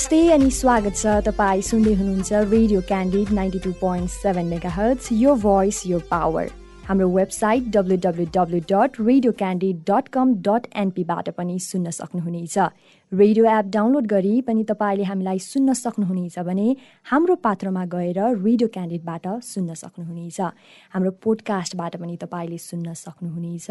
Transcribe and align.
नमस्ते 0.00 0.28
अनि 0.32 0.50
स्वागत 0.56 0.94
छ 0.96 1.14
तपाईँ 1.24 1.62
सुन्दै 1.62 1.92
हुनुहुन्छ 1.94 2.32
radio 2.52 2.80
candid 2.88 3.32
ninety 3.38 3.58
two 3.64 3.72
point 3.80 4.08
seven 4.10 4.46
mega 4.48 4.68
hertz 4.76 5.12
यो 5.12 5.34
भोइस 5.42 5.82
यो 5.86 5.98
पावर। 6.10 6.46
हाम्रो 6.88 7.08
website 7.16 7.68
W 7.74 7.96
W 8.06 8.24
W 8.36 8.60
dot 8.70 8.96
radio 9.00 9.32
candid 9.42 9.84
dot 9.90 10.08
com 10.16 10.34
dot 10.48 10.66
एनपीबाट 10.84 11.28
पनि 11.36 11.58
सुन्न 11.60 11.90
सक्नुहुनेछ। 11.90 12.56
रेडियो 13.12 13.44
एप 13.58 13.70
डाउनलोड 13.76 14.06
गरी 14.14 14.34
पनि 14.48 14.64
तपाईँले 14.72 15.04
हामीलाई 15.12 15.38
सुन्न 15.50 15.72
सक्नुहुनेछ 15.84 16.38
भने 16.48 16.76
हाम्रो 17.12 17.34
पात्रमा 17.44 17.84
गएर 17.92 18.20
रेडियो 18.40 18.68
क्यान्डिडबाट 18.74 19.26
सुन्न 19.52 19.74
सक्नुहुनेछ। 19.84 20.40
हाम्रो 20.96 21.10
पोडकास्टबाट 21.22 21.96
पनि 21.96 22.16
तपाईँले 22.24 22.58
सुन्न 22.58 22.94
सक्नुहुनेछ। 23.06 23.70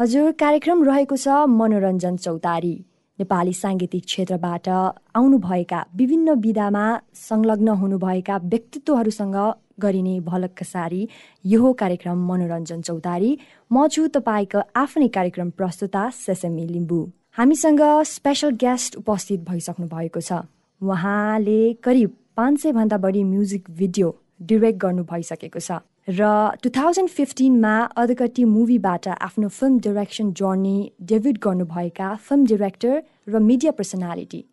हजुर 0.00 0.32
कार्यक्रम 0.42 0.84
रहेको 0.84 1.16
छ 1.16 1.44
मनोरञ्जन 1.60 2.16
चौतारी। 2.18 2.78
नेपाली 3.18 3.52
साङ्गीतिक 3.52 4.04
क्षेत्रबाट 4.04 4.68
आउनुभएका 5.14 5.80
विभिन्न 5.96 6.34
विधामा 6.40 6.84
संलग्न 7.14 7.68
हुनुभएका 7.80 8.36
व्यक्तित्वहरूसँग 8.44 9.36
गरिने 9.80 10.14
भलक्क 10.20 10.62
सारी 10.64 11.08
यो 11.44 11.72
कार्यक्रम 11.72 12.18
मनोरञ्जन 12.28 12.80
चौतारी। 12.80 13.30
म 13.70 13.86
छु 13.92 14.06
तपाईँको 14.16 14.60
आफ्नै 14.76 15.08
कार्यक्रम 15.08 15.50
प्रस्तुता 15.60 16.08
सेसेमी 16.16 16.66
लिम्बू। 16.66 17.00
हामीसँग 17.36 17.82
स्पेसल 18.08 18.50
गेस्ट 18.64 18.96
उपस्थित 18.96 19.40
भइसक्नु 19.44 19.86
भएको 19.92 20.20
छ। 20.20 20.48
उहाँले 20.80 21.60
करिब 21.84 22.16
पाँच 22.36 22.60
सयभन्दा 22.62 22.96
बढी 22.96 23.22
म्युजिक 23.24 23.70
भिडियो 23.70 24.08
डिरेक्ट 24.42 24.78
गर्नु 24.80 25.04
भइसकेको 25.04 25.60
छ। 25.60 25.84
र 26.08 26.28
टु 26.62 26.70
थाउजन्ड 26.70 27.08
फिफ्टिनमा 27.08 27.72
अधकट्टी 27.96 28.44
मुभीबाट 28.44 29.06
आफ्नो 29.08 29.48
फिल्म 29.48 29.78
डिरेक्सन 29.80 30.32
जर्नी 30.32 30.78
डेभिड 31.10 31.38
गर्नुभएका 31.38 32.14
फिल्म 32.28 32.46
डिरेक्टर 32.46 33.02
र 33.28 33.38
media 33.40 33.72
personality 33.72 34.44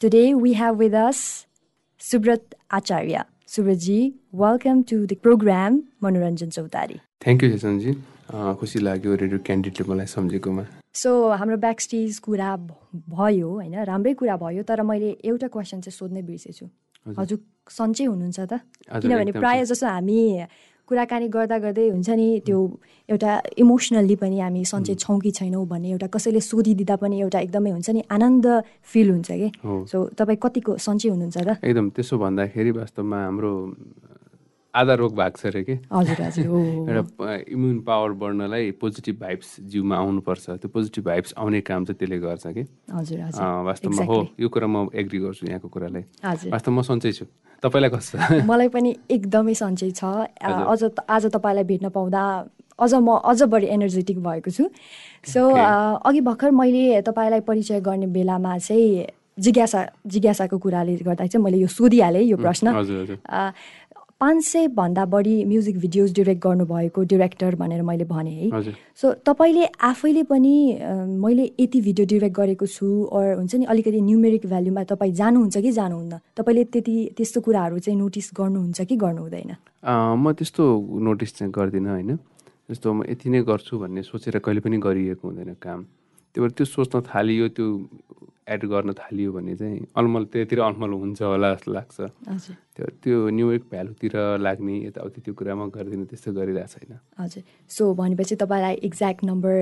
today 0.00 0.24
we 0.34 0.52
have 0.54 0.76
with 0.78 0.94
us 1.02 1.22
Subrata 2.00 2.54
Acharya 2.70 3.24
सुब्रतजी 3.48 4.00
welcome 4.36 4.82
to 4.90 4.98
the 5.06 5.16
program 5.22 5.80
Manoranjan 6.04 6.50
Chautari 6.50 7.00
thank 7.24 7.44
you 7.44 7.50
सेसनजी 7.50 7.94
खुसी 8.60 8.78
लाग्यो 8.80 9.14
रेडियो 9.24 9.38
क्यान्डिडेटले 9.46 9.88
मलाई 9.92 10.06
सम्झेकोमा. 10.06 10.64
सो 10.94 11.10
हाम्रो 11.40 11.56
ब्याक 11.56 11.80
स्टेज 11.80 12.18
कुरा 12.20 12.50
भयो 13.16 13.48
होइन? 13.48 13.74
राम्रै 13.88 14.14
कुरा 14.20 14.36
भयो 14.44 14.62
तर 14.68 14.82
मैले 14.84 15.16
एउटा 15.24 15.48
क्वेसन 15.48 15.80
चाहिँ 15.80 15.96
सोध्नै 15.98 16.22
बिर्सेछु। 16.28 16.66
हजुर। 17.18 17.38
सन्चै 17.70 18.04
हुनुहुन्छ 18.04 18.40
त? 18.40 18.52
किनभने 19.02 19.32
प्रायः 19.32 19.64
जसो 19.70 19.86
हामी 19.86 20.18
कुराकानी 20.92 21.28
गर्दा 21.32 21.56
गर्दै 21.64 21.88
हुन्छ 21.96 22.10
नि 22.20 22.26
त्यो 22.44 22.58
एउटा 23.08 23.30
इमोसनल्ली 23.64 24.16
पनि 24.22 24.38
हामी 24.44 24.62
सन्चै 24.72 24.94
छौँ 25.00 25.18
कि 25.24 25.30
छैनौँ 25.38 25.64
भन्ने 25.66 25.88
एउटा 25.96 26.06
कसैले 26.12 26.40
सोधिदिँदा 26.44 26.96
पनि 27.00 27.16
एउटा 27.24 27.38
एकदमै 27.46 27.70
हुन्छ 27.72 27.88
नि 27.96 28.02
आनन्द 28.12 28.46
फिल 28.84 29.08
हुन्छ 29.10 29.30
कि? 29.40 29.48
सो 29.88 29.96
तपाईँ 30.12 30.38
कतिको 30.44 30.76
सन्चै 30.76 31.08
हुनुहुन्छ 31.08 31.38
र? 31.48 31.50
एकदम 31.64 31.86
त्यसो 31.96 32.14
भन्दाखेरि 32.18 32.70
वास्तवमा 32.76 33.18
हाम्रो 33.24 33.52
आधा 34.74 34.94
रोग 34.94 35.12
भएको 35.16 35.36
छ 35.36 35.46
अरे 35.46 35.62
कि? 35.68 35.72
एउटा 35.84 37.34
इम्युन 37.52 37.78
पावर 37.84 38.12
बढ्नलाई 38.16 38.70
पोजिटिभ 38.80 39.16
भाइब्स 39.20 39.48
जिउमा 39.68 39.96
आउनुपर्छ। 39.96 40.44
त्यो 40.64 40.68
पोजिटिभ 40.72 41.04
भाइब्स 41.04 41.34
आउने 41.36 41.60
काम 41.60 41.84
चाहिँ 41.84 41.98
त्यसले 42.00 42.18
गर्छ 42.18 42.46
कि? 42.56 42.64
वास्तवमा 42.88 44.04
हो। 44.08 44.18
यो 44.40 44.48
कुरा 44.48 44.66
म 44.66 44.88
एग्री 44.96 45.18
गर्छु 45.28 45.46
यहाँको 45.46 45.68
कुरालाई। 45.68 46.04
वास्तवमा 46.24 46.80
म 46.80 46.82
सन्चै 46.88 47.12
छु। 47.12 47.24
तपाईँलाई 47.60 47.90
कस्तो? 47.92 48.16
मलाई 48.48 48.68
पनि 48.72 48.90
एकदमै 49.12 49.54
सन्चै 49.60 49.90
छ। 49.92 50.04
अझ 50.40 50.80
आज 51.04 51.24
तपाईँलाई 51.36 51.64
भेट्न 51.68 51.92
पाउँदा 51.92 52.22
अझ 52.80 52.92
म 52.96 53.20
अझ 53.20 53.42
बढी 53.52 53.66
एनर्जेटिक 53.76 54.24
भएको 54.24 54.50
छु। 54.50 54.72
सो 55.28 55.40
अघि 56.00 56.20
भर्खर 56.24 56.50
मैले 56.50 57.04
तपाईँलाई 57.04 57.40
परिचय 57.44 57.80
गर्ने 57.84 58.06
बेलामा 58.08 58.56
चाहिँ 58.58 59.20
जिज्ञासा 59.32 59.80
जिज्ञासाको 60.12 60.58
कुराले 60.60 60.96
गर्दा 61.08 61.24
चाहिँ 61.24 61.44
मैले 61.44 61.56
यो 61.64 61.68
सोधिहालेँ 61.68 62.24
यो 62.24 62.36
प्रश्न। 62.36 62.68
पाँच 64.22 64.42
सयभन्दा 64.44 65.04
बढी 65.10 65.34
म्युजिक 65.44 65.78
भिडियोज 65.82 66.12
डिरेक्ट 66.14 66.42
गर्नुभएको 66.42 67.02
डिरेक्टर 67.10 67.54
भनेर 67.58 67.82
मैले 67.82 68.04
भने 68.06 68.30
है। 68.30 68.74
सो 68.94 69.12
तपाईँले 69.26 69.64
आफैले 69.82 70.22
पनि 70.30 70.54
मैले 71.18 71.44
यति 71.60 71.80
भिडियो 71.82 72.06
डिरेक्ट 72.06 72.36
गरेको 72.36 72.66
छु 72.66 72.86
अर 73.10 73.34
हुन्छ 73.34 73.54
नि 73.54 73.64
अलिकति 73.66 74.00
न्युमेरिक 74.00 74.46
भ्याल्युमा 74.46 74.82
तपाईँ 74.94 75.12
जानुहुन्छ 75.12 75.56
कि 75.58 75.72
जानुहुन्न? 75.72 76.18
तपाईँले 76.38 76.64
त्यति 76.70 76.94
त्यस्तो 77.18 77.40
कुराहरू 77.42 77.78
चाहिँ 77.82 77.98
नोटिस 77.98 78.30
गर्नुहुन्छ 78.38 78.80
कि 78.86 78.96
गर्नु 78.96 79.22
हुँदैन 79.26 79.50
म 80.22 80.32
त्यस्तो 80.38 80.62
नोटिस 81.02 81.36
चाहिँ 81.36 81.50
गर्दिनँ 81.50 81.90
होइन। 81.90 82.16
जस्तो 82.70 82.92
म 82.94 83.02
यति 83.10 83.26
नै 83.26 83.42
गर्छु 83.42 83.74
भन्ने 83.78 84.02
सोचेर 84.06 84.38
कहिले 84.38 84.60
पनि 84.62 84.78
गरिएको 84.78 85.28
हुँदैन 85.28 85.58
काम। 85.58 85.80
त्यही 86.32 86.40
भएर 86.42 86.52
त्यो 86.56 86.66
सोच्न 86.66 87.00
थालियो 87.12 87.48
त्यो 87.56 87.66
एड 88.48 88.64
गर्न 88.66 88.92
थालियो 88.98 89.32
भने 89.32 89.54
चाहिँ 89.56 89.78
अलमल 89.96 90.24
त्यतिर 90.32 90.60
अलमल 90.60 90.92
हुन्छ 91.02 91.22
होला 91.22 91.48
जस्तो 91.54 91.72
लाग्छ। 91.72 91.98
त्यो 92.74 92.86
त्यो 93.02 93.16
न्युयोर्क 93.30 93.64
भ्यालुतिर 93.70 94.14
लाग्ने 94.40 94.74
यताउति 94.86 95.20
त्यो 95.20 95.34
कुरा 95.38 95.54
म 95.54 95.68
गर्दिनँ 95.70 96.06
त्यस्तो 96.10 96.32
गरिरहेको 96.32 96.78
छैन। 96.82 96.92
हजुर। 97.20 97.42
सो 97.70 97.82
भनेपछि 97.94 98.34
तपाईँलाई 98.42 98.74
एक्ज्याक्ट 98.88 99.24
नम्बर 99.24 99.54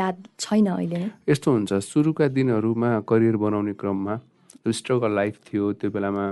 याद 0.00 0.16
छैन 0.38 0.66
अहिले? 0.66 1.00
नै 1.00 1.10
यस्तो 1.32 1.48
हुन्छ 1.52 1.72
सुरुका 1.82 2.26
दिनहरूमा 2.36 2.90
करियर 3.10 3.36
बनाउने 3.36 3.72
क्रममा 3.80 4.14
स्ट्रगल 4.78 5.10
लाइफ 5.14 5.34
थियो 5.46 5.64
त्यो 5.80 5.90
बेलामा 5.90 6.24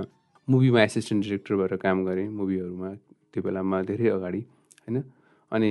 मुभीमा 0.47 0.79
एसिस्टेन्ट 0.81 1.23
डिरेक्टर 1.23 1.55
भएर 1.55 1.75
काम 1.83 1.97
गरेँ 2.05 2.27
मुभीहरूमा 2.29 2.89
त्यो 3.33 3.41
बेलामा 3.43 3.81
धेरै 3.89 4.07
अगाडि 4.15 4.41
होइन? 4.85 4.97
अनि 5.51 5.69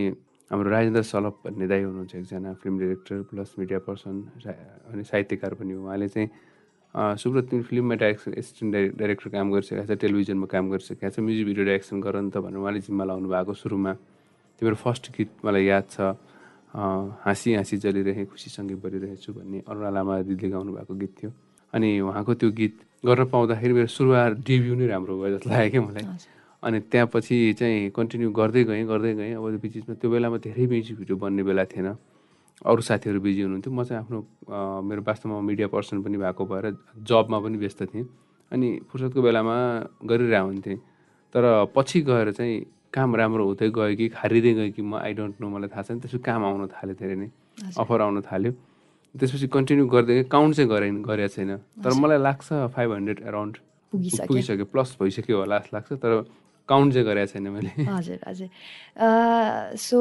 हाम्रो 0.51 0.71
राजेन्द्र 0.71 1.03
सलप 1.03 1.35
भन्ने 1.45 1.67
दाई 1.67 1.83
हुनुहुन्छ 1.89 2.15
एकजना 2.15 2.53
film 2.61 2.75
director 2.79 3.17
plus 3.33 3.55
media 3.59 3.79
person 3.89 4.17
अनि 4.93 5.03
साहित्यकार 5.05 5.55
पनि 5.57 5.73
हो। 5.73 5.81
उहाँले 5.83 6.09
चाहिँ 6.09 6.29
सुब्रत 6.95 7.45
तिमी 7.51 7.63
फिल्ममा 7.65 7.95
डाइरेक्सन 7.97 8.33
एसिस्टेन्ट 8.39 9.01
डाइरेक्टर 9.01 9.29
काम 9.35 9.47
गरिसकेको 9.51 9.85
छ 9.89 9.99
टेलिभिजनमा 10.05 10.47
काम 10.47 10.65
गरिसकेको 10.71 11.11
छ 11.11 11.19
म्युजिक 11.25 11.47
भिडियो 11.49 11.65
डाइरेक्सन 11.65 11.97
गर 12.05 12.15
नि 12.23 12.31
त 12.31 12.45
भनेर 12.45 12.61
उहाँले 12.61 12.81
जिम्मा 12.87 13.05
लाउनु 13.09 13.29
भएको 13.33 13.53
सुरुमा। 13.57 13.93
त्यो 14.61 14.63
मेरो 14.69 14.77
फर्स्ट 14.85 15.05
गीत 15.17 15.31
मलाई 15.45 15.65
याद 15.65 15.85
छ 15.91 16.15
हाँसी 17.25 17.49
हाँसी 17.55 17.77
जलिरहे 17.83 18.25
खुसीसँगै 18.31 18.77
बलिरहेछु 18.85 19.31
भन्ने 19.33 19.59
अरुणा 19.67 19.91
लामा 19.91 20.15
दिदीले 20.29 20.49
गाउनु 20.55 20.71
भएको 20.77 20.95
गीत 21.03 21.13
थियो। 21.19 21.31
अनि 21.73 21.89
उहाँको 22.05 22.33
त्यो 22.39 22.51
गीत 22.53 22.75
गर्न 23.03 23.25
पाउँदाखेरि 23.33 23.73
मेरो 23.75 23.91
सुरुवात 23.91 24.33
डेब्यु 24.47 24.75
नै 24.79 24.87
राम्रो 24.93 25.15
भयो 25.19 25.31
जस्तो 25.39 25.51
लाग्यो 25.51 25.71
क्या 25.73 25.83
मलाई। 25.89 26.05
अनि 26.65 26.79
त्यहाँपछि 26.89 27.37
चाहिँ 27.61 27.91
कन्टिन्यू 27.93 28.31
गर्दै 28.33 28.65
गएँ 28.65 28.85
गर्दै 28.89 29.13
गएँ। 29.15 29.33
अब 29.37 29.61
बिचमा 29.61 29.95
त्यो 30.01 30.09
बेलामा 30.11 30.37
धेरै 30.41 30.65
म्युजिक 30.67 30.97
भिडियो 30.99 31.17
बन्ने 31.21 31.43
बेला 31.45 31.65
थिएन। 31.69 31.89
अरू 32.65 32.81
साथीहरू 32.81 33.21
बिजी 33.21 33.43
हुनुहुन्थ्यो। 33.45 33.73
म 33.73 33.85
चाहिँ 33.85 34.01
आफ्नो 34.01 34.19
मेरो 34.89 35.03
वास्तवमा 35.05 35.41
मिडिया 35.45 35.69
पर्सन 35.69 36.01
पनि 36.03 36.17
भएको 36.25 36.43
भएर 36.49 36.65
जबमा 37.05 37.39
पनि 37.45 37.57
व्यस्त 37.61 37.83
थिएँ। 37.93 38.07
अनि 38.53 38.69
फुर्सदको 38.89 39.21
बेलामा 39.21 39.57
गरिरहेको 40.09 40.47
हुन्थेँ 40.49 40.77
तर 41.35 41.45
पछि 41.77 42.01
गएर 42.09 42.33
चाहिँ 42.33 42.55
काम 42.95 43.17
राम्रो 43.17 43.45
हुँदै 43.45 43.69
गयो 43.75 43.97
कि 43.99 44.07
खारिँदै 44.17 44.53
गयो 44.55 44.71
कि 44.73 44.83
म 44.83 44.95
आई 45.03 45.13
डोन्ट 45.19 45.35
नो 45.43 45.47
मलाई 45.51 45.69
थाहा 45.69 45.83
छैन। 45.83 45.99
त्यसपछि 46.01 46.23
काम 46.23 46.41
आउन 46.47 46.67
थाल्यो 46.73 46.95
धेरै 46.95 47.17
नै। 47.19 47.29
अफर 47.75 48.01
आउन 48.01 48.23
थाल्यो। 48.23 48.53
त्यसपछि 49.15 49.47
कन्टिन्यू 49.51 49.85
गर्दै 49.91 50.23
काउन्ट 50.31 50.53
चाहिँ 50.57 50.71
गरेँ 50.71 50.91
गरेको 51.03 51.35
छैन। 51.35 51.51
तर 51.83 51.91
मलाई 51.99 52.19
लाग्छ 52.23 52.49
फाइभ 52.71 52.89
हन्ड्रेड 52.93 53.19
एराउन्ड 53.27 53.55
पुगिसक्यो। 53.93 54.65
प्लस 54.71 54.97
भइसक्यो 55.01 55.37
होला 55.43 55.59
जस्तो 55.59 55.77
लाग्छ। 55.77 55.91
तर 55.99 56.13
काउन्ट 56.69 56.93
चाहिँ 56.93 57.07
गरेको 57.07 57.33
छैन 57.33 57.49
मैले। 57.55 57.71
हजुर 57.85 58.19
हजुर। 58.29 58.49
सो 59.77 59.99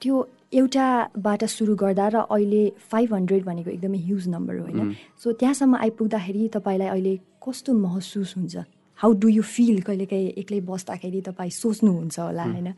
त्यो 0.00 0.16
एउटाबाट 0.52 1.44
सुरु 1.48 1.74
गर्दा 1.76 2.06
र 2.08 2.16
अहिले 2.28 2.62
फाइभ 2.92 3.14
हन्ड्रेड 3.14 3.42
भनेको 3.44 3.70
एकदमै 3.70 3.98
ह्युज 3.98 4.28
नम्बर 4.28 4.54
हो 4.56 4.64
होइन? 4.68 4.94
सो 5.16 5.32
त्यहाँसम्म 5.32 5.76
आइपुग्दाखेरि 5.76 6.48
तपाईँलाई 6.52 6.88
अहिले 6.88 7.14
कस्तो 7.40 7.72
महसुस 7.72 8.36
हुन्छ? 8.36 8.56
हाउ 8.98 9.10
डु 9.18 9.28
यु 9.28 9.42
फिल 9.42 9.80
कहिलेकाहीँ 9.82 10.28
एक्लै 10.38 10.60
बस्दाखेरि 10.68 11.20
तपाईँ 11.28 11.50
सोच्नुहुन्छ 11.50 12.18
होला 12.20 12.44
होइन? 12.44 12.68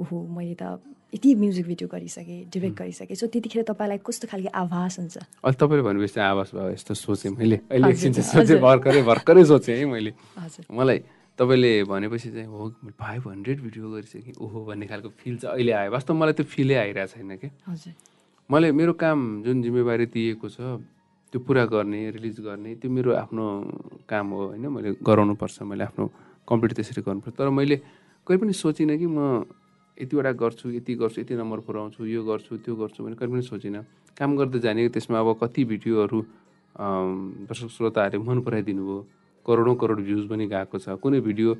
ओहो 0.00 0.16
मैले 0.26 0.56
त 0.56 0.80
यति 1.08 1.34
म्युजिक 1.34 1.66
भिडियो 1.66 1.88
गरिसकेँ 1.88 2.48
डिरेक्ट 2.52 2.76
गरिसकेँ। 2.78 3.16
सो 3.16 3.26
त्यतिखेर 3.28 3.62
तपाईँलाई 3.68 4.00
कस्तो 4.04 4.28
खालको 4.28 4.48
आभास 4.48 4.98
हुन्छ? 4.98 5.16
अहिले 5.44 5.56
तपाईँले 5.60 5.84
भनेपछि 5.84 6.20
आवाज 6.20 6.48
भयो 6.56 6.70
यस्तो 6.72 6.94
सोचेँ 6.94 7.32
मैले। 7.36 7.56
अहिले 7.68 7.88
एकछिन 7.92 8.12
सोचेँ 8.12 8.58
भर्खरै 8.60 9.02
भर्खरै 9.04 9.44
सोचेँ 9.44 9.76
है 9.76 9.84
मैले। 9.84 10.12
मलाई 10.68 10.98
तपाईँले 11.38 11.72
भनेपछि 11.86 12.30
चाहिँ 12.30 12.46
हो 12.46 12.68
फाइभ 12.98 13.28
हन्ड्रेड 13.28 13.60
भिडियो 13.62 13.90
गरिसकेँ 13.90 14.34
ओहो 14.42 14.64
भन्ने 14.66 14.86
खालको 14.86 15.08
फिल 15.22 15.36
चाहिँ 15.38 15.54
अहिले 15.54 15.72
आयो। 15.72 15.90
वास्तव 15.94 16.14
मलाई 16.14 16.32
त्यो 16.34 16.46
फिलै 16.46 16.74
आइरहेको 16.74 17.14
छैन 17.14 17.36
कि। 17.38 17.48
मैले 18.50 18.72
मेरो 18.72 18.92
काम 18.98 19.18
जुन 19.42 19.62
जिम्मेवारी 19.62 20.06
दिएको 20.10 20.48
छ 20.48 20.58
त्यो 21.32 21.38
पुरा 21.46 21.64
गर्ने 21.70 22.10
रिलिज 22.10 22.40
गर्ने 22.40 22.74
त्यो 22.82 22.90
मेरो 22.90 23.14
आफ्नो 23.22 23.44
काम 24.08 24.26
हो 24.34 24.42
होइन 24.46 24.66
मैले 24.66 24.90
गराउनुपर्छ 24.98 25.62
मैले 25.62 25.84
आफ्नो 25.84 26.04
कम्प्लिट 26.48 26.72
त्यसरी 26.74 27.02
गर्नुपर्छ। 27.06 27.34
तर 27.38 27.48
मैले 27.54 27.76
कहिले 28.26 28.38
पनि 28.42 28.52
सोचिनँ 28.52 28.96
कि 28.98 29.06
म 29.06 29.44
यतिवटा 29.98 30.32
गर्छु 30.42 30.70
यति 30.70 30.94
गर्छु 30.94 31.20
यति 31.20 31.34
नम्बर 31.36 31.58
पुऱ्याउँछु 31.66 32.00
यो 32.06 32.24
गर्छु 32.24 32.56
त्यो 32.64 32.74
गर्छु 32.76 33.04
भने 33.04 33.14
कहिले 33.14 33.32
पनि 33.32 33.42
सोचिनँ। 33.44 33.82
काम 34.18 34.36
गर्दै 34.36 34.58
जाने 34.58 34.88
त्यसमा 34.88 35.18
अब 35.20 35.38
कति 35.42 35.64
भिडियोहरू 35.70 36.18
दर्शक 37.46 37.68
श्रोताहरूले 37.76 38.24
मन 38.24 38.40
पराइदिनु 38.42 38.82
भयो। 38.82 39.00
करोडौँ 39.48 39.76
करोड 39.80 39.98
भ्युज 40.04 40.28
पनि 40.28 40.46
गएको 40.46 40.76
छ 40.78 41.00
कुनै 41.00 41.20
भिडियो 41.24 41.50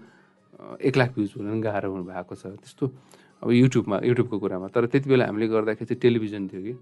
एक 0.84 0.94
लाख 0.96 1.10
भ्युज 1.16 1.30
हुन 1.36 1.46
पनि 1.48 1.60
गाह्रो 1.64 1.88
भएको 2.04 2.34
छ। 2.34 2.52
त्यस्तो 2.60 2.84
अब 3.42 3.50
युट्युबमा 3.50 3.96
युट्युबको 4.04 4.36
कुरामा। 4.38 4.66
तर 4.74 4.86
त्यति 4.92 5.08
बेला 5.08 5.24
हामीले 5.26 5.46
गर्दाखेरि 5.48 5.86
चाहिँ 5.88 6.00
टेलिभिजन 6.02 6.48
थियो 6.50 6.62
कि। 6.62 6.74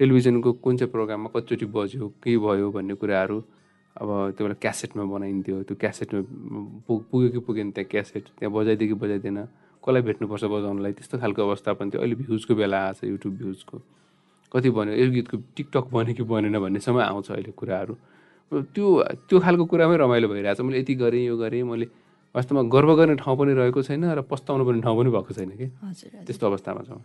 टेलिभिजनको 0.00 0.52
कुन 0.64 0.76
चाहिँ 0.76 0.90
प्रोग्राममा 0.90 1.28
कतिचोटि 1.34 1.66
बज्यो 1.76 2.08
के 2.22 2.36
भयो 2.38 2.70
भन्ने 2.72 2.94
कुराहरू 2.94 3.38
अब 3.96 4.08
त्यो 4.38 4.42
बेला 4.46 4.56
क्यासेटमा 4.62 5.04
बनाइन्थ्यो। 5.04 5.56
त्यो 5.66 5.76
क्यासेटमा 5.76 6.20
पुग 6.86 7.00
पुग्यो 7.10 7.28
कि 7.34 7.40
पुगेन 7.42 7.70
त्यहाँ 7.74 7.88
क्यासेट 7.90 8.24
त्यहाँ 8.38 8.52
बजाइदियो 8.54 8.88
कि 8.88 8.96
बजाइदिएन। 9.02 9.38
कसलाई 9.82 10.02
भेट्नुपर्छ 10.06 10.44
बजाउनलाई? 10.44 10.92
त्यस्तो 10.94 11.18
खालको 11.18 11.40
अवस्था 11.42 11.70
पनि 11.74 11.90
थियो। 11.90 12.00
अहिले 12.00 12.16
भ्युजको 12.22 12.54
बेला 12.54 12.78
आएको 12.86 13.00
छ 13.00 13.10
युट्युब 13.10 13.34
भ्युजको। 13.36 13.76
कति 14.54 14.70
बन्यो? 14.70 14.94
यो 14.94 15.10
गीतको 15.10 15.36
टिकटक 15.56 15.84
बन्यो 15.90 16.14
कि 16.14 16.22
बनेन 16.22 16.56
भन्नेसम्म 16.64 16.98
आउँछ 17.00 17.28
अहिले 17.30 17.52
कुराहरू। 17.52 17.94
त्यो 18.50 18.86
त्यो 19.30 19.36
खालको 19.40 19.64
कुरामै 19.70 19.96
रमाइलो 19.96 20.28
भइरहेको 20.28 20.58
छ 20.58 20.66
मैले 20.66 20.78
यति 20.82 20.94
गरेँ 20.94 21.24
यो 21.26 21.36
गरेँ 21.38 21.62
मैले 21.62 21.86
वास्तवमा 22.34 22.62
गर्व 22.70 22.90
गर्ने 22.94 23.14
ठाउँ 23.22 23.36
पनि 23.38 23.52
रहेको 23.54 23.82
छैन 23.82 24.04
र 24.10 24.22
पस्ताउनु 24.22 24.64
पर्ने 24.66 24.80
ठाउँ 24.82 24.96
पनि 24.98 25.10
भएको 25.10 25.32
छैन 25.34 25.50
कि? 25.54 25.66
त्यस्तो 26.26 26.46
अवस्थामा 26.46 26.82
छौँ। 26.86 27.02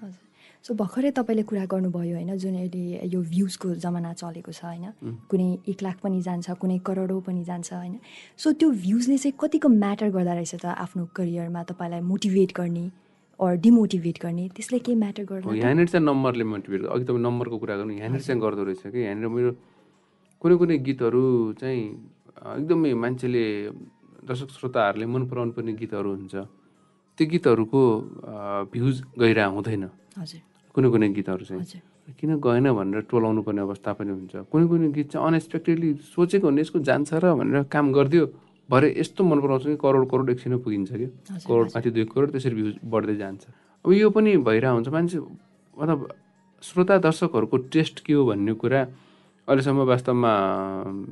सो 0.65 0.73
भर्खरै 0.73 1.11
तपाईँले 1.17 1.43
कुरा 1.49 1.65
गर्नुभयो 1.65 2.15
होइन 2.17 2.37
जुन 2.37 2.55
अहिले 2.61 3.09
यो 3.09 3.21
भ्युजको 3.21 3.67
जमाना 3.77 4.13
चलेको 4.21 4.51
छ 4.53 4.65
होइन। 4.65 4.85
कुनै 5.29 5.47
एक 5.69 5.79
लाख 5.81 5.97
पनि 6.01 6.21
जान्छ 6.21 6.57
कुनै 6.61 6.77
करोडौँ 6.81 7.21
पनि 7.21 7.43
जान्छ 7.45 7.73
होइन। 7.73 7.95
सो 8.37 8.53
त्यो 8.53 8.69
भ्युजले 8.85 9.17
चाहिँ 9.17 9.33
कतिको 9.37 9.69
म्याटर 9.69 10.09
गर्दा 10.09 10.33
रहेछ 10.33 10.53
त 10.61 10.65
आफ्नो 10.73 11.05
करियरमा 11.13 11.61
तपाईँलाई 11.69 12.01
मोटिभेट 12.01 12.53
गर्ने 12.57 12.85
अर 13.39 13.51
डिमोटिभेट 13.65 14.17
गर्ने? 14.21 14.45
त्यसले 14.53 14.79
के 14.79 14.93
म्याटर 14.95 15.21
हो, 15.21 15.41
गर्दैन 15.41 15.57
यहाँनिर 15.57 15.87
चाहिँ 15.89 16.05
नम्बरले 16.05 16.43
मोटिभेट 16.53 16.81
अघि 16.85 17.03
तपाईँ 17.05 17.21
नम्बरको 17.21 17.57
कुरा 17.61 17.75
गर्नु 17.77 17.93
यहाँनिर 18.01 18.21
चाहिँ 18.21 18.41
गर्दो 18.41 18.63
रहेछ 18.63 18.83
कि? 18.93 18.99
यहाँनिर 19.05 19.27
मेरो 19.27 19.51
कुनै 20.45 20.55
कुनै 20.61 20.77
गीतहरू 20.85 21.57
चाहिँ 21.57 21.83
एकदमै 22.61 22.93
मान्छेले 22.93 23.45
दर्शक 24.29 24.49
श्रोताहरूले 24.53 25.05
मन 25.09 25.25
पराउनु 25.25 25.51
पर्ने 25.57 25.73
गीतहरू 25.73 26.09
हुन्छ। 26.21 26.33
त्यो 27.17 27.25
गीतहरूको 27.33 27.81
भ्युज 28.69 28.95
गइरह 29.17 29.45
हुँदैन। 29.57 29.83
कुनै 30.69 30.87
कुनै 30.93 31.07
गीतहरू 31.17 31.43
चाहिँ। 31.49 31.81
किन 32.13 32.37
गएन 32.37 32.67
भनेर 32.77 33.09
टोलाउनु 33.09 33.41
पर्ने 33.41 33.61
अवस्था 33.65 33.89
पनि 33.97 34.11
हुन्छ। 34.13 34.33
कुनै 34.45 34.65
कुनै 34.69 34.87
गीत 34.93 35.07
चाहिँ 35.17 35.25
अनएक्सपेक्टेडली 35.33 35.89
सोचेको 36.13 36.45
हुने 36.45 36.61
यसको 36.61 36.79
जान्छ 36.85 37.09
र 37.17 37.33
भनेर 37.41 37.65
काम 37.65 37.85
गरिदियो 37.97 38.25
भरे 38.69 38.93
यस्तो 39.01 39.21
मन 39.25 39.41
पराउँछ 39.41 39.63
कि 39.65 39.77
करोड 39.81 40.03
करोड 40.13 40.29
एकछिनमा 40.29 40.61
पुगिन्छ 40.61 40.89
कि। 40.93 41.07
करोड 41.49 41.65
माथि 41.73 41.89
दुई 41.89 42.05
करोड 42.13 42.29
त्यसरी 42.37 42.53
भ्युज 42.53 42.73
बढ्दै 42.85 43.15
जान्छ। 43.17 43.43
अब 43.81 43.89
यो 43.97 44.09
पनि 44.13 44.37
भइरहेको 44.45 44.77
हुन्छ। 44.77 44.89
मान्छे 44.93 45.17
मतलब 45.73 45.99
श्रोता 46.61 46.95
दर्शकहरूको 47.01 47.57
टेस्ट 47.73 48.05
के 48.05 48.13
हो 48.13 48.21
भन्ने 48.29 48.53
कुरा 48.61 48.81
अहिलेसम्म 49.45 49.81
वास्तवमा 49.85 50.31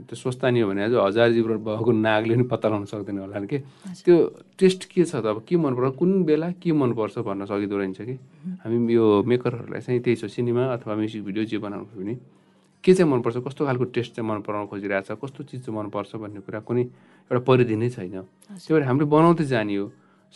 त्यो 0.09 0.15
स्वस्थानी 0.17 0.59
हो 0.65 0.67
भने 0.69 0.83
आज 0.89 0.93
हजार 0.97 1.31
जीवन 1.37 1.57
भएको 1.69 1.91
नागले 1.93 2.33
पनि 2.33 2.43
पत्ता 2.49 2.67
लगाउन 2.69 2.85
सक्दैन 2.89 3.29
होला 3.29 3.45
कि? 3.45 3.57
त्यो 4.01 4.15
टेस्ट 4.57 4.89
के 4.89 5.05
छ 5.05 5.21
त? 5.21 5.25
अब 5.37 5.45
के 5.45 5.53
मन 5.53 5.73
पर्छ? 5.77 5.93
कुन 6.01 6.23
बेला 6.25 6.49
के 6.57 6.71
मनपर्छ 6.73 7.21
भन्न 7.29 7.45
सकिँदो 7.45 7.77
रहेछ 7.77 8.01
कि? 8.01 8.17
हामी 8.65 8.77
यो 8.89 9.21
मेकरहरूलाई 9.29 9.81
चाहिँ 9.85 10.01
त्यही 10.01 10.17
छ 10.17 10.25
सिनेमा 10.33 10.65
अथवा 10.65 10.93
म्युजिक 10.97 11.21
भिडियो 11.29 11.45
जे 11.45 11.57
बनाउनु 11.61 11.85
भयो 11.93 12.01
भने 12.01 12.17
के 12.81 12.93
चाहिँ 12.97 13.11
मनपर्छ 13.13 13.37
कस्तो 13.45 13.65
खालको 13.69 13.85
टेस्ट 13.93 14.17
चाहिँ 14.17 14.25
मन 14.25 14.41
पराउन 14.41 14.65
खोजिरहेछ 14.65 15.13
कस्तो 15.21 15.43
चिज 15.53 15.69
चाहिँ 15.69 15.77
मनपर्छ 15.77 16.17
भन्ने 16.17 16.41
कुरा 16.41 16.59
कुनै 16.65 16.83
एउटा 17.29 17.41
परिधि 17.45 17.75
नै 17.77 17.89
छैन। 17.93 18.17
त्यही 18.17 18.73
भएर 18.73 18.83
हामीले 18.89 19.05
बनाउँदै 19.13 19.45
जाने 19.45 19.75
हो। 19.77 19.85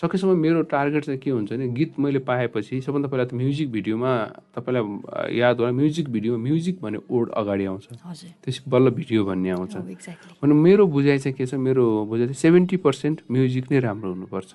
सकेसम्म 0.02 0.36
मेरो 0.38 0.62
टार्गेट 0.70 1.06
चाहिँ 1.06 1.20
के 1.20 1.30
हुन्छ 1.32 1.52
भने 1.52 1.68
गीत 1.74 2.00
मैले 2.00 2.20
पाएपछि 2.22 2.82
सबभन्दा 2.82 3.08
पहिला 3.10 3.26
त 3.26 3.34
म्युजिक 3.34 3.72
भिडियोमा 3.72 4.12
तपाईँलाई 4.56 5.38
याद 5.38 5.60
होला 5.60 5.72
म्युजिक 5.74 6.10
भिडियोमा 6.14 6.38
म्युजिक 6.44 6.82
भन्ने 6.82 7.00
वर्ड 7.10 7.30
अगाडि 7.42 7.66
आउँछ। 7.66 7.86
त्यसपछि 7.90 8.70
बल्ल 8.70 8.90
भिडियो 8.94 9.26
भन्ने 9.26 9.50
आउँछ। 9.58 9.76
एक्ज्याक्टली 9.76 10.38
भने 10.44 10.54
मेरो 10.54 10.86
बुझाइ 10.86 11.18
चाहिँ 11.18 11.36
के 11.38 11.46
छ 11.46 11.54
मेरो 11.58 11.86
बुझाइ 12.06 12.26
चाहिँ 12.28 12.40
सेभेन्टी 12.46 12.78
पर्सेन्ट 12.86 13.22
म्युजिक 13.32 13.72
नै 13.72 13.80
राम्रो 13.90 14.10
हुनुपर्छ। 14.14 14.54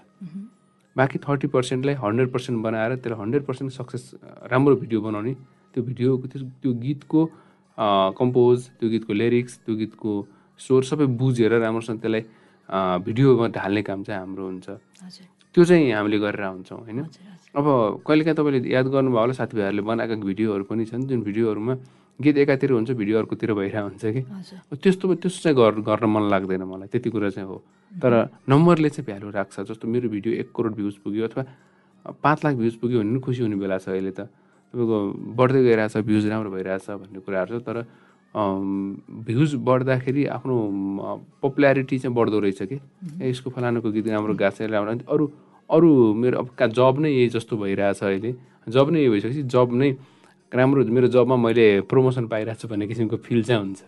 बाँकी 0.96 1.18
थर्टी 1.26 1.46
पर्सेन्टलाई 1.48 1.94
हन्ड्रेड 1.98 2.28
पर्सेन्ट 2.32 2.62
बनाएर 2.62 2.94
त्यसलाई 3.02 3.18
हन्ड्रेड 3.22 3.42
पर्सेन्ट 3.46 3.72
सक्सेस 3.72 4.04
राम्रो 4.52 4.76
भिडियो 4.76 5.00
बनाउने 5.00 5.32
त्यो 5.74 5.82
भिडियोको 5.82 6.26
त्यो 6.62 6.72
गीतको 6.86 7.20
कम्पोज 8.14 8.68
त्यो 8.78 8.88
गीतको 8.90 9.12
लिरिक्स 9.12 9.58
त्यो 9.66 9.74
गीतको 9.76 10.12
स्वर 10.60 10.82
सबै 10.84 11.06
बुझेर 11.18 11.58
राम्रोसँग 11.58 11.98
त्यसलाई 11.98 12.22
भिडियोमा 13.04 13.46
ढाल्ने 13.56 13.82
काम 13.82 14.02
चाहिँ 14.04 14.20
हाम्रो 14.20 14.44
हुन्छ। 14.46 14.68
त्यो 15.54 15.64
चाहिँ 15.64 15.92
हामीले 15.92 16.18
गरेर 16.18 16.44
हुन्छौँ 16.44 16.78
होइन? 16.80 17.00
अब 17.52 17.66
कहिलेकाहीँ 18.06 18.36
तपाईँले 18.36 18.68
याद 18.72 18.86
गर्नुभयो 18.88 19.20
होला 19.20 19.34
साथीभाइहरूले 19.36 19.82
बनाएका 19.84 20.14
भिडियोहरू 20.24 20.64
पनि 20.64 20.84
छन् 20.88 21.04
जुन 21.08 21.20
भिडियोहरूमा 21.28 21.74
गीत 22.20 22.36
एकातिर 22.44 22.70
हुन्छ 22.72 22.90
भिडियो 22.96 23.18
अर्कोतिर 23.18 23.52
भइरहेको 23.52 23.88
हुन्छ 23.88 24.04
कि? 24.04 24.20
त्यस्तो 24.80 25.14
त्यस्तो 25.20 25.40
चाहिँ 25.42 25.56
गर 25.56 25.80
गर्न 25.84 26.04
मन 26.08 26.24
लाग्दैन 26.32 26.62
मलाई 26.64 26.88
त्यति 26.88 27.10
कुरा 27.12 27.28
चाहिँ 27.36 27.48
हो। 27.48 27.56
तर 27.92 28.12
नम्बरले 28.48 28.88
चाहिँ 28.88 29.06
भ्यालु 29.06 29.30
राख्छ 29.36 29.60
जस्तो 29.68 29.84
मेरो 29.88 30.08
भिडियो 30.08 30.32
एक 30.40 30.48
करोड 30.56 30.72
भ्युज 30.76 30.94
पुग्यो 31.04 31.24
अथवा 31.28 31.44
पाँच 32.24 32.38
लाख 32.44 32.54
भ्युज 32.56 32.74
पुग्यो 32.80 32.98
भने 33.00 33.10
पनि 33.12 33.20
खुसी 33.20 33.42
हुने 33.42 33.56
बेला 33.56 33.78
छ 33.78 33.88
अहिले 33.92 34.12
त। 34.16 34.20
तपाईँको 34.72 34.96
बढ्दै 35.36 35.60
गइरहेछ 35.68 35.96
भ्युज 36.08 36.24
राम्रो 36.32 36.50
भइरहेछ 36.50 36.88
भन्ने 36.90 37.20
कुराहरू 37.20 37.60
छ 37.60 37.62
तर 37.68 37.76
भ्युज 38.34 39.54
बढ्दाखेरि 39.60 40.24
आफ्नो 40.36 40.56
पपुल्यारिटी 41.42 41.98
चाहिँ 41.98 42.14
बढ्दो 42.16 42.38
रहेछ 42.40 42.62
कि? 42.62 42.78
यसको 43.28 43.50
फलानुको 43.50 43.90
गीत 43.92 44.08
राम्रो 44.08 44.34
गाछ 44.34 44.62
राम्रो 44.62 44.92
अनि 44.92 45.04
अरू 45.08 45.24
अरू 45.70 45.90
मेरो 46.14 46.38
अब 46.38 46.48
का 46.58 46.66
जब 46.66 47.00
नै 47.00 47.10
यही 47.10 47.28
जस्तो 47.36 47.56
भइरहेछ 47.56 48.02
अहिले। 48.02 48.34
जब 48.68 48.90
नै 48.90 49.00
यही 49.00 49.08
भइसकेपछि 49.10 49.42
जब 49.52 49.68
नै 49.72 49.90
राम्रो 50.52 50.84
मेरो 50.84 51.08
जबमा 51.08 51.36
मैले 51.36 51.66
प्रमोसन 51.88 52.26
पाइरहेको 52.32 52.60
छु 52.60 52.68
भन्ने 52.68 52.86
किसिमको 52.86 53.16
फिल 53.16 53.42
चाहिँ 53.44 53.60
हुन्छ। 53.62 53.80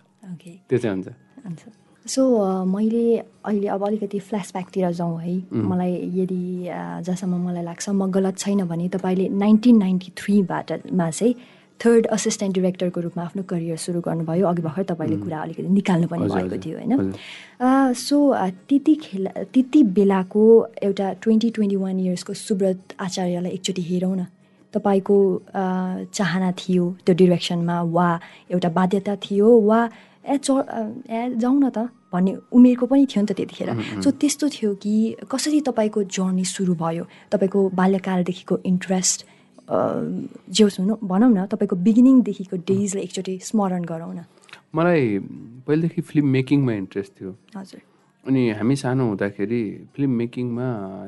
त्यो 0.68 0.78
चाहिँ 0.78 0.94
हुन्छ। 0.96 1.64
सो 2.06 2.22
मैले 2.68 3.04
अहिले 3.48 3.68
अब 3.68 3.82
अलिकति 3.86 4.18
फ्ल्यासब्याकतिर 4.20 4.90
जाउँ 4.92 5.20
है। 5.20 5.34
मलाई 5.52 5.92
यदि 6.20 6.42
जहाँसम्म 7.00 7.34
मलाई 7.48 7.64
लाग्छ 7.64 7.88
म 7.88 8.10
गलत 8.12 8.36
छैन 8.38 8.64
भने 8.68 8.88
तपाईँले 8.92 9.28
नाइन्टिन 9.40 9.76
नाइन्टी 9.78 10.12
थ्रीबाट 10.12 10.92
मा 10.92 11.10
चाहिँ 11.10 11.34
थर्ड 11.80 12.06
असिस्टेन्ट 12.16 12.54
डिरेक्टरको 12.54 13.00
रूपमा 13.00 13.22
आफ्नो 13.24 13.42
करियर 13.50 13.76
सुरु 13.76 14.00
गर्नुभयो। 14.00 14.46
अघि 14.46 14.62
भर्खर 14.62 14.82
तपाईँले 14.90 15.16
कुरा 15.24 15.38
अलिकति 15.42 15.68
निकाल्नु 15.68 16.06
पनि 16.08 16.26
भएको 16.34 16.56
थियो 16.64 16.76
होइन? 16.78 16.92
सो 17.98 18.16
अ, 18.28 18.48
त्यति 18.68 18.94
खेल 19.04 19.26
त्यति 19.52 19.82
बेलाको 19.96 20.44
एउटा 20.82 21.12
ट्वेन्टी 21.22 21.50
ट्वेन्टी 21.56 21.76
वान 21.76 22.00
इयर्सको 22.00 22.32
सुब्रत 22.32 22.94
आचार्यलाई 23.00 23.52
एकचोटि 23.58 23.82
हेरौँ 23.90 24.16
न। 24.16 24.26
तपाईँको 24.74 25.16
चाहना 26.14 26.50
थियो 26.58 26.84
त्यो 27.06 27.14
डिरेक्सनमा 27.14 27.76
वा 27.96 28.08
एउटा 28.50 28.68
बाध्यता 28.78 29.16
थियो 29.26 29.48
वा 29.68 29.80
ए 30.24 30.38
च 30.40 30.50
ए 31.10 31.20
जाउँ 31.36 31.58
न 31.60 31.70
त 31.70 31.90
भन्ने 32.12 32.32
उमेरको 32.54 32.86
पनि 32.86 33.06
थियो 33.10 33.22
नि 33.22 33.28
त 33.28 33.36
त्यतिखेर। 33.36 33.70
सो 34.02 34.10
त्यस्तो 34.10 34.48
थियो 34.56 34.74
कि 34.82 34.94
कसरी 35.30 35.60
तपाईँको 35.68 36.02
जर्नी 36.16 36.44
सुरु 36.46 36.74
भयो? 36.74 37.04
तपाईँको 37.30 37.60
बाल्यकालदेखिको 37.74 38.58
इन्ट्रेस्ट 38.64 39.18
जे 39.70 40.62
होस् 40.64 40.78
हुनु 40.80 40.94
भनौँ 41.02 41.30
न 41.32 41.46
तपाईँको 41.48 41.76
बिगिनिङदेखिको 41.76 42.56
डेजलाई 42.68 43.02
एकचोटि 43.02 43.34
स्मरण 43.48 43.84
गरौँ 43.84 44.14
न। 44.14 44.24
मलाई 44.74 45.18
पहिलेदेखि 45.66 46.00
फिल्म 46.02 46.26
मेकिङमा 46.28 46.72
इन्ट्रेस्ट 46.72 47.12
थियो। 47.20 47.30
हजुर। 47.56 47.80
अनि 48.24 48.42
हामी 48.58 48.76
सानो 48.76 49.04
हुँदाखेरि 49.08 49.62
फिल्म 49.96 50.10
मेकिङमा 50.20 50.66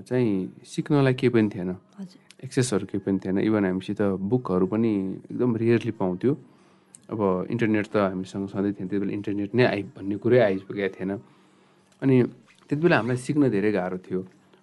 चाहिँ 0.09 0.33
सिक्नलाई 0.65 1.15
केही 1.15 1.31
पनि 1.35 1.49
थिएन। 1.53 1.71
हजुर। 2.01 2.21
एक्सेसहरू 2.45 2.87
केही 2.87 3.03
पनि 3.05 3.19
थिएन। 3.25 3.39
इभन 3.45 3.65
हामीसित 3.65 4.01
बुकहरू 4.25 4.67
पनि 4.73 4.93
एकदम 5.33 5.57
रियरली 5.57 5.93
पाउँथ्यो। 6.01 6.33
अब 7.13 7.21
इन्टरनेट 7.51 7.87
त 7.93 7.97
हामीसँग 7.97 8.49
सधैँ 8.49 8.73
थियो 8.73 8.87
त्यति 8.89 8.99
बेला 8.99 9.13
इन्टरनेट 9.13 9.55
नै 9.55 9.65
आइ 9.65 9.83
भन्ने 9.97 10.17
कुरै 10.17 10.41
आइपुगेको 10.41 10.95
थिएन। 10.97 11.13
अनि 12.03 12.17
त्यति 12.69 12.83
बेला 12.83 12.97
हामीलाई 12.97 13.17
सिक्न 13.17 13.51
धेरै 13.51 13.71
गाह्रो 13.73 13.99
थियो। 13.99 14.21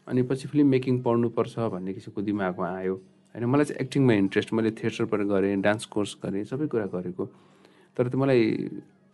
अनि 0.08 0.22
पछि 0.28 0.48
फिल्म 0.52 0.68
मेकिङ 0.70 1.02
पढ्नुपर्छ 1.02 1.54
भन्ने 1.74 1.94
किसिमको 1.94 2.22
दिमागमा 2.22 2.68
आयो। 2.82 2.96
होइन 3.34 3.46
मलाई 3.50 3.66
चाहिँ 3.66 3.82
एक्टिङमा 3.82 4.14
इन्ट्रेस्ट 4.14 4.54
मैले 4.54 4.72
थिएटर 4.78 5.06
पनि 5.12 5.26
गरेँ 5.26 5.62
डान्स 5.62 5.86
कोर्स 5.94 6.12
गरेँ 6.24 6.44
सबै 6.46 6.68
कुरा 6.70 6.86
गरेको। 6.94 7.26
तर 7.98 8.08
त्यो 8.10 8.20
मलाई 8.22 8.42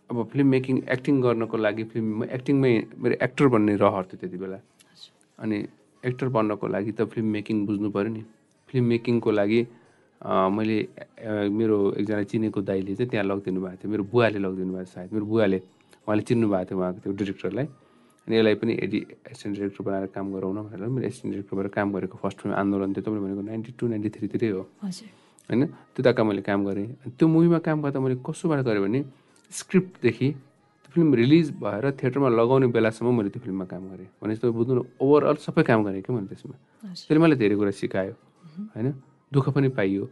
अब 0.09 0.17
फिल्म 0.31 0.47
मेकिङ 0.49 0.75
एक्टिङ 0.91 1.15
गर्नको 1.21 1.57
लागि 1.57 1.83
फिल्म 1.93 2.23
एक्टिङमै 2.37 2.71
मेरो 2.99 3.15
एक्टर 3.25 3.47
बन्ने 3.53 3.75
रहर 3.83 4.03
थियो 4.09 4.17
त्यति 4.21 4.37
बेला। 4.37 4.59
अनि 5.39 5.57
एक्टर 6.03 6.27
बन्नको 6.35 6.67
लागि 6.67 6.91
त 6.91 7.05
फिल्म 7.13 7.27
मेकिङ 7.37 7.65
बुझ्नु 7.65 7.89
पऱ्यो 7.95 8.11
नि। 8.13 8.23
फिल्म 8.69 8.85
मेकिङको 8.85 9.31
लागि 9.31 9.61
मैले 10.55 10.77
मेरो 11.59 11.77
एकजना 11.99 12.23
चिनेको 12.31 12.59
दाइले 12.61 12.95
चाहिँ 12.95 13.09
त्यहाँ 13.09 13.25
लगिदिनु 13.25 13.59
भएको 13.61 13.77
थियो। 13.79 13.91
मेरो 13.91 14.03
बुवाले 14.11 14.39
लगिदिनु 14.39 14.71
भएको 14.73 14.83
थियो 14.83 14.93
सायद। 14.95 15.09
मेरो 15.15 15.25
बुवाले 15.31 15.57
उहाँले 16.03 16.23
चिन्नु 16.27 16.47
भएको 16.49 16.65
थियो 16.69 16.79
उहाँको 16.79 16.99
त्यो 17.03 17.13
डिरेक्टरलाई 17.19 17.67
अनि 18.29 18.37
यसलाई 18.37 18.55
पनि 18.61 18.73
एडि 18.85 18.99
एसिस्टेन्ट 19.25 19.57
डिरेक्टर 19.57 19.83
बनाएर 19.83 20.05
काम 20.13 20.25
गराउन 20.33 20.57
भनेर 20.69 20.85
मेरो 20.85 21.05
एसिस्टेन्ट 21.09 21.33
डिरेक्टर 21.33 21.55
भएर 21.57 21.67
काम 21.73 21.87
गरेको 21.93 22.15
फर्स्ट 22.21 22.37
फिल्म 22.45 22.55
आन्दोलन 22.61 22.93
थियो 22.93 23.03
तपाईँले 23.09 23.25
भनेको 23.25 23.41
नाइन्टी 23.41 23.71
टू 23.73 23.87
नाइन्टी 23.89 24.09
थ्रीतिरै 24.13 24.49
हो। 24.53 24.61
होइन? 25.49 25.65
त्यो 25.65 26.01
ताका 26.05 26.23
मैले 26.23 26.41
काम 26.45 26.59
गरेँ। 26.69 26.85
अनि 27.01 27.11
त्यो 27.17 27.25
मुभीमा 27.25 27.59
काम 27.65 27.81
गर्दा 27.81 27.99
मैले 27.99 28.15
कस्तोबाट 28.21 28.59
गरेँ 28.69 28.81
भने 28.85 29.01
स्क्रिप्टदेखि 29.51 30.29
त्यो 30.29 30.89
फिल्म 30.93 31.09
रिलिज 31.17 31.47
भएर 31.57 31.83
थिएटरमा 31.97 32.29
लगाउने 32.29 32.67
बेलासम्म 32.69 33.17
मैले 33.17 33.29
त्यो 33.33 33.41
फिल्ममा 33.41 33.65
काम 33.65 33.83
गरेँ। 33.97 34.07
भनेपछि 34.21 34.39
तपाईँ 34.45 34.53
बुझ्नु 34.53 34.73
न 34.77 34.85
ओभरअल 35.01 35.35
सबै 35.41 35.63
काम 35.65 35.79
गरेँ 35.89 36.01
क्या 36.05 36.13
मैले 36.13 36.29
त्यसमा। 36.29 36.55
त्यसले 36.85 37.17
मलाई 37.17 37.37
धेरै 37.41 37.55
कुरा 37.57 37.73
सिकायो। 37.81 38.13
होइन? 38.77 38.93
दुःख 39.33 39.49
पनि 39.57 39.69
पाइयो। 39.73 40.05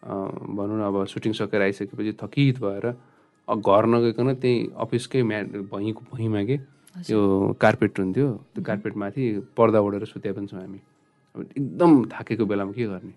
भनौँ 0.00 0.76
न 0.80 0.82
अब 0.88 1.04
सुटिङ 1.12 1.32
सकेर 1.36 1.60
आइसकेपछि 1.60 2.12
थकित 2.24 2.56
भएर 2.64 2.86
घर 3.48 3.84
नगइकन 3.92 4.28
त्यही 4.40 4.56
अफिसकै 4.80 5.22
म्या 5.28 5.42
भुइँको 5.68 6.02
भुइँमा 6.08 6.42
के 6.48 6.56
त्यो 6.96 7.20
कार्पेट 7.60 7.98
हुन्थ्यो 7.98 8.28
त्यो 8.54 8.62
कार्पेटमाथि 8.64 9.22
पर्दा 9.56 9.78
ओढेर 9.80 10.04
सुत्या 10.04 10.32
पनि 10.32 10.46
छौँ 10.46 10.60
हामी। 10.60 10.80
अब 11.34 11.40
एकदम 11.56 11.90
थाकेको 12.12 12.44
बेलामा 12.46 12.72
के 12.72 12.84
गर्ने? 12.86 13.14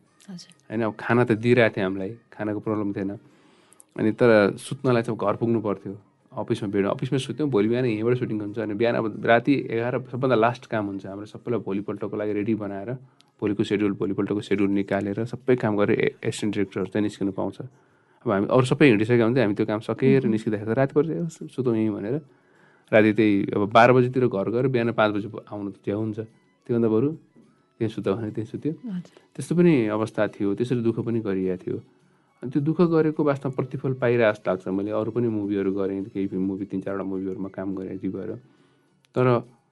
होइन 0.70 0.82
अब 0.82 0.94
खाना 1.00 1.24
त 1.24 1.32
दिइरहेको 1.42 1.76
थियो 1.76 1.86
हामीलाई 1.86 2.12
खानाको 2.32 2.60
प्रब्लम 2.60 2.94
थिएन। 2.94 3.12
अनि 3.98 4.12
तर 4.14 4.58
सुत्नलाई 4.58 5.02
चाहिँ 5.04 5.18
घर 5.18 5.36
पुग्नु 5.42 5.60
पर्थ्यो। 5.62 5.94
अफिसमा 6.32 6.70
भेट 6.74 6.86
अफिसमा 6.86 7.18
सुत्यौँ 7.20 7.50
भोलि 7.50 7.68
बिहान 7.70 7.86
यहीँबाट 7.86 8.18
सुटिङ 8.18 8.38
हुन्छ 8.42 8.60
अनि 8.66 8.74
बिहान 8.74 8.96
अब 8.96 9.06
राति 9.26 9.54
एघार 9.70 10.00
सबभन्दा 10.12 10.36
लास्ट 10.36 10.66
काम 10.66 10.86
हुन्छ 10.88 11.06
हाम्रो 11.06 11.26
सबैलाई 11.30 11.60
भोलिपल्टको 11.62 12.16
लागि 12.18 12.34
रेडी 12.34 12.56
बनाएर 12.58 12.90
भोलिको 13.42 13.64
सेड्युल 13.64 13.94
भोलिपल्टको 14.02 14.42
सेड्युल 14.42 14.70
निकालेर 14.82 15.26
सबै 15.30 15.56
काम 15.62 15.78
गरेर 15.78 16.00
एसिस्टेन्ट 16.26 16.54
डिरेक्टरहरू 16.54 16.90
चाहिँ 16.90 17.04
निस्किनु 17.06 17.32
पाउँछ। 17.38 17.58
अब 18.26 18.32
हामी 18.32 18.48
अरू 18.50 18.66
सबै 18.66 18.86
हिँडिसकेका 18.88 19.24
हुन्छ 19.26 19.38
हामी 19.38 19.54
त्यो 19.54 19.66
काम 19.66 19.80
सकेर 19.86 20.26
निस्किँदाखेरि 20.26 20.74
राति 20.74 20.94
पर्छ 20.98 21.54
सुतौँ 21.54 21.76
यहीँ 21.78 21.94
भनेर। 21.94 22.16
राति 22.94 23.12
त्यही 23.18 23.34
अब 23.58 23.62
बाह्र 23.74 23.92
बजीतिर 23.94 24.28
घर 24.30 24.48
गएर 24.54 24.68
बिहान 24.70 24.92
पाँच 24.94 25.12
बजी 25.14 25.28
आउनु 25.50 25.70
त 25.72 25.78
त्यहाँ 25.86 26.00
हुन्छ। 26.00 26.20
त्योभन्दा 26.70 26.90
बरु 26.94 27.10
त्यहीँ 27.80 27.90
सुत 27.90 28.08
भने 28.08 28.30
त्यहीँ 28.32 28.50
सुत्यो। 28.54 28.74
त्यस्तो 29.34 29.54
पनि 29.58 29.74
अवस्था 29.90 30.22
थियो। 30.38 30.54
त्यसरी 30.54 30.82
दुःख 30.86 30.98
पनि 31.02 31.20
गरिएको 31.26 31.58
थियो। 31.64 31.78
अनि 32.44 32.50
त्यो 32.54 32.62
दुःख 32.62 32.80
गरेको 32.94 33.22
वास्तवमा 33.24 33.56
प्रतिफल 33.56 33.94
पाइरहेको 33.98 34.32
जस्तो 34.32 34.52
लाग्छ। 34.52 34.68
मैले 34.78 34.92
अरू 34.94 35.12
पनि 35.12 35.28
मुभीहरू 35.28 35.72
गरेँ। 35.74 36.04
केही 36.14 36.38
मुभी 36.38 36.66
तिन 36.70 36.82
चारवटा 36.86 37.04
मुभीहरूमा 37.04 37.50
काम 37.50 37.76
गरेँ 37.76 37.96
यति 37.98 38.10
भएर। 38.14 38.32
तर 39.16 39.26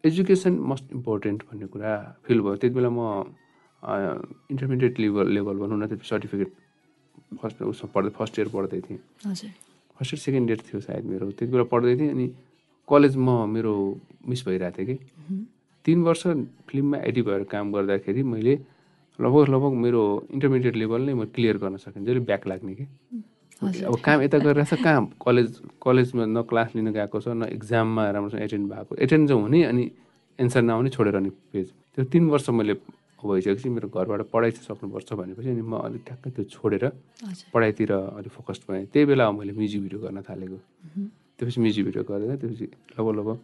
एजुकेसन 0.04 0.54
मोस्ट 0.58 0.86
इम्पोर्टेन्ट 0.98 1.40
भन्ने 1.46 1.68
कुरा 1.70 1.92
फिल 2.26 2.40
भयो। 2.42 2.56
त्यति 2.58 2.74
बेला 2.74 2.90
म 2.90 3.30
इन्टरमिडिएट 4.52 5.00
लेभल 5.00 5.28
लेभल 5.30 5.56
भनौँ 5.62 5.78
न 5.78 5.88
त्यो 5.88 6.06
सर्टिफिकेट 6.10 6.50
फर्स्ट 7.42 7.62
उसमा 7.62 7.88
पढ्दै 7.94 8.10
फर्स्ट 8.18 8.40
इयर 8.40 8.48
पढ्दै 8.50 8.80
थिएँ। 8.82 9.00
फर्स्ट 9.98 10.14
इयर 10.14 10.20
सेकेन्ड 10.26 10.50
इयर 10.50 10.60
थियो 10.66 10.80
सायद 10.82 11.06
मेरो। 11.06 11.32
त्यति 11.38 11.52
बेला 11.52 11.64
पढ्दै 11.70 11.96
थिएँ 11.98 12.10
अनि 12.10 12.26
कलेज 12.92 13.16
म 13.18 13.30
मेरो 13.50 13.74
मिस 14.30 14.46
भइरहेको 14.48 14.78
थिएँ 14.78 14.88
कि। 14.88 15.46
तिन 15.86 16.02
वर्ष 16.04 16.24
फिल्ममा 16.70 16.98
एडी 17.10 17.22
भएर 17.28 17.44
काम 17.52 17.72
गर्दाखेरि 17.74 18.24
मैले 18.24 18.54
लगभग 19.20 19.50
लगभग 19.50 19.74
मेरो 19.84 20.02
इन्टरमिडिएट 20.34 20.76
लेभल 20.76 21.02
नै 21.02 21.14
म 21.14 21.26
क्लियर 21.36 21.58
गर्न 21.58 21.78
सकेँ 21.78 22.04
जहिले 22.06 22.20
ब्याक 22.30 22.48
लाग्ने 22.48 22.74
कि। 22.76 22.86
अब 23.62 23.96
काम 24.06 24.22
यता 24.22 24.38
गरिरहेको 24.38 24.76
छ 24.76 24.84
कहाँ 24.84 25.02
कलेज 25.26 25.50
कलेजमा 25.86 26.26
न 26.26 26.42
क्लास 26.50 26.76
लिन 26.76 26.92
गएको 26.94 27.20
छ 27.22 27.28
न 27.38 27.50
इक्जाममा 27.58 28.10
राम्रोसँग 28.12 28.42
एटेन्ड 28.42 28.66
भएको। 28.74 28.96
एटेन्ड 29.06 29.30
चाहिँ 29.30 29.42
हुने 29.42 29.64
अनि 29.64 29.84
एन्सर 30.40 30.62
नआउने 30.62 30.90
छोडेर 30.90 31.20
नि 31.22 31.30
पेज 31.54 31.68
त्यो 31.94 32.06
तिन 32.10 32.30
वर्ष 32.30 32.50
मैले 32.50 32.74
भइसकेपछि 33.22 33.70
मेरो 33.70 33.88
घरबाट 33.94 34.22
पढाइ 34.34 34.52
चाहिँ 34.52 34.66
सक्नुपर्छ 34.66 35.14
भनेपछि 35.14 35.50
अनि 35.50 35.62
म 35.62 35.78
अलिक 35.78 36.02
ठ्याक्कै 36.08 36.30
त्यो 36.36 36.44
छोडेर 36.50 36.84
पढाइतिर 37.54 37.92
अलिक 37.94 38.32
फोकस्ड 38.34 38.62
भएँ। 38.70 38.86
त्यही 38.90 39.06
बेला 39.06 39.30
मैले 39.32 39.54
म्युजिक 39.54 39.82
भिडियो 39.82 40.00
गर्न 40.02 40.22
थालेको। 40.26 40.58
त्यसपछि 41.42 41.62
म्युजिक 41.62 41.86
भिडियो 41.90 42.04
गरेर 42.06 42.36
त्यसपछि 42.38 42.66
लगभग 42.94 43.18
लगभग 43.18 43.38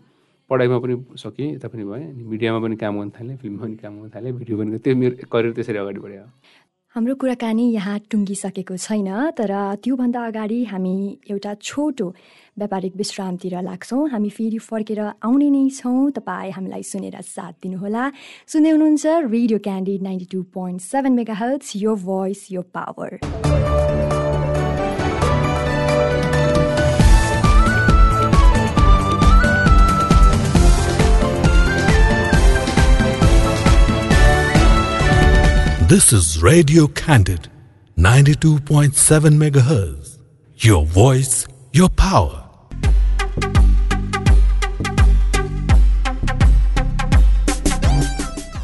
पढाइमा 0.50 0.78
पनि 0.80 0.96
सकेँ 1.18 1.48
यता 1.54 1.68
पनि 1.68 1.84
भएँ 1.84 2.06
अनि 2.08 2.24
मिडियामा 2.24 2.60
पनि 2.64 2.76
काम 2.78 2.94
गर्न 3.00 3.10
थालेँ 3.18 3.36
फिल्ममा 3.42 3.64
पनि 3.66 3.76
काम 3.84 3.94
गर्न 4.00 4.10
थालेँ 4.16 4.32
भिडियो 4.38 4.58
पनि 4.58 4.78
त्यो 4.86 4.96
मेरो 4.96 5.28
करियर 5.34 5.54
त्यसरी 5.58 5.78
अगाडि 5.78 6.00
बढ्यो। 6.00 6.24
हाम्रो 6.96 7.14
कुराकानी 7.22 7.66
यहाँ 7.74 7.98
टुङ्गिसकेको 8.10 8.76
छैन 8.78 9.10
तर 9.38 9.52
त्योभन्दा 9.84 10.22
अगाडि 10.28 10.64
हामी 10.72 10.96
एउटा 11.30 11.54
छोटो 11.62 12.08
व्यापारिक 12.58 12.96
विश्रामतिर 12.98 13.62
लाग्छौँ। 13.62 14.08
हामी 14.10 14.30
फेरि 14.38 14.58
फर्केर 14.58 15.00
आउने 15.22 15.50
नै 15.52 15.64
छौँ। 15.78 16.10
तपाईँ 16.18 16.52
हामीलाई 16.58 16.84
सुनेर 16.92 17.22
साथ 17.22 17.54
दिनुहोला। 17.62 18.04
सुन्दै 18.50 18.72
हुनुहुन्छ 18.72 19.06
radio 19.30 19.60
candid 19.62 20.02
ninety 20.10 20.28
two 20.32 20.42
point 20.58 20.82
seven 20.82 21.14
mega 21.14 21.36
hertz 21.38 21.76
यो 21.76 21.96
भोइस 22.08 22.48
यो 22.52 22.62
power. 22.74 23.20
This 35.88 36.12
is 36.12 36.44
Radio 36.44 36.88
Candid, 36.88 37.48
92.7 37.98 38.92
MHz. 38.92 40.18
Your 40.58 40.86
voice, 40.86 41.48
your 41.72 41.88
power. 41.88 42.47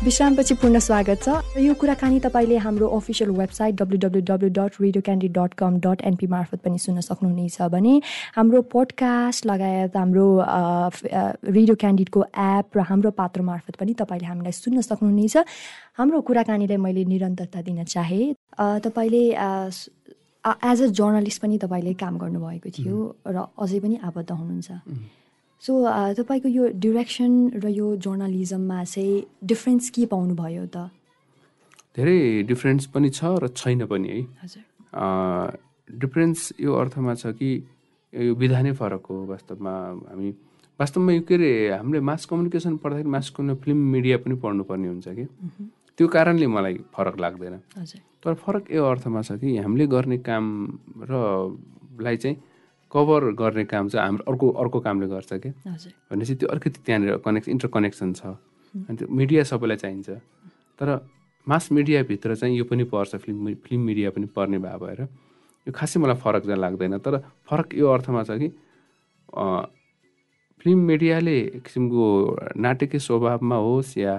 विश्रामपछि 0.03 0.53
पूर्ण 0.59 0.79
स्वागत 0.83 1.21
छ। 1.23 1.57
यो 1.63 1.73
कुराकानी 1.79 2.19
तपाईँले 2.19 2.57
हाम्रो 2.59 2.87
official 2.91 3.29
website 3.39 3.75
W 3.79 3.97
W 4.03 4.21
W 4.27 4.49
dot 4.51 4.71
radio 4.81 5.01
candid 5.01 5.27
dot 5.31 5.53
com 5.55 5.79
dot 5.79 6.01
NP 6.03 6.27
मार्फत 6.27 6.59
पनि 6.59 6.77
सुन्न 6.77 6.99
सक्नुहुनेछ 6.99 7.61
भने 7.71 7.93
हाम्रो 8.35 8.61
पोडकास्ट 8.67 9.45
लगायत 9.47 9.95
हाम्रो 9.95 10.27
रेडियो 10.43 11.75
क्यान्डिडको 11.79 12.19
एप 12.35 12.77
र 12.77 12.79
हाम्रो 12.83 13.11
पात्र 13.15 13.41
मार्फत 13.47 13.75
पनि 13.79 13.93
तपाईँले 13.95 14.27
हामीलाई 14.27 14.51
सुन्न 14.51 14.81
सक्नुहुनेछ। 14.83 15.35
हाम्रो 15.95 16.21
कुराकानीलाई 16.27 16.77
मैले 16.83 17.05
निरन्तरता 17.07 17.61
दिन 17.63 17.83
चाहेँ 17.87 18.35
तपाईँले 18.59 19.23
एज 19.31 20.81
अ 20.83 20.87
जर्नलिस्ट 20.99 21.41
पनि 21.41 21.57
तपाईँले 21.63 21.93
काम 21.95 22.17
गर्नुभएको 22.19 22.69
थियो 22.75 22.97
र 23.23 23.47
अझै 23.55 23.79
पनि 23.79 23.95
आबद्ध 24.03 24.31
हुनुहुन्छ। 24.31 24.69
सो 25.63 25.71
तपाईँको 26.19 26.49
यो 26.49 26.63
डिरेक्सन 26.75 27.31
र 27.63 27.65
यो 27.71 27.87
जर्नलिजममा 27.95 28.83
चाहिँ 28.83 29.47
डिफ्रेन्स 29.47 29.89
के 29.95 30.05
पाउनुभयो 30.11 30.65
त? 30.75 30.91
धेरै 31.95 32.43
डिफ्रेन्स 32.51 32.85
पनि 32.91 33.09
छ 33.09 33.23
र 33.39 33.47
छैन 33.47 33.85
पनि 33.87 34.07
है। 34.11 34.19
हजुर। 34.43 34.63
डिफ्रेन्स 36.03 36.39
यो 36.59 36.71
अर्थमा 36.73 37.13
छ 37.15 37.31
कि 37.39 37.51
यो 38.13 38.33
विधा 38.35 38.59
नै 38.61 38.71
फरक 38.75 39.03
हो 39.07 39.15
वास्तवमा। 39.31 39.73
हामी 40.11 40.29
वास्तवमा 40.79 41.11
यो 41.13 41.21
के 41.23 41.35
अरे 41.35 41.51
हामीले 41.79 41.99
मास 42.11 42.25
कम्युनिकेसन 42.27 42.77
पढ्दाखेरि 42.83 43.09
मास 43.09 43.31
फिल्म 43.39 43.79
मिडिया 43.95 44.17
पनि 44.19 44.35
पढ्नुपर्ने 44.43 44.87
हुन्छ 44.87 45.07
कि। 45.07 45.25
त्यो 45.95 46.07
कारणले 46.11 46.47
मलाई 46.49 46.75
फरक 46.91 47.15
लाग्दैन। 47.23 47.55
तर 48.19 48.33
फरक 48.35 48.63
यो 48.67 48.83
अर्थमा 48.83 49.21
छ 49.21 49.39
कि 49.39 49.57
हामीले 49.63 49.85
गर्ने 49.87 50.17
काम 50.27 50.45
रलाई 51.07 52.17
चाहिँ 52.17 52.37
कभर 52.93 53.31
गर्ने 53.33 53.63
काम 53.65 53.87
चाहिँ 53.89 54.05
हाम्रो 54.05 54.23
अर्को 54.31 54.49
अर्को 54.61 54.79
कामले 54.79 55.07
गर्छ 55.07 55.33
क्या 55.33 55.51
भनेपछि 56.11 56.35
त्यो 56.35 56.49
अलिकति 56.49 56.79
त्यहाँनिर 56.85 57.17
कनेक्स 57.25 57.47
इन्टर 57.49 57.67
कनेक्सन 57.73 58.13
छ। 58.13 58.21
अनि 58.75 58.95
त्यो 58.97 59.07
मिडिया 59.09 59.43
सबैलाई 59.43 59.77
चाहिन्छ। 59.77 60.09
तर 60.79 60.89
मास 61.47 61.71
मिडियाभित्र 61.71 62.35
चाहिँ 62.35 62.57
यो 62.57 62.63
पनि 62.69 62.83
पर्छ 62.93 63.15
फिल्म 63.15 63.53
फिल्म 63.65 63.81
मिडिया 63.81 64.09
पनि 64.15 64.25
पर्ने 64.35 64.57
भए 64.59 64.77
भएर। 64.81 65.01
यो 65.67 65.71
खासै 65.73 65.99
मलाई 65.99 66.15
फरक 66.23 66.43
चाहिँ 66.45 66.59
लाग्दैन। 66.61 66.97
तर 66.99 67.17
फरक 67.49 67.73
यो 67.75 67.87
अर्थमा 67.89 68.23
छ 68.23 68.37
कि 68.41 68.49
फिल्म 70.61 70.79
मिडियाले 70.79 71.37
एक 71.39 71.63
किसिमको 71.63 72.05
नाटकीय 72.55 72.99
स्वभावमा 72.99 73.55
होस् 73.55 73.97
या 73.97 74.13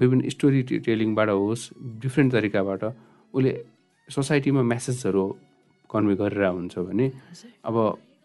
विभिन्न 0.00 0.28
स्टोरी 0.28 0.62
टेलिङबाट 0.86 1.28
होस् 1.28 1.62
डिफ्रेन्ट 2.02 2.32
तरिकाबाट 2.32 2.82
उसले 3.34 3.52
सोसाइटीमा 4.08 4.62
मेसेजहरू 4.62 5.24
कन्भे 5.90 6.14
गरेर 6.14 6.44
हुन्छ 6.44 6.78
भने 6.78 7.06
अब 7.64 7.76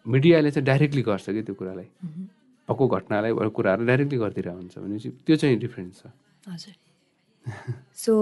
मिडियाले 0.06 0.50
चाहिँ 0.50 0.66
डाइरेक्टली 0.66 1.02
गर्छ 1.02 1.30
कि 1.30 1.42
त्यो 1.42 1.54
कुरालाई? 1.54 1.88
भएको 2.68 2.88
घटनालाई 2.88 3.30
अरू 3.30 3.50
कुराहरू 3.50 3.84
डाइरेक्टली 3.86 4.18
गरिदिरहेको 4.18 4.58
हुन्छ 4.58 4.78
भनेपछि 4.78 5.08
त्यो 5.26 5.36
चाहिँ 5.36 5.58
डिफ्रेन्स 5.58 6.02
छ। 6.02 6.06
हजुर। 6.48 6.74
सो 8.02 8.12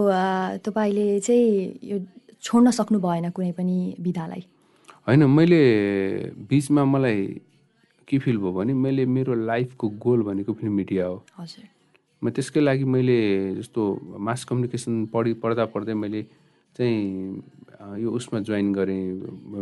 तपाईँले 0.64 1.20
चाहिँ 1.20 1.78
यो 1.82 1.99
छोड्न 2.42 2.70
सक्नु 2.70 3.00
भएन 3.00 3.30
कुनै 3.30 3.52
पनि 3.52 3.97
विधालाई? 4.00 4.42
होइन 5.09 5.25
मैले 5.25 5.62
बिचमा 6.49 6.85
मलाई 6.85 7.40
के 8.09 8.18
फिल 8.18 8.38
भयो 8.38 8.52
भने 8.52 8.73
मैले 8.75 9.06
मेरो 9.06 9.35
लाइफको 9.35 9.88
गोल 9.88 10.23
भनेको 10.23 10.52
फिल्म 10.52 10.73
मिडिया 10.73 11.06
हो। 11.06 11.25
हजुर। 11.38 11.64
म 12.25 12.30
त्यसकै 12.30 12.61
लागि 12.61 12.85
मैले 12.85 13.18
जस्तो 13.54 13.82
मास 14.18 14.44
कम्युनिकेसन 14.44 15.06
पढि 15.06 15.32
पढ्दा 15.32 15.64
पढ्दै 15.64 15.94
मैले 15.94 16.23
चाहिँ 16.76 17.42
यो 17.80 18.10
उसमा 18.10 18.38
जोइन 18.44 18.72
गरेँ 18.72 19.02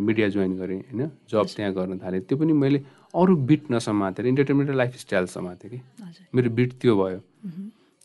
मिडिया 0.00 0.28
जोइन 0.34 0.52
गरेँ 0.58 0.78
होइन? 0.90 1.10
जब 1.30 1.46
त्यहाँ 1.56 1.72
गर्न 1.74 1.98
थालेँ। 2.02 2.20
त्यो 2.26 2.38
पनि 2.38 2.52
मैले 2.52 2.78
अरू 3.14 3.36
बिट 3.46 3.70
नसमातेर 3.70 4.26
इन्टरटेनमेन्ट 4.26 4.70
र 4.70 4.74
लाइफस्टाइल 4.74 5.26
समातेँ 5.26 5.70
कि। 5.70 5.78
मेरो 6.34 6.50
बिट 6.50 6.72
त्यो 6.80 6.94
भयो। 6.98 7.20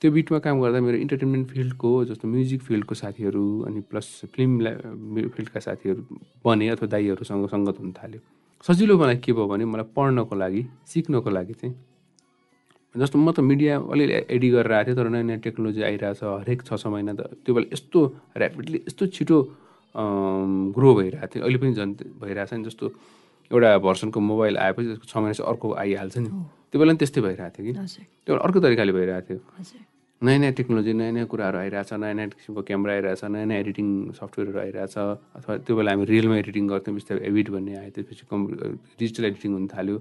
त्यो 0.01 0.11
बिटमा 0.11 0.39
काम 0.45 0.61
गर्दा 0.61 0.79
मेरो 0.83 0.97
इन्टरटेनमेन्ट 0.97 1.47
फिल्डको 1.49 1.89
जस्तो 2.05 2.27
म्युजिक 2.27 2.61
फिल्डको 2.61 2.95
साथीहरू 2.95 3.43
अनि 3.67 3.79
प्लस 3.89 4.07
फिल्म 4.35 5.29
फिल्डका 5.33 5.59
साथीहरू 5.59 6.01
बने 6.45 6.67
अथवा 6.69 6.87
दाईहरूसँग 6.93 7.47
सङ्गत 7.49 7.79
हुन 7.79 7.91
थाल्यो। 7.97 8.19
सजिलो 8.65 8.97
मलाई 8.99 9.17
के 9.17 9.31
भयो 9.33 9.47
भने 9.47 9.65
मलाई 9.65 9.87
पढ्नको 9.95 10.35
लागि 10.35 10.61
सिक्नको 10.91 11.29
लागि 11.29 11.53
चाहिँ 11.53 11.75
जस्तो 12.95 13.17
म 13.17 13.31
त 13.31 13.39
मिडिया 13.41 13.79
अलिअलि 13.79 14.13
एडी 14.29 14.49
गरेर 14.53 14.71
आएको 14.71 14.87
थिएँ 14.87 14.97
तर 14.97 15.09
नयाँ 15.09 15.23
नयाँ 15.23 15.39
टेक्नोलोजी 15.41 15.81
आइरहेछ 15.81 16.23
हरेक 16.23 16.61
छ 16.61 16.77
छ 16.77 16.87
महिना 16.93 17.13
त 17.17 17.21
त्यो 17.41 17.55
बेला 17.55 17.67
यस्तो 17.73 17.99
ऱ्यापिडली 18.37 18.77
यस्तो 18.87 19.03
छिटो 19.17 19.37
ग्रो 19.95 20.89
भइरहेको 20.95 21.27
थियो। 21.33 21.43
अहिले 21.43 21.57
पनि 21.61 21.73
झन् 21.73 21.93
भइरहेछ 22.21 22.53
नि 22.53 22.63
जस्तो 22.65 22.85
एउटा 23.51 23.69
भर्सनको 23.85 24.19
मोबाइल 24.19 24.57
आएपछि 24.57 24.87
त्यसको 24.89 25.05
छ 25.11 25.15
महिना 25.21 25.43
अर्को 25.51 25.67
आइहाल्छ 25.83 26.17
नि। 26.17 26.29
त्यो 26.73 26.77
बेला 26.81 26.91
पनि 26.91 26.99
त्यस्तै 27.01 27.21
भइरहेको 27.21 27.53
थियो 27.55 27.65
कि। 27.67 27.73
त्यो 28.25 28.33
अर्को 28.35 28.59
तरिकाले 28.65 28.91
भइरहेको 28.97 29.27
थियो। 29.29 29.39
नयाँ 30.23 30.39
नयाँ 30.39 30.53
टेक्नोलोजी 30.55 30.93
नयाँ 30.95 31.11
नयाँ 31.13 31.27
कुराहरू 31.27 31.57
आइरहेछ 31.59 31.93
नयाँ 31.99 32.15
नयाँ 32.15 32.29
किसिमको 32.31 32.61
क्यामेरा 32.63 32.91
आइरहेछ 32.95 33.23
नयाँ 33.27 33.45
नयाँ 33.45 33.59
एडिटिङ 33.59 33.87
सफ्टवेयरहरू 34.15 34.59
आइरहेछ 34.65 34.95
अथवा 35.35 35.53
त्यो 35.67 35.73
बेला 35.75 35.91
हामी 35.91 36.05
रियलमा 36.07 36.35
एडिटिङ 36.39 36.63
गर्थ्यौँ 36.71 36.95
बिस्तारै 36.95 37.21
एडिट 37.27 37.47
भन्ने 37.51 37.73
आयो 37.83 37.91
त्यसपछि 37.91 38.23
कम् 38.31 38.43
डिजिटल 38.99 39.23
एडिटिङ 39.29 39.51
हुन 39.53 39.67
थाल्यो। 39.67 39.97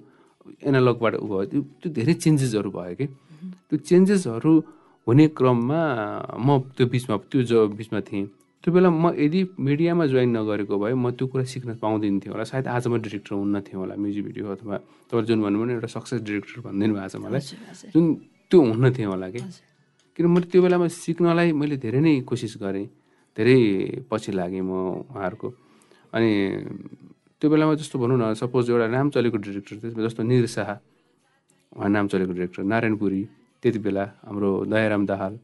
एनालगबाट 0.63 1.15
उ 1.19 1.27
भयो 1.27 1.45
त्यो 1.51 1.61
त्यो 1.83 1.89
धेरै 1.99 2.15
चेन्जेसहरू 2.23 2.71
भयो 2.71 2.95
कि। 2.99 3.07
त्यो 3.67 3.77
चेन्जेसहरू 3.83 4.53
हुने 5.07 5.27
क्रममा 5.35 5.83
म 6.39 6.49
त्यो 6.79 6.87
बिचमा 6.87 7.15
त्यो 7.27 7.43
जो 7.51 7.59
बिचमा 7.75 8.01
थिएँ। 8.07 8.27
त्यो 8.63 8.71
बेला 8.71 8.89
म 8.95 9.11
यदि 9.19 9.59
मिडियामा 9.59 10.05
जोइन 10.07 10.31
नगरेको 10.39 10.75
भए 10.79 10.95
म 10.95 11.11
त्यो 11.19 11.27
कुरा 11.35 11.45
सिक्न 11.51 11.83
पाउँदैन 11.83 12.23
थिएँ 12.23 12.31
होला। 12.31 12.47
सायद 12.47 12.67
आज 12.71 12.87
म 12.87 12.95
डिरेक्टर 13.03 13.35
हुन्न 13.35 13.57
थिएँ 13.67 13.79
होला 13.79 13.95
म्युजिक 13.99 14.23
भिडियो 14.23 14.47
अथवा 14.55 14.77
तपाईँले 15.11 15.27
जुन 15.27 15.39
भन्नुभयो 15.43 15.63
भने 15.67 15.73
एउटा 15.83 15.89
सक्सेस 15.91 16.21
डिरेक्टर 16.23 16.59
भनिदिनु 16.71 16.95
भएको 16.95 17.11
छ 17.11 17.17
मलाई 17.19 17.43
जुन 17.91 18.05
त्यो 18.47 18.59
हुन्न 18.63 18.85
थिएँ 18.95 19.09
होला 19.11 19.29
कि। 19.35 19.41
किन 20.15 20.27
मैले 20.31 20.47
त्यो 20.47 20.61
बेलामा 20.63 20.87
सिक्नलाई 20.95 21.49
मैले 21.59 21.77
धेरै 21.83 22.01
नै 22.07 22.23
कोसिस 22.23 22.55
गरेँ 22.63 22.87
धेरै 23.35 23.59
पछि 24.07 24.31
लागेँ 24.31 24.63
म 24.63 25.11
उहाँहरूको। 25.11 25.49
अनि 26.15 26.31
त्यो 27.43 27.47
बेलामा 27.51 27.75
जस्तो 27.83 27.99
भनौँ 27.99 28.19
न 28.23 28.25
सपोज 28.39 28.71
एउटा 28.71 28.87
नाम 28.95 29.11
चलेको 29.11 29.37
डिरेक्टर 29.43 29.75
थियो 29.83 30.07
जस्तो 30.07 30.23
निर 30.23 30.47
शाह 30.47 30.71
उहाँ 31.75 31.91
नाम 31.91 32.07
चलेको 32.13 32.33
डिरेक्टर 32.39 32.63
नारायण 32.63 32.95
पुरी 32.95 33.23
त्यति 33.59 33.79
बेला 33.83 34.05
हाम्रो 34.23 34.51
दयाराम 34.71 35.03
दाहाल 35.11 35.35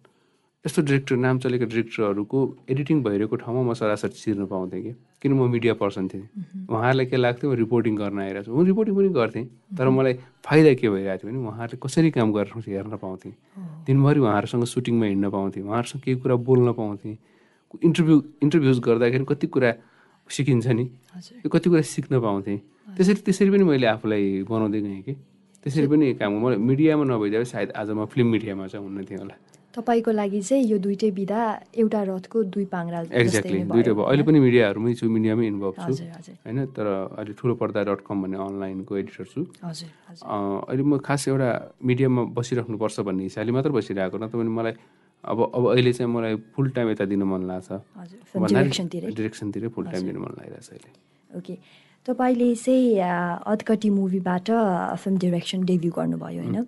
यस्तो 0.66 0.82
डिरेक्टर 0.82 1.16
नाम 1.16 1.38
चलेको 1.38 1.64
डिरेक्टरहरूको 1.70 2.38
एडिटिङ 2.70 3.02
भइरहेको 3.02 3.36
ठाउँमा 3.40 3.62
म 3.62 3.74
सरासरी 3.78 4.18
छिर्न 4.18 4.46
पाउँथेँ 4.50 4.82
कि। 4.82 4.92
किन 5.22 5.32
म 5.32 5.46
मिडिया 5.48 5.74
पर्सन 5.78 6.08
थिएँ? 6.10 6.26
उहाँहरूलाई 6.66 7.06
के 7.06 7.16
लाग्थ्यो? 7.16 7.50
म 7.50 7.54
रिपोर्टिङ 7.62 7.94
गर्न 7.94 8.18
आइरहेको 8.18 8.50
छु। 8.50 8.52
म 8.52 8.66
रिपोर्टिङ 8.66 8.94
पनि 8.94 9.08
गर्थेँ 9.14 9.44
तर 9.78 9.88
मलाई 9.88 10.14
फाइदा 10.42 10.72
के 10.74 10.88
भइरहेको 10.90 11.22
थियो 11.22 11.30
भने 11.30 11.38
उहाँहरूले 11.46 11.78
कसरी 11.78 12.10
काम 12.10 12.32
गरेर 12.34 12.58
हेर्न 12.68 12.96
पाउँथेँ। 12.98 13.32
दिनभरि 13.86 14.20
उहाँहरूसँग 14.20 14.64
सुटिङमा 14.66 15.06
हिँड्न 15.06 15.30
पाउँथेँ 15.30 15.62
उहाँहरूसँग 15.62 16.02
केही 16.02 16.16
कुरा 16.26 16.36
बोल्न 16.42 16.72
पाउँथेँ। 16.74 17.16
इन्टरभ्यू 17.78 18.16
इन्टरभ्युज 18.42 18.78
गर्दाखेरि 18.82 19.24
कति 19.30 19.46
कुरा 19.46 19.70
सिकिन्छ 20.26 20.66
नि 20.74 20.84
त्यो 21.38 21.48
कति 21.48 21.70
कुरा 21.70 21.82
सिक्न 21.86 22.20
पाउँथेँ। 22.20 22.58
त्यसरी 22.98 23.20
त्यसरी 23.22 23.50
पनि 23.54 23.64
मैले 23.64 23.86
आफूलाई 23.94 24.42
बनाउँदै 24.42 24.80
गएँ 24.82 25.02
कि। 25.06 25.14
त्यसरी 25.62 25.86
पनि 25.86 26.06
काम 26.18 26.34
मलाई 26.42 26.58
मिडियामा 26.58 27.04
नभइदिए 27.06 27.44
सायद 27.46 27.72
आज 27.78 27.90
म 27.94 28.04
फिल्म 28.10 28.26
मिडियामा 28.34 28.66
चाहिँ 28.66 28.84
हुन्न 28.84 29.06
थिएँ 29.06 29.22
होला। 29.22 29.36
तपाईँको 29.78 30.10
लागि 30.10 30.40
चाहिँ 30.42 30.64
यो 30.66 30.76
दुइटै 30.82 31.10
विधा 31.14 31.40
एउटा 31.78 32.00
रथको 32.10 32.38
दुई 32.54 32.64
पाङ्रा 32.74 32.98
एक्ज्याक्टली 33.14 33.58
नै 33.62 33.70
दुइटा 33.70 33.92
भयो, 33.94 34.04
अहिले 34.10 34.22
पनि 34.28 34.38
मिडियाहरूमै 34.46 34.92
छु 34.98 35.06
मिडियामै 35.06 35.46
इन्भल्भ 35.46 35.74
छु 35.86 35.92
होइन? 36.44 36.58
तर 36.74 36.86
अहिले 37.14 37.32
ठुलो 37.38 37.54
पर्दा 37.62 37.80
डट 37.88 38.00
कम 38.02 38.16
भन्ने 38.22 38.38
अनलाइनको 38.42 38.92
एडिटर 39.00 39.24
छु। 39.32 39.40
अहिले 39.62 40.82
म 40.82 40.98
खास 40.98 41.28
एउटा 41.30 41.50
मिडियामा 41.78 42.22
बसिराख्नुपर्छ 42.34 42.96
भन्ने 43.06 43.22
हिसाबले 43.30 43.52
मात्र 43.54 43.70
बसिरहेको 43.78 44.16
नत्र 44.18 44.36
भने 44.42 44.50
मलाई 44.58 44.74
अब 45.24 45.38
अब 45.54 45.64
अहिले 45.74 45.92
चाहिँ 45.92 46.10
मलाई 46.10 46.34
फुल 46.54 46.66
टाइम 46.74 46.86
यता 46.90 47.04
दिन 47.12 47.22
मन 47.22 47.42
लाग्छ। 47.50 47.68
डिरेक्सनतिरै 49.14 49.68
फुल 49.74 49.84
टाइम 49.94 50.02
दिन 50.10 50.16
मन 50.18 50.32
लागिरहेछ 50.38 50.68
अहिले। 50.74 50.90
ओके। 51.30 51.54
तपाईँले 52.06 52.48
चाहिँ 52.54 52.98
अ, 52.98 53.46
अधकटी 53.52 53.88
मुभीबाट 53.90 54.48
फिल्म 55.02 55.16
डिरेक्सन 55.18 55.58
डेब्यू 55.70 55.90
गर्नुभयो 55.98 56.42
होइन? 56.42 56.66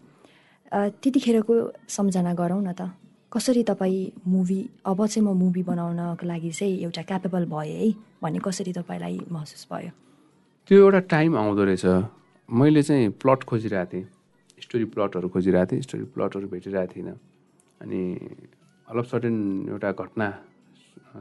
त्यतिखेरको 1.02 1.55
सम्झना 1.88 2.33
गरौँ 2.35 2.62
न 2.62 2.73
त। 2.79 2.90
कसरी 3.32 3.62
तपाईँ 3.62 4.10
मुभी 4.26 4.58
अब 4.87 5.06
चाहिँ 5.06 5.22
म 5.26 5.34
मुभी 5.38 5.62
बनाउनको 5.62 6.26
लागि 6.26 6.50
चाहिँ 6.50 6.82
एउटा 6.82 7.02
क्यापेबल 7.02 7.44
भएँ 7.46 7.70
है 7.78 7.90
भन्ने 8.22 8.38
कसरी 8.42 8.72
तपाईँलाई 8.72 9.20
महसुस 9.30 9.66
भयो? 9.72 9.90
त्यो 10.66 10.78
एउटा 10.78 11.00
टाइम 11.14 11.37
आउँदो 11.38 11.64
रहेछ। 11.64 11.87
मैले 12.49 12.82
चाहिँ 12.82 13.08
प्लट 13.22 13.42
खोजिरहेको 13.46 13.90
थिएँ। 13.92 14.06
स्टोरी 14.66 14.84
प्लटहरू 14.90 15.28
खोजिरहेको 15.30 15.70
थिएँ। 15.72 15.82
स्टोरी 15.82 16.04
प्लटहरू 16.10 16.46
भेटिरहेको 16.50 16.92
थिइनँ। 16.94 17.14
अनि 17.82 18.00
अल 18.88 18.99
अफ 18.99 19.06
सडन 19.06 19.34
एउटा 19.70 19.90
घटना 19.94 20.26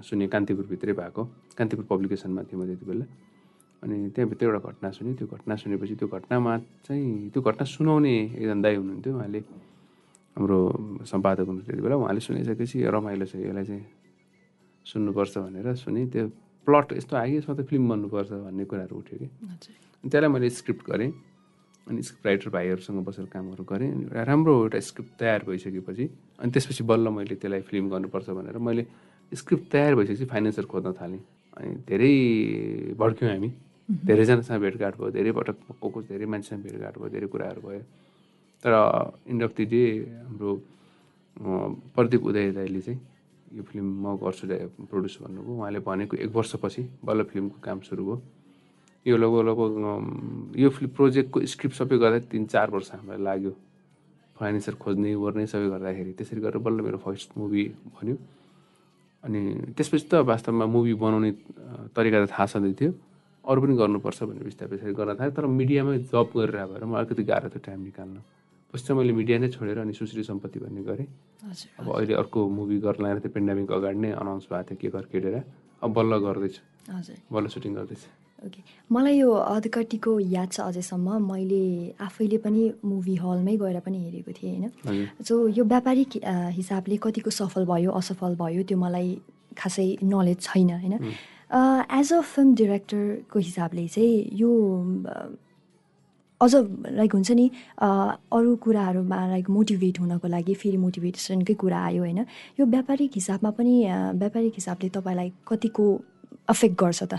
सुने 0.01 0.27
कान्तिपुरभित्रै 0.33 0.93
भएको। 0.93 1.23
कान्तिपुर 1.57 1.85
पब्लिकेसनमा 1.89 2.41
थिएँ 2.49 2.57
म 2.57 2.65
त्यति 2.65 2.85
बेला। 2.89 3.05
अनि 3.85 3.97
त्यहाँभित्र 4.17 4.45
एउटा 4.45 4.59
घटना 4.69 4.89
सुनेँ 4.97 5.13
त्यो 5.13 5.27
घटना 5.29 5.55
सुनेपछि 5.55 5.95
त्यो 5.95 6.07
घटनामा 6.09 6.57
चाहिँ 6.89 7.29
त्यो 7.29 7.41
घटना 7.41 7.63
सुनाउने 7.69 8.13
एकजना 8.33 8.61
दाई 8.65 8.75
हुनुहुन्थ्यो। 8.75 9.13
उहाँले 9.13 9.41
हाम्रो 10.39 10.59
सम्पादक 11.03 11.45
हुनुहुन्थ्यो 11.51 11.67
त्यति 11.67 11.83
बेला 11.83 11.95
उहाँले 11.99 12.21
सुनिसकेपछि 12.23 12.77
रमाइलो 12.95 13.25
छ 13.27 13.35
यसलाई 13.43 13.65
चाहिँ 13.67 13.83
सुन्नुपर्छ 14.87 15.37
भनेर 15.37 15.67
सुने 15.83 16.05
त्यो 16.15 16.27
प्लट 16.67 16.87
यस्तो 16.95 17.15
आयो 17.19 17.35
यसमा 17.43 17.53
त 17.59 17.67
फिल्म 17.67 17.83
बन्नुपर्छ 17.91 18.31
भन्ने 18.47 18.63
कुराहरू 18.71 18.95
उठ्यो 19.03 19.17
कि। 19.19 19.27
त्यसलाई 20.03 20.29
मैले 20.31 20.49
स्क्रिप्ट 20.49 20.83
गरेँ 20.89 21.11
अनि 21.91 22.01
स्क्रिप्ट 22.07 22.25
राइटर 22.25 22.49
भाइहरूसँग 22.55 23.03
बसेर 23.03 23.25
कामहरू 23.35 23.63
गरेँ 23.67 23.91
अनि 23.91 24.03
एउटा 24.07 24.23
राम्रो 24.31 24.53
एउटा 24.63 24.79
स्क्रिप्ट 24.79 25.11
तयार 25.19 25.43
भइसकेपछि 25.47 26.05
अनि 26.39 26.49
त्यसपछि 26.55 26.83
बल्ल 26.87 27.09
मैले 27.11 27.35
त्यसलाई 27.35 27.61
फिल्म 27.67 27.85
गर्नुपर्छ 27.89 28.29
भनेर 28.39 28.57
मैले 28.63 28.83
स्क्रिप्ट 29.31 29.71
तयार 29.71 29.95
भइसकेपछि 29.95 30.25
फाइनेन्सर 30.25 30.65
खोज्न 30.71 30.93
थालेँ। 31.01 31.21
अनि 31.59 31.69
धेरै 31.89 32.13
भड्क्यौँ 32.95 33.31
हामी। 33.31 33.49
धेरैजनासँग 33.89 34.61
भेटघाट 34.61 34.93
भयो 34.97 35.09
धेरै 35.11 35.31
पटक 35.35 35.57
को 35.81 36.01
धेरै 36.07 36.25
मान्छेसँग 36.31 36.63
भेटघाट 36.63 36.95
भयो 36.97 37.09
धेरै 37.09 37.27
कुराहरू 37.27 37.61
भयो। 37.67 37.83
तर 38.63 38.73
इन्ड 39.29 39.41
डे 39.57 39.83
हाम्रो 40.27 40.51
प्रदीप 41.95 42.23
उदय 42.25 42.51
दाईले 42.51 42.81
चाहिँ 42.81 42.99
यो 43.55 43.63
फिल्म 43.63 43.87
म 44.03 44.15
गर्छु 44.19 44.47
प्रड्युस 44.91 45.17
भन्नुभयो। 45.23 45.53
उहाँले 45.55 45.79
भनेको 45.79 46.17
एक 46.17 46.31
वर्षपछि 46.35 46.81
बल्ल 47.05 47.23
फिल्मको 47.31 47.57
काम 47.63 47.79
सुरु 47.87 48.03
भयो। 48.05 48.21
यो 49.05 49.15
लगभग 49.17 49.41
लगभग 49.47 50.59
यो 50.59 50.69
फिल्म 50.69 50.91
प्रोजेक्टको 50.91 51.37
स्क्रिप्ट 51.53 51.75
सबै 51.75 51.97
गर्दा 51.97 52.19
तिन 52.29 52.45
चार 52.45 52.67
वर्ष 52.69 52.91
हामीलाई 52.91 53.23
लाग्यो। 53.23 53.53
फाइनेन्सर 54.37 54.75
खोज्ने 54.75 55.15
गर्ने 55.15 55.45
सबै 55.47 55.67
गर्दाखेरि। 55.73 56.11
त्यसरी 56.19 56.41
गरेर 56.41 56.59
बल्ल 56.59 56.81
मेरो 56.83 56.97
फर्स्ट 56.99 57.37
मुभी 57.39 57.63
भन्यो 57.95 58.15
अनि 59.23 59.39
त्यसपछि 59.75 60.05
त 60.11 60.23
वास्तवमा 60.29 60.65
मुभी 60.75 60.93
बनाउने 60.99 61.31
तरिका 61.95 62.17
त 62.23 62.29
थाहा 62.31 62.45
छँदै 62.51 62.73
थियो। 62.75 62.91
अरू 63.47 63.59
पनि 63.61 63.73
गर्नुपर्छ 63.81 64.19
भनेर 64.29 64.43
बिस्तारै 64.43 64.93
गर्न 64.93 65.15
थालेँ। 65.19 65.33
तर 65.35 65.45
मिडियामै 65.47 65.97
जब 66.11 66.27
गरिरहेको 66.35 66.71
भएर 66.71 66.83
मलाई 66.85 66.99
अलिकति 67.03 67.23
गाह्रो 67.23 67.49
थियो 67.49 67.63
टाइम 67.65 67.79
निकाल्न। 67.87 68.17
पछि 68.73 68.93
मैले 68.93 69.13
मिडिया 69.13 69.37
नै 69.39 69.49
छोडेर 69.49 69.77
अनि 69.79 69.93
सुश्री 69.93 70.23
सम्पत्ति 70.23 70.59
भन्ने 70.59 70.81
गरेँ। 70.85 71.07
हजुर 71.41 71.69
अब 71.79 71.87
अहिले 71.97 72.13
अर्को 72.21 72.39
मुभी 72.49 72.77
गर्न 72.85 73.01
लागेर 73.03 73.19
थियो 73.19 73.33
पेन्डामिक 73.33 73.71
अगाडि 73.71 73.99
नै 73.99 74.11
अनाउन्स 74.13 74.45
भएको 74.51 74.75
थियो 74.75 74.77
के 74.81 74.87
घर 74.93 75.05
केटेर 75.11 75.35
अब 75.81 75.89
बल्ल 75.93 76.17
गर्दैछु। 76.25 76.61
हजुर। 76.93 77.15
बल्ल 77.33 77.47
सुटिङ 77.49 77.73
गर्दैछु। 77.73 78.07
ओके। 78.45 78.61
मलाई 78.93 79.15
यो 79.17 79.29
अधकटीको 79.31 80.11
याद 80.19 80.49
छ 80.51 80.59
अझैसम्म। 80.61 81.17
मैले 81.31 81.63
आफैले 81.97 82.37
पनि 82.45 82.61
मुभी 82.85 83.15
हलमै 83.23 83.55
गएर 83.57 83.79
पनि 83.81 83.97
हेरेको 84.05 84.31
थिएँ 84.37 84.53
होइन? 84.53 85.07
सो 85.27 85.33
यो 85.57 85.63
व्यापारिक 85.65 86.21
हिसाबले 86.59 86.97
कतिको 87.03 87.31
सफल 87.41 87.65
भयो 87.65 87.91
असफल 87.99 88.35
भयो 88.37 88.63
त्यो 88.69 88.77
मलाई 88.77 89.09
खासै 89.57 89.89
नलेज 90.03 90.39
छैन 90.45 90.69
होइन? 90.77 90.93
एज 91.99 92.13
अ 92.13 92.21
फिल्म 92.21 92.55
डिरेक्टरको 92.55 93.39
हिसाबले 93.39 93.87
चाहिँ 93.89 94.29
यो 94.39 94.49
अझ 96.41 96.53
लाइक 96.95 97.11
हुन्छ 97.13 97.31
नि 97.35 97.45
अरू 98.31 98.55
कुराहरूमा 98.63 99.19
लाइक 99.27 99.49
मोटिभेट 99.49 99.99
हुनको 99.99 100.27
लागि 100.27 100.53
फेरि 100.55 100.77
मोटिभेसनकै 100.79 101.53
कुरा 101.53 101.79
आयो 101.85 102.01
होइन। 102.03 102.19
यो 102.59 102.65
व्यापारिक 102.65 103.11
हिसाबमा 103.15 103.51
पनि 103.59 103.73
व्यापारिक 104.23 104.53
हिसाबले 104.55 104.89
तपाईँलाई 104.95 105.29
कतिको 105.47 105.85
अफेक्ट 106.47 106.75
गर्छ 106.79 107.03
त? 107.03 107.13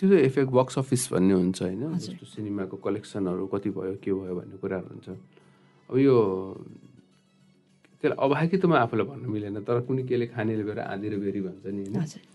त्यो 0.00 0.08
चाहिँ 0.10 0.24
इफेक्ट 0.26 0.50
बक्स 0.50 0.78
अफिस 0.82 1.02
भन्ने 1.14 1.34
हुन्छ 1.34 1.62
होइन। 1.62 1.82
जस्तो 1.94 2.26
सिनेमाको 2.26 2.76
कलेक्सनहरू 2.82 3.46
कति 3.54 3.70
भयो 3.70 3.94
के 4.02 4.10
भयो 4.10 4.34
भन्ने 4.34 4.56
कुराहरू 4.58 4.88
हुन्छ। 4.90 5.08
अब 5.90 5.96
यो 6.02 6.14
त्यसलाई 8.02 8.18
अभागी 8.18 8.56
त 8.58 8.64
म 8.66 8.74
आफूलाई 8.82 9.06
भन्नु 9.06 9.28
मिलेन 9.30 9.62
तर 9.62 9.86
कुनै 9.86 10.02
केले 10.10 10.26
खानेले 10.34 10.64
बेर 10.66 10.78
आँधी 10.90 11.06
र 11.08 11.14
बेरी 11.22 11.40
भन्छ 11.46 11.66
नि 11.70 11.82
होइन। 11.86 12.33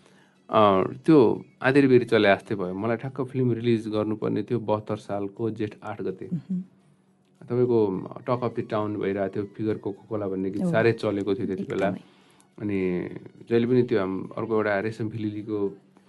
त्यो 0.49 1.17
आँधी 1.61 1.81
र 1.81 1.87
बेरी 1.87 2.05
चले 2.09 2.27
आस्ते 2.27 2.55
भयो। 2.55 2.73
मलाई 2.73 2.97
ठ्याक्क 2.97 3.21
फिल्म 3.21 3.53
रिलिज 3.53 3.87
गर्नुपर्ने 3.93 4.41
थियो 4.49 4.59
बहत्तर 4.65 4.97
सालको 4.97 5.49
जेठ 5.53 5.73
आठ 5.83 6.01
गते। 6.01 6.25
तपाईँको 7.41 7.79
टक 8.25 8.41
अफ 8.43 8.53
द 8.57 8.65
टाउन 8.69 8.95
भइरहेको 8.97 9.29
थियो 9.35 9.43
फिगर 9.55 9.77
कोको 9.85 10.03
कोला 10.09 10.27
भन्ने 10.27 10.49
गीत 10.49 10.65
साह्रै 10.73 10.91
चलेको 10.97 11.35
थियो 11.35 11.47
त्यति 11.47 11.65
बेला। 11.69 11.89
अनि 12.57 12.79
जहिले 13.49 13.67
पनि 13.67 13.83
त्यो 13.89 13.99
हाम 13.99 14.13
अर्को 14.37 14.53
एउटा 14.55 14.79
रेशम 14.89 15.09
फिलिलीको 15.09 15.57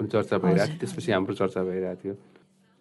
पनि 0.00 0.08
चर्चा 0.08 0.36
भइरहेको 0.40 0.66
थियो 0.66 0.78
त्यसपछि 0.80 1.12
हाम्रो 1.12 1.34
चर्चा 1.36 1.60
भइरहेको 1.62 2.00
थियो। 2.02 2.14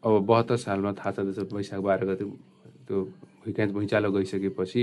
अब 0.04 0.12
बहत्तर 0.26 0.58
सालमा 0.64 0.92
थाहा 0.96 1.12
छँदैछ 1.12 1.54
वैशाख 1.54 1.80
बाह्र 1.84 2.06
गते 2.08 2.26
त्यो 2.88 2.98
भुइँ 3.44 3.68
भुइँचालो 3.76 4.12
गइसकेपछि 4.12 4.82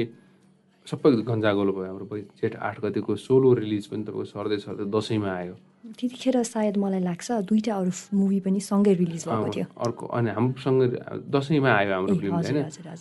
सबै 0.86 1.10
गन्जागोलो 1.26 1.72
भयो 1.76 1.86
हाम्रो 1.90 2.06
जेठ 2.38 2.54
आठ 2.56 2.76
गतेको 2.84 3.16
सोलो 3.18 3.48
रिलिज 3.58 3.86
पनि 3.90 4.02
तपाईँको 4.06 4.24
सर्दै 4.30 4.58
सर्दै 4.62 4.84
दसैँमा 4.86 5.30
आयो। 5.30 5.54
त्यतिखेर 5.98 6.36
सायद 6.42 6.76
मलाई 6.78 7.02
लाग्छ 7.02 7.26
दुईवटा 7.50 7.72
अरू 7.74 7.92
मुभी 8.18 8.38
पनि 8.46 8.60
सँगै 8.60 8.94
रिलिज 9.02 9.24
भएको 9.26 9.48
थियो। 9.54 9.66
अर्को 9.86 10.04
अनि 10.06 10.30
हाम्रोसँग 10.36 10.82
दसैँमा 11.30 11.70
आयो 11.70 11.90
हाम्रो 11.94 12.14
फिल्म 12.22 12.34
होइन। 12.34 12.58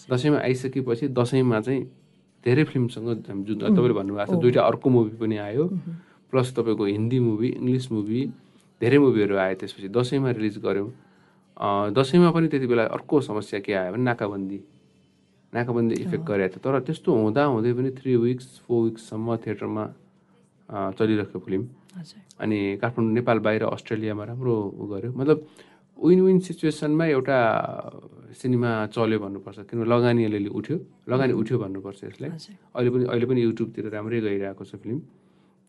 दसैँमा 0.10 0.38
आइसकेपछि 0.50 1.06
दसैँमा 1.14 1.60
चाहिँ 1.62 1.82
धेरै 2.46 2.64
फिल्मसँग 2.70 3.10
जुन 3.46 3.58
तपाईँले 3.62 3.94
भन्नुभएको 4.00 4.34
छ 4.34 4.42
दुइटा 4.42 4.62
अर्को 4.62 4.88
मुभी 4.90 5.16
पनि 5.22 5.38
आयो। 5.46 5.66
प्लस 6.34 6.48
तपाईँको 6.58 6.86
हिन्दी 6.86 7.20
मुभी 7.22 7.48
इङ्ग्लिस 7.58 7.86
मुभी 7.92 8.22
धेरै 8.82 8.98
मुभीहरू 8.98 9.36
आयो 9.46 9.56
त्यसपछि 9.62 9.90
दसैँमा 9.90 10.30
रिलिज 10.38 10.58
गऱ्यौँ। 10.66 10.90
दसैँमा 11.94 12.30
पनि 12.34 12.48
त्यति 12.50 12.68
बेला 12.68 12.84
अर्को 12.98 13.22
समस्या 13.30 13.60
के 13.66 13.74
आयो 13.74 13.92
भने 13.94 14.04
नाकाबन्दी। 14.04 14.60
नाकाबन्दी 15.56 15.96
इफेक्ट 16.06 16.24
गरेको 16.26 16.54
थियो 16.54 16.62
तर 16.66 16.80
त्यस्तो 16.88 17.10
हुँदा 17.16 17.44
हुँदै 17.54 17.72
पनि 17.78 17.90
थ्री 18.00 18.12
विक्स 18.26 18.48
फोर 18.66 18.80
विक्ससम्म 18.88 19.28
थिएटरमा 19.44 19.84
अँ, 20.70 20.92
चलिरहेको 20.98 21.40
फिल्म 21.40 21.64
अनि 22.40 22.58
काठमाडौँ 22.82 23.14
नेपाल 23.14 23.38
बाहिर 23.46 23.64
अस्ट्रेलियामा 23.68 24.24
राम्रो 24.26 24.56
उ 24.74 24.84
गर्यो 24.92 25.12
मतलब 25.16 25.38
विन 25.98 26.20
विन 26.22 26.38
सिचुएसनमा 26.48 27.06
एउटा 27.08 27.38
सिनेमा 28.36 28.72
चल्यो 28.92 29.20
भन्नुपर्छ 29.20 29.60
किनभने 29.70 29.88
लगानी 29.94 30.24
अलिअलि 30.26 30.50
उठ्यो 30.60 30.76
लगानी 31.08 31.34
उठ्यो 31.42 31.56
भन्नुपर्छ 31.60 32.00
यसलाई 32.04 32.30
अहिले 32.76 32.90
पनि 32.92 33.04
अहिले 33.06 33.26
पनि 33.32 33.42
युट्युबतिर 33.44 33.84
राम्रै 33.96 34.20
गइरहेको 34.22 34.64
छ 34.66 34.76
फिल्म 34.84 34.98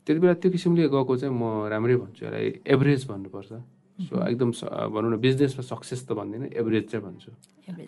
त्यति 0.07 0.19
बेला 0.21 0.35
त्यो 0.43 0.51
किसिमले 0.51 0.83
गएको 0.89 1.15
चाहिँ 1.17 1.35
म 1.35 1.43
राम्रै 1.71 1.97
भन्छु 2.03 2.21
यसलाई 2.27 2.47
एभरेज 2.75 3.01
भन्नुपर्छ 3.07 3.51
सो 3.99 4.15
एकदम 4.29 4.51
भनौँ 4.93 5.11
न 5.13 5.17
बिजनेसमा 5.17 5.63
सक्सेस 5.73 6.01
त 6.07 6.13
भन्दिनँ 6.13 6.53
एभरेज 6.53 6.85
चाहिँ 6.91 7.05
भन्छु। 7.07 7.31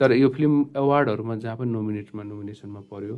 तर 0.01 0.13
यो 0.17 0.29
फिल्म 0.33 0.55
एवार्डहरूमा 0.77 1.35
जहाँ 1.45 1.57
पनि 1.57 1.71
नोमिनेटमा 1.71 2.23
नोमिनेसनमा 2.23 2.81
पऱ्यो 2.89 3.17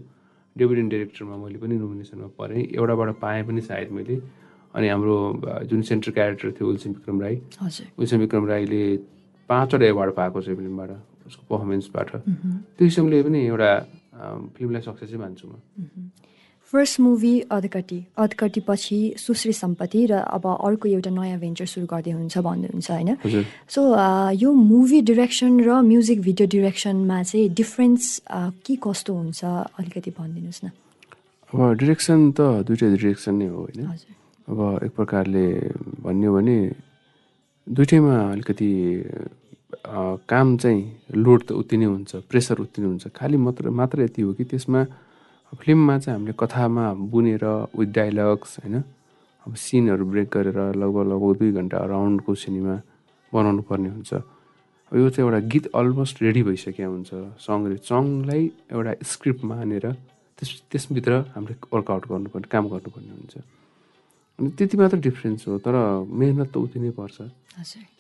डेब्युटी 0.56 0.82
डिरेक्टरमा 0.90 1.36
मैले 1.36 1.58
पनि 1.62 1.74
नोमिनेसनमा 1.78 2.28
परेँ। 2.34 2.62
एउटाबाट 2.74 3.08
पाएँ 3.22 3.42
पनि 3.46 3.60
सायद 3.62 3.90
मैले। 3.94 4.16
अनि 4.74 4.86
हाम्रो 4.88 5.16
जुन 5.70 5.82
सेन्ट्रल 5.82 6.12
क्यारेक्टर 6.14 6.50
थियो 6.58 6.66
उल्सिम 6.68 6.92
विक्रम 6.98 7.20
राई 7.20 7.36
उल्सिम 7.98 8.18
विक्रम 8.20 8.44
राईले 8.46 8.82
पाँचवटा 9.50 9.86
एवार्ड 9.86 10.10
पाएको 10.14 10.40
छ 10.42 10.48
यो 10.48 10.56
फिल्मबाट 10.56 10.90
उसको 11.26 11.42
पर्फर्मेन्सबाट 11.50 12.10
त्यो 12.16 12.84
किसिमले 12.86 13.22
पनि 13.22 13.38
एउटा 13.46 13.70
फिल्मलाई 14.54 14.82
सक्सेसै 14.82 15.16
मान्छु 15.18 15.46
म। 15.46 15.54
फर्स्ट 16.72 17.00
मुभी 17.00 17.32
अधकटी 17.50 17.98
अधकटी 18.16 18.60
पछि 18.66 18.98
सुश्री 19.18 19.52
सम्पत्ति 19.52 20.04
र 20.06 20.12
अब 20.30 20.46
अर्को 20.46 20.88
एउटा 20.88 21.10
नयाँ 21.10 21.38
भेन्चर 21.42 21.66
सुरु 21.66 21.86
गर्दै 21.90 22.10
हुनुहुन्छ 22.14 22.38
भन्नुहुन्छ 22.38 22.90
होइन? 22.90 23.10
सो 23.66 23.80
यो 24.38 24.52
मुभी 24.54 25.00
डिरेक्सन 25.02 25.52
र 25.66 25.80
म्युजिक 25.82 26.20
भिडियो 26.22 26.46
डिरेक्सनमा 26.46 27.22
चाहिँ 27.22 27.48
डिफ्रेन्स 27.58 28.22
के 28.62 28.74
कस्तो 28.86 29.14
हुन्छ? 29.14 29.40
अलिकति 29.82 30.10
भनिदिनुहोस् 30.14 30.62
न। 30.64 30.70
अब 31.50 31.58
डिरेक्सन 31.82 32.18
त 32.38 32.62
दुइटै 32.62 32.88
डिरेक्सन 32.94 33.34
नै 33.34 33.46
हो 33.50 33.58
होइन? 33.66 33.82
अब 34.46 34.58
एक 34.86 34.92
प्रकारले 34.94 35.46
भन्यो 36.06 36.30
भने 36.38 36.58
दुइटैमा 37.66 38.14
अलिकति 38.30 38.70
काम 40.30 40.56
चाहिँ 40.62 40.80
लोड 41.18 41.40
त 41.42 41.50
उति 41.58 41.76
नै 41.82 41.86
हुन्छ 41.90 42.10
प्रेसर 42.30 42.56
उति 42.62 42.78
नै 42.78 42.86
हुन्छ। 42.94 43.04
खालि 43.10 43.36
मात्र 43.42 43.70
मात्र 43.74 44.06
यति 44.06 44.22
हो 44.22 44.32
कि 44.38 44.44
त्यसमा 44.54 44.86
फिल्ममा 45.58 45.98
चाहिँ 45.98 46.18
हामीले 46.18 46.34
कथामा 46.38 46.84
बुनेर 47.10 47.44
विथ 47.74 47.90
डाइलग्स 47.90 48.58
होइन? 48.62 48.76
अब 49.46 49.54
सिनहरू 49.54 50.04
ब्रेक 50.06 50.28
गरेर 50.30 50.58
लगभग 50.78 51.04
लगभग 51.10 51.38
दुई 51.38 51.52
घन्टा 51.58 51.78
राउन्डको 51.90 52.34
सिनेमा 52.34 52.74
बनाउनु 53.32 53.62
पर्ने 53.66 53.88
हुन्छ। 53.90 54.12
अब 54.14 54.94
यो 54.98 55.10
चाहिँ 55.10 55.26
एउटा 55.26 55.40
गीत 55.50 55.66
अलमोस्ट 55.74 56.22
रेडी 56.22 56.42
भइसकेको 56.46 56.90
हुन्छ। 56.90 57.10
सङ 57.42 57.58
सङलाई 57.82 58.42
एउटा 58.70 58.92
स्क्रिप्ट 59.02 59.42
मानेर 59.50 59.86
त्यस 60.38 60.50
त्यसभित्र 60.70 61.12
हामीले 61.34 61.54
वर्कआउट 61.74 62.04
गर्नुपर्ने 62.10 62.48
काम 62.50 62.64
गर्नुपर्ने 62.70 63.12
हुन्छ। 63.18 63.34
अनि 64.38 64.48
त्यति 64.54 64.76
मात्र 64.78 64.98
डिफ्रेन्स 65.02 65.48
हो 65.48 65.58
तर 65.58 65.74
मेहनत 66.06 66.48
त 66.54 66.56
उति 66.56 66.78
नै 66.78 66.90
पर्छ। 66.94 67.18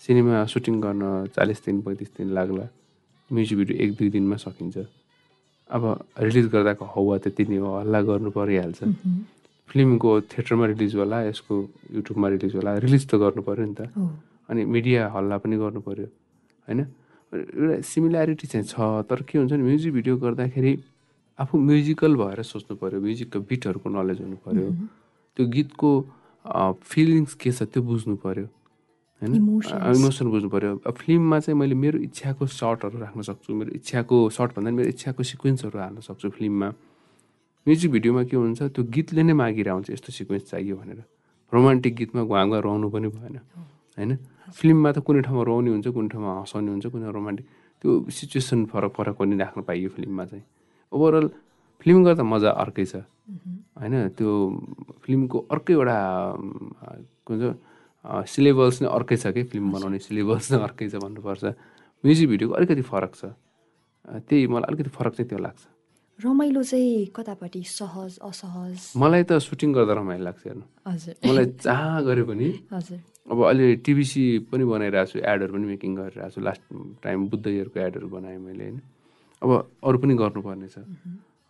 सिनेमा 0.06 0.44
सुटिङ 0.46 0.74
गर्न 0.80 1.02
चालिस 1.34 1.58
दिन 1.66 1.80
पैँतिस 1.82 2.10
दिन 2.16 2.28
लाग्ला। 2.30 2.66
म्युजिक 3.30 3.58
भिडियो 3.58 3.76
एक 3.84 3.90
दुई 3.98 4.08
दिनमा 4.14 4.36
सकिन्छ। 4.38 4.76
अब 5.70 5.82
रिलिज 6.18 6.46
गर्दाको 6.52 6.84
हौवा 6.94 7.16
त्यति 7.24 7.44
नै 7.50 7.56
हो 7.62 7.68
हल्ला 7.78 8.00
गर्नु 8.10 8.30
परिहाल्छ। 8.30 8.80
फिल्मको 9.70 10.10
थिएटरमा 10.30 10.66
रिलिज 10.66 10.94
होला 10.96 11.18
यसको 11.30 11.54
युट्युबमा 11.96 12.28
रिलिज 12.34 12.54
होला 12.58 12.70
रिलिज 12.84 13.02
त 13.06 13.14
गर्नु 13.22 13.42
पऱ्यो 13.46 13.64
नि 13.66 13.74
त। 13.78 13.86
अनि 14.50 14.64
मिडिया 14.66 15.08
हल्ला 15.14 15.36
पनि 15.38 15.56
गर्नु 15.62 15.80
पऱ्यो 15.86 16.06
होइन? 16.68 16.80
एउटा 17.32 17.80
सिमिल्यारिटी 17.86 18.46
चाहिँ 18.50 18.66
छ 18.66 19.06
तर 19.06 19.22
के 19.22 19.38
हुन्छ 19.38 19.52
भने 19.52 19.62
म्युजिक 19.62 19.92
भिडियो 19.94 20.16
गर्दाखेरि 20.18 20.72
आफू 21.38 21.58
म्युजिकल 21.58 22.12
भएर 22.18 22.42
सोच्नु 22.42 22.74
पऱ्यो 22.76 23.00
म्युजिकको 23.00 23.38
बिटहरूको 23.46 23.88
नलेज 23.94 24.18
हुनु 24.20 24.36
पऱ्यो 24.44 24.70
त्यो 25.36 25.46
गीतको 25.54 25.90
फिलिङ्स 26.90 27.34
के 27.38 27.50
छ 27.54 27.62
त्यो 27.70 27.82
बुझ्नु 27.86 28.16
पऱ्यो 28.26 28.46
होइन. 29.20 29.34
इमोसन 29.36 30.26
बुझ्नु 30.32 30.48
पऱ्यो 30.48 30.80
अब 30.86 30.94
फिल्ममा 30.96 31.38
चाहिँ 31.44 31.58
मैले 31.60 31.74
मेरो 31.74 31.98
इच्छाको 32.08 32.46
सर्टहरू 32.46 32.96
राख्न 32.98 33.20
सक्छु। 33.20 33.52
मेरो 33.52 33.70
इच्छाको 33.78 34.16
सर्ट 34.36 34.50
भन्दा 34.56 34.70
मेरो 34.72 34.88
इच्छाको 34.96 35.22
सिक्वेन्सहरू 35.22 35.76
हाल्न 35.78 36.00
सक्छु 36.00 36.28
फिल्ममा। 36.40 36.68
म्युजिक 37.66 37.90
भिडियोमा 37.92 38.22
के 38.24 38.36
हुन्छ 38.36 38.60
त्यो 38.72 38.82
गीतले 38.88 39.22
नै 39.22 39.34
मागिरहेको 39.36 39.76
हुन्छ 39.76 39.88
यस्तो 39.92 40.10
सिक्वेन्स 40.18 40.44
चाहियो 40.50 40.76
भनेर। 40.80 41.04
रोमान्टिक 41.52 41.92
गीतमा 41.96 42.22
घुवा 42.24 42.44
घुवा 42.48 42.58
रहनु 42.64 42.88
पनि 42.88 43.08
भएन 43.12 43.36
होइन? 43.98 44.10
फिल्ममा 44.56 44.90
त 44.92 44.98
कुनै 45.04 45.20
ठाउँमा 45.28 45.42
रोउने 45.44 45.70
हुन्छ 45.70 45.88
कुनै 45.92 46.08
ठाउँमा 46.08 46.30
हँसाउने 46.40 46.70
हुन्छ 46.70 46.86
कुनै 46.88 47.12
रोमान्टिक। 47.12 47.46
त्यो 47.84 47.90
सिचुएसन 48.08 48.64
फरक 48.72 48.92
फरक 48.96 49.14
पनि 49.20 49.36
राख्न 49.36 49.60
पाइयो 49.68 49.88
फिल्ममा 49.96 50.24
चाहिँ। 50.30 50.44
ओभरअल 50.92 51.26
फिल्म 51.80 51.98
गर्दा 52.04 52.24
मजा 52.24 52.50
अर्कै 52.62 52.84
छ। 52.84 53.04
होइन 53.76 53.94
त्यो 54.16 54.30
फिल्मको 55.04 55.38
अर्कै 55.52 55.72
एउटा 55.76 55.96
के 57.24 57.30
भन्छ 57.30 57.44
सिलेबल्स 58.04 58.76
नै 58.82 58.88
अर्कै 58.88 59.16
छ 59.16 59.32
कि 59.34 59.42
फिल्म 59.50 59.66
बनाउने 59.76 59.98
सिलेबस 60.00 60.52
नै 60.52 60.58
अर्कै 60.64 60.88
छ 60.88 60.94
भन्नुपर्छ। 61.04 61.44
म्युजिक 62.04 62.28
भिडियोको 62.28 62.54
अलिकति 62.56 62.82
फरक 62.82 63.12
छ। 63.14 63.22
त्यही 64.24 64.46
मलाई 64.48 64.66
अलिकति 64.72 64.90
फरक 64.90 65.12
चाहिँ 65.16 65.28
त्यो 65.28 65.38
लाग्छ। 65.38 65.60
रमाइलो 66.18 66.62
चाहिँ 66.62 67.06
कतापट्टि 67.16 67.62
सहज 67.64 68.12
असहज? 68.20 68.96
मलाई 68.96 69.22
त 69.24 69.40
सुटिङ 69.40 69.72
गर्दा 69.72 69.92
रमाइलो 70.00 70.24
लाग्छ 70.24 70.40
हेर्नु। 70.46 70.64
हजुर। 70.88 71.14
मलाई 71.28 71.46
जहाँ 71.64 72.04
गरे 72.04 72.22
पनि 72.28 72.48
हजुर। 72.72 72.98
अब 73.30 73.38
अहिले 73.40 73.66
टिबिसी 73.84 74.24
पनि 74.48 74.64
बनाइरहेको 74.64 75.10
छु 75.12 75.18
एडहरू 75.20 75.52
पनि 75.52 75.66
मेकिङ 75.72 75.90
गरिरहेको 75.96 76.32
छु। 76.34 76.40
लास्ट 76.40 76.62
टाइम 77.04 77.18
बुद्ध 77.28 77.46
इयरको 77.46 77.76
एडहरू 77.80 78.08
बनाएँ 78.08 78.38
मैले 78.40 78.64
होइन। 78.64 78.80
अब 79.42 79.50
अरू 79.84 79.96
पनि 80.00 80.14
गर्नुपर्ने 80.20 80.68
छ 80.68 80.84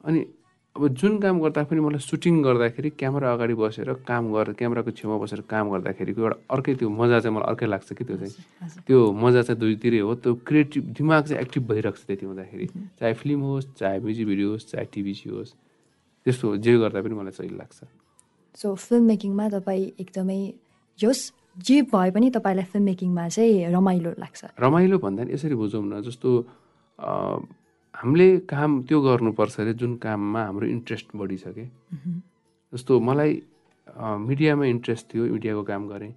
अनि 0.07 0.21
अब 0.77 0.87
जुन 0.95 1.19
काम 1.21 1.41
गर्दा 1.43 1.63
पनि 1.67 1.81
मलाई 1.83 1.99
सुटिङ 1.99 2.35
गर्दाखेरि 2.43 2.91
क्यामेरा 2.95 3.33
अगाडि 3.35 3.55
बसेर 3.59 3.93
काम 4.07 4.31
गरेर 4.33 4.55
क्यामेराको 4.55 4.91
छेउमा 4.95 5.17
बसेर 5.19 5.41
काम 5.51 5.71
गर्दाखेरिको 5.75 6.21
एउटा 6.23 6.37
अर्कै 6.55 6.75
त्यो 6.79 6.89
मजा 6.89 7.19
चाहिँ 7.21 7.35
मलाई 7.37 7.49
अर्कै 7.51 7.67
लाग्छ 7.67 7.93
कि 7.99 8.05
त्यो 8.07 8.17
चाहिँ। 8.17 8.35
त्यो 8.87 8.99
मजा 9.13 9.43
चाहिँ 9.43 9.59
दुईतिरै 9.61 9.99
हो 10.07 10.15
त्यो 10.23 10.35
क्रिएटिभ 10.47 10.85
दिमाग 10.95 11.23
चाहिँ 11.27 11.43
एक्टिभ 11.43 11.63
भइरहेको 11.69 11.99
छ 11.99 12.07
त्यति 12.07 12.27
हुँदाखेरि। 12.27 12.67
चाहे 12.99 13.13
फिल्म 13.19 13.41
होस् 13.51 13.67
चाहे 13.83 13.99
म्युजिक 13.99 14.27
भिडियो 14.31 14.49
होस् 14.51 14.67
चाहे 14.71 14.87
टिभी 14.95 15.15
होस् 15.27 15.53
त्यस्तो 16.27 16.47
जे 16.63 16.73
गर्दा 16.79 17.01
पनि 17.03 17.15
मलाई 17.19 17.35
सही 17.35 17.51
लाग्छ। 17.51 17.79
सो 18.55 18.75
फिल्म 18.75 19.05
मेकिङमा 19.11 19.49
तपाईँ 19.59 19.85
एकदमै 20.01 20.41
जस 20.99 21.21
जे 21.67 21.77
भए 21.91 22.11
पनि 22.15 22.31
तपाईँलाई 22.31 22.67
फिल्म 22.71 22.85
मेकिङमा 22.87 23.29
चाहिँ 23.29 23.75
रमाइलो 23.75 24.11
लाग्छ। 24.23 24.41
रमाइलो 24.55 24.97
भन्दा 25.03 25.23
नि 25.27 25.35
यसरी 25.35 25.55
बुझौँ 25.59 25.83
न 25.83 26.01
जस्तो 26.07 26.31
हामीले 28.01 28.27
काम 28.49 28.71
त्यो 28.89 28.99
गर्नुपर्छ 29.03 29.61
अरे 29.61 29.73
जुन 29.77 29.97
काममा 30.01 30.41
हाम्रो 30.45 30.67
इन्ट्रेस्ट 30.67 31.07
बढी 31.21 31.37
छ 31.37 31.53
कि 31.53 31.69
जस्तो 32.73 32.93
मलाई 32.97 33.33
मिडियामा 34.25 34.65
इन्ट्रेस्ट 34.65 35.05
थियो 35.13 35.25
मिडियाको 35.37 35.63
काम 35.69 35.83
गरेँ। 35.89 36.13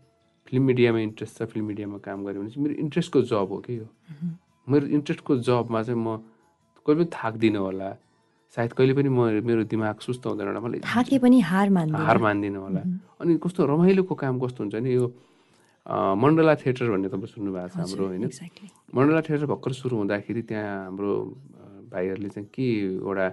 फिल्म 0.48 0.64
मिडियामा 0.64 1.00
इन्ट्रेस्ट 1.00 1.34
छ 1.38 1.44
फिल्म 1.52 1.66
मिडियामा 1.68 1.98
काम 2.08 2.24
गरेँ 2.24 2.40
भने 2.40 2.50
चाहिँ 2.50 2.64
मेरो 2.64 2.76
इन्ट्रेस्टको 2.84 3.22
जब 3.32 3.48
हो 3.52 3.58
कि 3.68 3.78
यो 3.78 3.88
मेरो 4.68 4.86
इन्ट्रेस्टको 4.96 5.38
जबमा 5.44 5.84
चाहिँ 5.84 6.00
म 6.00 6.24
कहिले 6.88 7.04
पनि 7.04 7.10
थाक्दिनँ 7.12 7.60
होला। 7.60 7.90
सायद 8.56 8.72
कहिले 8.80 8.94
पनि 8.94 9.10
म 9.10 9.44
मेरो 9.44 9.64
दिमाग 9.68 10.00
सुस्त 10.08 10.24
हुँदैन 10.24 10.48
होला। 10.48 10.60
मलाई 10.64 10.80
थाके 10.88 11.20
पनि 11.20 11.40
हार 11.52 11.68
मान्दैन। 11.76 12.00
हार 12.00 12.18
मान्दिनँ 12.24 12.60
होला। 12.64 12.82
अनि 13.20 13.32
कस्तो 13.44 13.60
रमाइलोको 13.66 14.16
काम 14.16 14.40
कस्तो 14.40 14.60
हुन्छ 14.64 14.76
नि 14.88 14.92
यो 14.94 15.06
मण्डला 16.16 16.54
थिएटर 16.64 16.88
भन्ने 16.96 17.10
तपाईँ 17.12 17.32
सुन्नुभएको 17.34 17.68
छ 17.68 17.76
हाम्रो 17.76 18.04
होइन? 18.08 18.24
मण्डला 18.96 19.22
थिएटर 19.28 19.46
भर्खर 19.52 19.72
सुरु 19.74 19.96
हुँदाखेरि 20.00 20.42
त्यहाँ 20.48 20.76
हाम्रो 20.88 21.12
भाइहरूले 21.94 22.30
चाहिँ 22.30 22.50
के 22.56 22.66
एउटा 22.98 23.28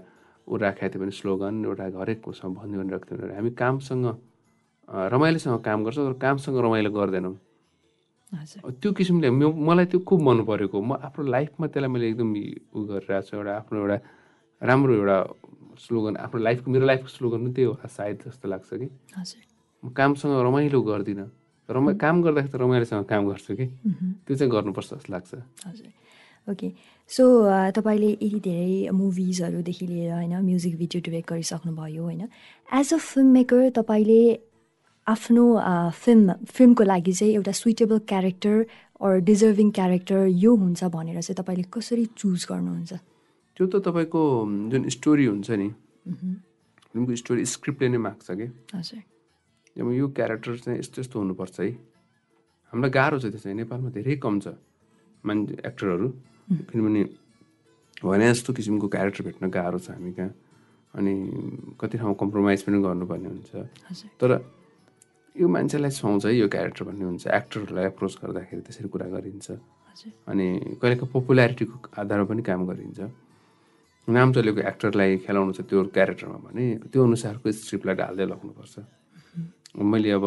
ऊ 0.49 0.57
राखेको 0.57 0.89
थियो 0.93 1.01
भने 1.03 1.13
स्लोगन 1.19 1.55
एउटा 1.65 1.85
हरेक 2.01 2.29
उसँग 2.29 2.55
भन्ने 2.57 2.77
भनेर 2.79 2.93
राख्थ्यो 2.93 3.19
भने 3.19 3.35
हामी 3.37 3.51
कामसँग 3.63 4.07
रमाइलोसँग 4.89 5.61
काम 5.65 5.79
गर्छ 5.85 5.99
तर 5.99 6.15
कामसँग 6.23 6.57
रमाइलो 6.65 6.91
गर्दैनौँ। 6.91 7.35
त्यो 8.83 8.91
किसिमले 8.95 9.31
मलाई 9.31 9.87
त्यो 9.91 10.01
खुब 10.07 10.21
मन 10.23 10.39
परेको। 10.47 10.77
म 10.83 10.99
आफ्नो 11.07 11.23
लाइफमा 11.35 11.67
त्यसलाई 11.67 11.91
मैले 11.91 12.07
एकदम 12.11 12.31
उ 12.75 12.79
गरिरहेको 12.91 13.27
छु 13.27 13.37
एउटा 13.37 13.53
आफ्नो 13.59 13.77
एउटा 13.81 13.99
राम्रो 14.63 14.93
एउटा 14.95 15.19
स्लोगन 15.83 16.15
आफ्नो 16.27 16.39
लाइफको 16.47 16.71
मेरो 16.71 16.85
लाइफको 16.87 17.09
स्लोगन 17.17 17.39
पनि 17.43 17.53
त्यही 17.55 17.67
होला 17.71 17.87
सायद 17.89 18.17
जस्तो 18.27 18.47
लाग्छ 18.51 18.71
कि। 18.71 18.87
म 19.83 19.89
कामसँग 19.99 20.33
रमाइलो 20.47 20.81
गर्दिनँ। 20.83 21.27
रमा 21.71 21.93
काम 22.03 22.23
गर्दाखेरि 22.23 22.53
त 22.53 22.61
रमाइलोसँग 22.63 23.05
काम 23.07 23.23
गर्छु 23.31 23.55
कि। 23.59 23.67
त्यो 24.27 24.35
चाहिँ 24.37 24.51
गर्नुपर्छ 24.53 24.89
जस्तो 24.95 25.11
लाग्छ। 25.13 25.31
हजुर। 25.67 25.87
ओके। 26.51 26.69
सो 27.11 27.25
तपाईँले 27.77 28.11
यति 28.11 28.41
धेरै 28.41 28.91
मुभिजहरूदेखि 28.93 29.87
लिएर 29.87 30.13
होइन 30.13 30.35
म्युजिक 30.45 30.77
भिडियो 30.79 31.01
डिरेक्ट 31.07 31.29
गरिसक्नुभयो 31.31 32.03
होइन। 32.03 32.23
एज 32.79 32.93
अ 32.95 32.97
फिल्म 32.99 33.29
मेकर 33.33 33.71
तपाईँले 33.79 34.21
आफ्नो 35.07 35.45
फिल्म 35.97 36.33
फिल्मको 36.47 36.85
लागि 36.85 37.13
चाहिँ 37.13 37.35
एउटा 37.35 37.53
suitable 37.53 37.99
character 38.07 38.57
or 39.01 39.19
deserving 39.27 39.71
character 39.79 40.27
यो 40.27 40.55
हुन्छ 40.57 40.85
भनेर 40.95 41.21
चाहिँ 41.21 41.37
तपाईँले 41.43 41.67
कसरी 41.73 42.05
चुज 42.15 42.47
गर्नुहुन्छ? 42.51 42.93
त्यो 43.57 43.67
त 43.67 43.75
तपाईँको 43.87 44.23
जुन 44.71 44.89
स्टोरी 44.89 45.25
हुन्छ 45.27 45.51
नि 45.51 45.69
फिल्मको 46.95 47.15
स्टोरी 47.17 47.45
स्क्रिप्टले 47.45 47.89
नै 47.89 47.99
माग्छ 47.99 48.29
कि? 48.31 48.47
हजुर 48.75 49.01
अब 49.77 49.93
यो 49.93 50.07
क्यारेक्टर 50.15 50.57
चाहिँ 50.63 50.79
यस्तो 50.79 51.01
यस्तो 51.03 51.17
हुनुपर्छ 51.19 51.61
है। 51.61 51.69
हामीलाई 52.73 52.91
गाह्रो 52.91 53.19
छ 53.19 53.25
त्यो 53.35 53.41
चाहिँ 53.41 53.57
नेपालमा 53.57 53.91
धेरै 53.91 54.15
कम 54.23 54.35
छ 54.41 54.55
मान्छे 55.25 55.55
एक्टरहरू 55.67 56.09
किनभने 56.51 57.03
भने 58.03 58.27
जस्तो 58.33 58.53
किसिमको 58.53 58.89
क्यारेक्टर 58.89 59.23
भेट्न 59.25 59.51
गाह्रो 59.51 59.79
छ 59.79 59.91
हामी 59.95 60.13
कहाँ। 60.19 60.35
अनि 60.95 61.15
कति 61.81 61.99
ठाउँमा 61.99 62.17
कम्प्रोमाइज 62.19 62.63
पनि 62.67 62.79
गर्नुपर्ने 62.83 63.29
हुन्छ। 63.29 63.51
तर 64.19 64.31
यो 65.37 65.47
मान्छेलाई 65.47 65.91
सुहाउँछ 65.95 66.27
है 66.27 66.35
यो 66.35 66.49
क्यारेक्टर 66.51 66.85
भन्ने 66.91 67.05
हुन्छ। 67.05 67.27
एक्टरहरूलाई 67.31 67.85
एप्रोच 67.95 68.15
गर्दाखेरि 68.23 68.63
त्यसरी 68.67 68.89
कुरा 68.91 69.07
गरिन्छ। 69.15 69.49
अनि 70.27 70.47
कहिलेका 70.83 71.07
पपुल्यारिटीको 71.15 71.77
आधारमा 72.01 72.25
पनि 72.27 72.43
काम 72.43 72.67
गरिन्छ। 72.67 73.01
नाम 74.11 74.29
चलेको 74.35 74.61
एक्टरलाई 74.67 75.17
खेलाउनु 75.23 75.53
छ 75.55 75.61
त्यो 75.71 75.79
क्यारेक्टरमा 75.95 76.39
भने 76.51 76.65
त्यो 76.91 77.01
अनुसारको 77.07 77.47
स्क्रिप्टलाई 77.47 77.95
ढाल्दै 77.95 78.27
लग्नुपर्छ। 78.27 78.75
मैले 79.79 80.11
अब 80.19 80.25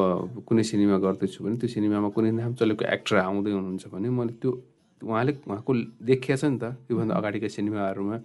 कुनै 0.48 0.64
सिनेमा 0.64 0.98
गर्दैछु 1.04 1.44
भने 1.44 1.56
त्यो 1.60 1.68
सिनेमामा 1.68 2.10
कुनै 2.16 2.32
नाम 2.32 2.52
चलेको 2.56 2.84
एक्टर 2.96 3.16
आउँदै 3.28 3.52
हुनुहुन्छ 3.52 3.84
भने 3.92 4.08
मैले 4.08 4.34
त्यो 4.40 4.52
उहाँले 5.04 5.32
उहाँको 5.48 5.72
देखिया 6.02 6.36
छ 6.38 6.44
नि 6.46 6.58
त 6.58 6.64
त्योभन्दा 6.88 7.14
अगाडिका 7.14 7.48
सिनेमाहरूमा 7.48 8.18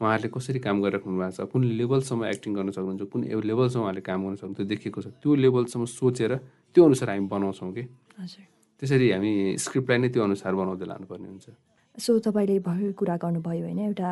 उहाँहरूले 0.00 0.28
कसरी 0.34 0.58
काम 0.58 0.76
गरिराख्नु 0.82 1.12
भएको 1.14 1.30
छ 1.36 1.46
कुन 1.52 1.62
लेभलसम्म 1.78 2.24
एक्टिङ 2.24 2.50
गर्न 2.54 2.70
सक्नुहुन्छ 2.76 3.02
कुन 3.12 3.20
लेभलसम्म 3.44 3.82
उहाँले 3.84 4.02
काम 4.02 4.18
गर्न 4.24 4.34
सक्नुहुन्छ 4.34 4.56
त्यो 4.58 4.66
देखेको 4.72 5.00
छ। 5.00 5.06
त्यो 5.22 5.30
लेभलसम्म 5.44 5.84
सोचेर 5.84 6.32
त्यो 6.74 6.82
अनुसार 6.84 7.08
हामी 7.10 7.26
बनाउँछौँ 7.30 7.72
कि। 7.72 7.82
हजुर। 8.18 8.44
त्यसरी 8.82 9.06
हामी 9.14 9.32
स्क्रिप्टलाई 9.54 9.98
नै 10.02 10.08
त्यो 10.10 10.22
अनुसार 10.24 10.52
बनाउँदै 10.54 10.86
लानुपर्ने 10.92 11.28
हुन्छ। 11.30 11.46
सो 11.94 12.10
तपाईँले 12.18 12.58
भर्खर 12.58 12.92
कुरा 12.98 13.16
गर्नुभयो 13.22 13.64
होइन 13.64 13.78
एउटा 13.94 14.10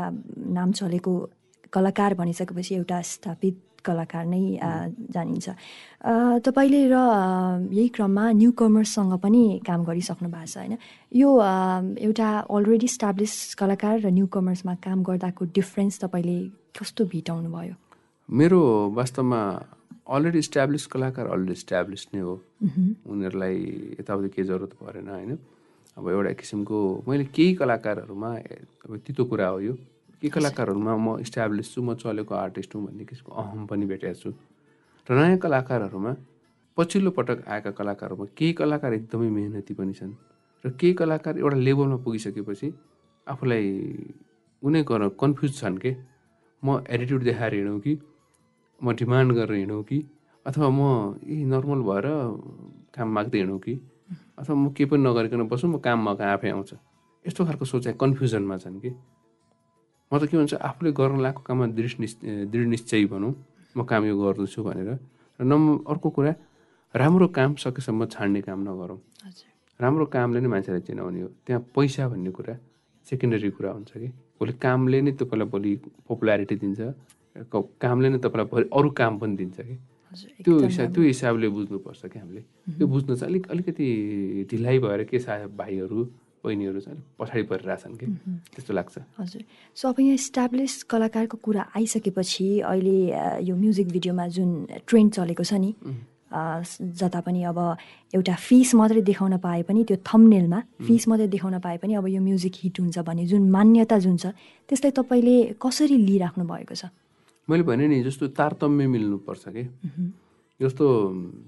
नाम 0.54 0.68
चलेको 0.78 1.12
कलाकार 1.72 2.14
भनिसकेपछि 2.14 2.72
एउटा 2.74 2.98
स्थापित 3.02 3.56
कलाकार 3.84 4.24
नै 4.26 4.42
जानिन्छ। 5.14 5.48
तपाईँले 6.46 6.82
र 6.88 6.96
यही 7.70 7.88
क्रममा 7.94 8.24
न्यु 8.40 8.50
कमर्ससँग 8.54 9.12
पनि 9.18 9.42
काम 9.66 9.80
गरिसक्नु 9.84 10.28
भएको 10.30 10.46
छ 10.46 10.56
होइन? 10.58 10.74
यो 11.12 11.28
एउटा 12.06 12.28
अलरेडी 12.50 12.88
स्टाब्लिस 12.96 13.54
कलाकार 13.60 13.94
र 14.04 14.10
न्यु 14.10 14.26
कमर्समा 14.26 14.74
काम 14.80 14.98
गर्दाको 15.02 15.42
डिफ्रेन्स 15.54 16.00
तपाईँले 16.02 16.38
कस्तो 16.78 17.04
भेटाउनु 17.12 17.48
भयो? 17.50 17.74
मेरो 18.28 18.60
वास्तवमा 18.96 19.40
अलरेडी 20.08 20.38
इस्ट्याब्लिस 20.38 20.86
कलाकार 20.92 21.26
अलरेडी 21.30 21.52
इस्ट्याब्लिस 21.52 22.02
नै 22.14 22.20
हो। 22.20 22.34
उनीहरूलाई 23.06 23.56
यताउति 24.00 24.28
केही 24.34 24.46
जरुरत 24.48 24.72
परेन 24.80 25.08
होइन? 25.08 25.38
अब 25.98 26.08
एउटा 26.08 26.32
किसिमको 26.40 26.78
मैले 27.08 27.24
केही 27.36 27.54
कलाकारहरूमा 27.60 28.30
अब 28.88 28.90
तितो 29.06 29.24
कुरा 29.28 29.48
हो 29.48 29.58
यो। 29.60 29.74
केही 30.22 30.30
कलाकारहरूमा 30.30 30.94
म 30.96 31.18
इस्ट्याब्लिस 31.18 31.74
छु 31.74 31.82
म 31.82 31.94
चलेको 31.98 32.34
आर्टिस्ट 32.34 32.74
हुँ 32.74 32.86
भन्ने 32.86 33.04
किसिमको 33.04 33.32
अहम 33.42 33.66
पनि 33.66 33.86
भेटेको 33.90 34.14
छु। 34.14 34.30
र 35.06 35.18
नयाँ 35.18 35.38
कलाकारहरूमा 35.42 36.12
पछिल्लो 36.78 37.10
पटक 37.10 37.42
आएका 37.50 37.70
कलाकारहरूमा 37.74 38.26
केही 38.38 38.52
कलाकार 38.54 38.92
एकदमै 38.94 39.28
मेहनती 39.28 39.74
पनि 39.74 39.92
छन्। 39.92 40.14
र 40.64 40.70
केही 40.78 40.94
कलाकार 40.94 41.38
एउटा 41.42 41.56
लेभलमा 41.66 41.96
पुगिसकेपछि 42.06 42.68
आफूलाई 43.26 43.66
उनी 44.62 44.82
गर्न 44.86 45.08
कन्फ्युज 45.18 45.52
छन् 45.58 45.78
के? 45.82 45.90
म 46.62 46.78
एटिट्युड 46.86 47.22
देखाएर 47.22 47.54
हिँडौँ 47.54 47.80
कि? 47.80 47.98
म 48.80 48.94
डिमान्ड 48.94 49.32
गरेर 49.34 49.58
हिँडौँ 49.58 49.82
कि? 49.82 49.98
अथवा 50.46 50.68
म 50.70 51.18
यही 51.26 51.44
नर्मल 51.50 51.80
भएर 51.82 52.06
काम 52.94 53.08
माग्दै 53.10 53.38
हिँडौँ 53.38 53.58
कि? 53.58 53.74
अथवा 54.38 54.54
म 54.54 54.70
केही 54.70 54.86
पनि 54.86 55.02
नगरिकन 55.02 55.42
बसौँ 55.50 55.70
म 55.70 55.82
काम 55.82 55.98
मगा 56.08 56.30
आफै 56.32 56.50
आउँछ। 56.54 56.72
यस्तो 57.24 57.44
खालको 57.44 57.64
सोचाइ 57.64 57.92
कन्फ्युजनमा 57.98 58.56
छन् 58.62 58.78
कि? 58.78 58.94
म 60.12 60.18
त 60.20 60.28
के 60.28 60.36
भन्छ 60.36 60.60
आफूले 60.60 60.92
गर्न 60.92 61.20
लागेको 61.24 61.40
काममा 61.48 61.66
दृढ 61.72 61.92
निश्च 62.04 62.18
दृढ 62.52 62.66
निश्चय 62.68 63.04
भनौँ। 63.08 63.32
म 63.72 63.80
काम 63.88 64.04
यो 64.04 64.14
गर्दैछु 64.20 64.60
भनेर। 64.60 65.00
र 65.40 65.44
नम्बर 65.48 65.88
अर्को 65.88 66.08
कुरा 66.12 66.32
राम्रो 66.94 67.26
काम 67.32 67.50
सकेसम्म 67.56 68.12
छाड्ने 68.12 68.40
काम 68.44 68.60
नगरौँ। 68.68 69.00
राम्रो 69.80 70.04
कामले 70.12 70.40
नै 70.44 70.48
मान्छेलाई 70.52 70.84
चिनाउने 70.84 71.20
हो। 71.24 71.28
त्यहाँ 71.48 71.60
पैसा 71.72 72.08
भन्ने 72.12 72.30
कुरा 72.36 72.54
सेकेन्डरी 73.08 73.50
कुरा 73.56 73.70
हुन्छ 73.72 73.92
कि। 73.96 74.08
भोलि 74.36 74.52
कामले 74.60 74.98
नै 75.00 75.12
तपाईँलाई 75.16 75.48
भोलि 75.48 75.72
पपुलारिटी 76.04 76.54
दिन्छ। 76.60 76.80
कामले 77.80 78.08
नै 78.12 78.18
तपाईँलाई 78.20 78.48
भोलि 78.52 78.66
अरू 78.68 78.88
काम 78.92 79.12
पनि 79.16 79.34
दिन्छ 79.40 79.56
कि। 79.64 79.76
त्यो 80.44 80.60
हिसाब 80.60 80.92
त्यो 80.92 81.02
हिसाबले 81.08 81.48
बुझ्नुपर्छ 81.56 82.02
कि 82.12 82.18
हामीले। 82.20 82.40
त्यो 82.76 82.86
बुझ्न 82.86 83.16
चाहिँ 83.16 83.32
अलिक 83.32 83.44
अलिकति 83.48 83.86
ढिलाइ 84.50 84.78
भएर 84.84 85.02
के 85.08 85.18
सायद 85.24 85.56
भाइहरू 85.56 86.00
बहिनीहरू 86.44 86.80
चाहिँ 86.80 86.98
अलिक 86.98 87.18
पछाडि 87.18 87.42
परिरहेछन् 87.50 87.96
कि? 87.96 88.06
त्यस्तो 88.52 88.72
लाग्छ। 88.74 88.94
हजुर। 89.18 89.42
सो 89.74 89.88
अब 89.88 90.00
यहाँ 90.00 90.14
इस्टाब्लिस 90.14 90.82
कलाकारको 90.90 91.36
कुरा 91.38 91.62
आइसकेपछि 91.76 92.48
अहिले 92.60 92.98
यो 93.46 93.54
म्युजिक 93.56 93.88
भिडियोमा 93.88 94.26
जुन 94.36 94.50
ट्रेन्ड 94.86 95.10
चलेको 95.12 95.44
छ 95.44 95.54
नि 95.62 95.70
जता 96.32 97.20
पनि 97.20 97.42
अब 97.44 97.58
एउटा 98.16 98.34
फिस 98.34 98.74
मात्रै 98.74 99.00
देखाउन 99.04 99.36
पाए 99.38 99.62
पनि 99.68 99.84
त्यो 99.84 99.96
थम्नेलमा 100.00 100.60
फिस 100.80 101.08
मात्रै 101.08 101.28
देखाउन 101.28 101.58
पाए 101.60 101.76
पनि 101.76 101.94
अब 102.00 102.08
यो 102.08 102.20
म्युजिक 102.24 102.54
हिट 102.62 102.80
हुन्छ 102.80 102.98
भन्ने 103.04 103.24
जुन 103.28 103.42
मान्यता 103.52 103.98
जुन 104.00 104.16
छ 104.16 104.32
त्यसलाई 104.68 104.92
तपाईँले 104.96 105.36
कसरी 105.60 105.96
लिइराख्नु 106.08 106.44
भएको 106.48 106.74
छ? 106.74 106.88
मैले 107.48 107.62
भने 107.68 107.86
नि 107.86 108.02
जस्तो 108.02 108.32
तारतम्य 108.32 108.86
मिल्नुपर्छ 108.88 109.44
कि? 109.48 109.62
जस्तो 110.60 110.84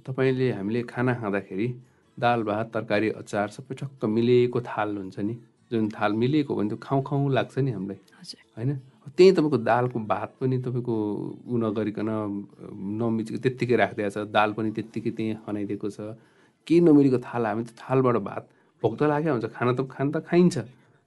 तपाईँले 0.04 0.52
हामीले 0.52 0.82
खाना 0.84 1.12
खाँदाखेरि 1.16 1.66
दाल 2.18 2.42
भात 2.42 2.66
तरकारी 2.74 3.08
अचार 3.20 3.48
सबै 3.56 3.74
ठक्क 3.74 4.04
मिलेको 4.16 4.60
थाल 4.60 4.96
हुन्छ 4.96 5.18
नि। 5.18 5.34
जुन 5.72 5.88
थाल 5.90 6.12
मिलेको 6.12 6.54
हो 6.54 6.60
भने 6.60 6.68
त्यो 6.68 6.78
खाउँ 6.82 7.02
खाउँ 7.02 7.32
लाग्छ 7.32 7.58
नि 7.58 7.70
हामीलाई। 7.72 7.98
होइन? 8.56 8.70
त्यही 9.16 9.32
तपाईँको 9.32 9.58
दालको 9.70 9.98
भात 10.12 10.30
पनि 10.40 10.56
तपाईँको 10.64 10.94
उ 11.50 11.54
नगरिकन 11.64 12.10
नमिचेको 13.00 13.38
त्यत्तिकै 13.44 13.76
राखिदिएको 13.82 14.10
छ। 14.14 14.28
दाल 14.30 14.52
पनि 14.56 14.70
त्यत्तिकै 14.76 15.10
त्यहीँ 15.16 15.34
खनाइदिएको 15.44 15.88
छ। 15.90 15.98
केही 16.66 16.80
नमिलेको 16.86 17.18
थाल 17.28 17.42
हामी 17.46 17.62
त 17.64 17.70
थालबाट 17.82 18.16
भात 18.28 18.42
भोक 18.82 18.92
त 18.98 19.02
लाग्यो 19.10 19.32
हुन्छ। 19.34 19.46
खाना 19.56 19.72
त 19.74 19.80
खान 19.90 20.06
त 20.14 20.16
खाइन्छ। 20.28 20.56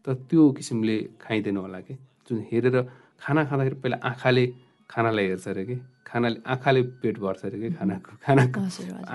तर 0.06 0.14
त्यो 0.28 0.42
किसिमले 0.58 0.96
खाइँदैन 1.24 1.58
होला 1.58 1.80
कि। 1.88 1.94
जुन 2.28 2.38
हेरेर 2.52 2.76
खाना 3.24 3.42
खाँदाखेरि 3.50 3.78
पहिला 3.82 3.98
आँखाले 4.04 4.46
खानालाई 4.90 5.26
हेर्छ 5.28 5.48
अरे 5.48 5.64
कि। 5.66 5.76
खानाले 6.08 6.38
आँखाले 6.54 6.82
पेट 7.02 7.16
भर्छ 7.20 7.42
अरे 7.46 7.58
कि 7.60 7.70
खानाको 7.80 8.12
खानाको 8.24 8.60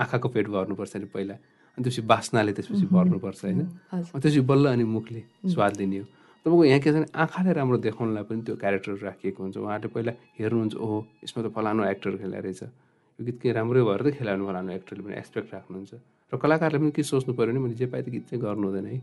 आँखाको 0.01 0.27
पेट 0.35 0.47
भर्नुपर्छ 0.53 0.95
अरे 0.95 1.07
पहिला। 1.13 1.35
अनि 1.73 1.83
त्यसपछि 1.83 2.01
बास्नाले 2.05 2.51
त्यसपछि 2.53 2.85
भर्नुपर्छ 2.85 3.39
होइन। 3.45 3.61
त्यसपछि 3.91 4.41
बल्ल 4.45 4.65
अनि 4.73 4.83
मुखले 4.83 5.21
स्वाद 5.53 5.73
लिने 5.81 5.97
हो। 5.97 6.05
तपाईँको 6.45 6.63
यहाँ 6.65 6.79
के 6.83 6.89
छ 6.91 6.93
भने 6.93 7.07
आँखाले 7.15 7.51
राम्रो 7.53 7.77
देखाउनलाई 7.87 8.23
पनि 8.29 8.41
त्यो 8.45 8.55
क्यारेक्टर 8.61 8.93
राखिएको 9.09 9.39
हुन्छ। 9.43 9.57
उहाँहरूले 9.57 9.89
पहिला 9.95 10.11
हेर्नुहुन्छ 10.37 10.73
ओहो 10.75 10.97
यसमा 11.23 11.39
त 11.43 11.47
फलानु 11.55 11.81
एक्टर 11.87 12.11
खेला 12.19 12.37
रहेछ। 12.43 12.61
यो 12.63 13.21
गीत 13.25 13.37
केही 13.41 13.53
राम्रै 13.57 13.81
भएर 13.81 14.01
त 14.03 14.07
खेलाउनु 14.19 14.43
फलानु 14.43 14.69
एक्टरले 14.77 15.01
पनि 15.07 15.15
एक्सपेक्ट 15.23 15.49
राख्नुहुन्छ। 15.53 15.93
र 16.29 16.37
कलाकारले 16.37 16.77
पनि 16.83 16.91
के 16.91 17.03
सोच्नु 17.03 17.31
पऱ्यो 17.33 17.51
भने 17.53 17.59
मैले 17.63 17.75
जे 17.79 17.87
पाए 17.87 18.01
त 18.03 18.09
गीत 18.11 18.23
चाहिँ 18.29 18.41
गर्नु 18.43 18.65
हुँदैन 18.67 18.85
है। 18.91 18.97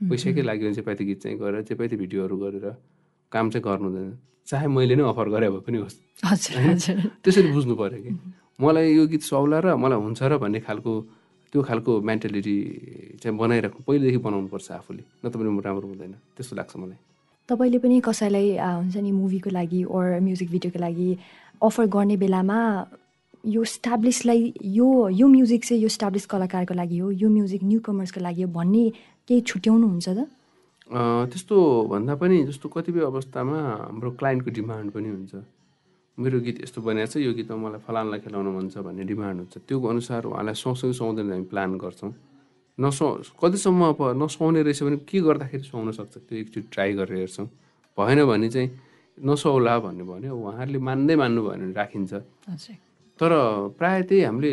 पैसाकै 0.00 0.42
लागि 0.42 0.62
भने 0.64 0.74
जे 0.78 0.82
पाए 0.82 0.94
त 0.94 1.02
गीत 1.04 1.18
चाहिँ 1.22 1.36
गरेर 1.38 1.62
जे 1.68 1.74
पाए 1.74 1.88
त 1.90 1.94
भिडियोहरू 1.98 2.36
गरेर 2.38 2.66
काम 3.32 3.44
चाहिँ 3.50 3.62
गर्नु 3.62 3.86
हुँदैन। 3.90 4.10
चाहे 4.48 4.66
मैले 4.72 4.94
नै 4.96 5.04
अफर 5.04 5.28
गरे 5.28 5.48
भए 5.52 5.62
पनि 5.66 5.78
होस्। 5.84 5.96
त्यसरी 7.22 7.48
बुझ्नु 7.52 7.74
पऱ्यो 7.76 7.98
कि। 8.02 8.10
मलाई 8.56 8.86
यो 8.96 9.04
गीत 9.10 9.22
सौला 9.22 9.58
र 9.60 9.76
मलाई 9.76 9.98
हुन्छ 10.00 10.22
र 10.22 10.38
भन्ने 10.40 10.60
खालको 10.64 10.92
त्यो 11.52 11.62
खालको 11.62 11.92
मेन्टालिटी 12.10 12.56
चाहिँ 13.22 13.36
बनाइराख्नु 13.38 13.80
पहिलेदेखि 13.86 14.20
बनाउनुपर्छ 14.26 14.68
आफूले। 14.72 15.02
नत्र 15.24 15.36
पनि 15.38 15.60
राम्रो 15.64 15.86
हुँदैन। 15.88 16.12
त्यस्तो 16.36 16.56
लाग्छ 16.56 16.76
मलाई। 16.76 16.98
तपाईँले 17.48 17.78
पनि 17.80 18.00
कसैलाई 18.04 18.46
हुन्छ 18.60 18.96
नि 18.96 19.10
मुभीको 19.12 19.50
लागि 19.50 19.80
ओर 19.88 20.20
म्युजिक 20.20 20.48
भिडियोको 20.50 20.78
लागि 20.78 21.08
अफर 21.64 21.86
गर्ने 21.88 22.16
बेलामा 22.20 22.58
यो 23.48 23.64
स्टाब्लिसलाई 23.64 24.52
यो 24.76 24.88
यो 25.08 25.26
म्युजिक 25.26 25.64
चाहिँ 25.64 25.82
यो 25.82 25.88
स्टाब्लिस 25.88 26.26
कलाकारको 26.28 26.74
लागि 26.74 26.98
हो 26.98 27.10
यो 27.10 27.28
म्युजिक 27.28 27.62
न्यु 27.64 27.80
कमर्सको 27.80 28.20
लागि 28.20 28.42
हो 28.42 28.48
भन्ने 28.52 28.84
केही 29.28 29.40
छुट्याउनुहुन्छ 29.40 30.08
त? 30.08 30.20
त्यस्तो 31.32 31.56
भन्दा 31.88 32.14
पनि 32.20 32.36
जस्तो 32.48 32.68
कतिपय 32.68 33.00
अवस्थामा 33.08 33.58
हाम्रो 33.88 34.10
क्लाइन्टको 34.20 34.50
डिमान्ड 34.58 34.88
पनि 34.92 35.08
हुन्छ। 35.08 35.34
मेरो 36.18 36.38
गीत 36.42 36.56
यस्तो 36.66 36.82
बनाएको 36.82 37.10
छ 37.12 37.16
यो 37.22 37.32
गीतमा 37.38 37.56
मलाई 37.56 37.80
फलानलाई 37.86 38.20
खेलाउनु 38.26 38.50
मन 38.50 38.66
छ 38.74 38.82
भन्ने 38.82 39.04
डिमान्ड 39.06 39.38
हुन्छ। 39.38 39.54
त्यो 39.70 39.76
अनुसार 39.78 40.22
उहाँलाई 40.26 40.54
सँगसँगै 40.54 40.94
सुहाउँदैन 40.98 41.30
हामी 41.32 41.46
प्लान 41.46 41.70
गर्छौँ। 41.78 42.12
नसु 42.78 43.04
कतिसम्म 43.38 43.82
अब 43.94 44.00
नसुहाउने 44.18 44.60
रहेछ 44.66 44.82
भने 44.82 44.96
के 45.06 45.18
गर्दाखेरि 45.22 45.64
सुहाउन 45.70 45.90
सक्छ? 45.94 46.14
त्यो 46.26 46.34
एकचोटि 46.42 46.68
ट्राई 46.74 46.90
गरेर 46.98 47.18
हेर्छौँ। 47.22 47.46
भएन 47.98 48.20
भने 48.26 48.48
चाहिँ 48.50 48.68
नसुहाउला 49.18 49.74
भन्ने 49.78 50.04
भन्यो। 50.10 50.34
उहाँहरूले 50.34 50.78
मान्दै 50.78 51.14
मान्नु 51.22 51.40
भयो 51.42 51.54
भने 51.54 51.72
राखिन्छ। 51.74 52.12
तर 53.18 53.32
प्रायः 53.78 54.02
त्यही 54.06 54.22
हामीले 54.30 54.52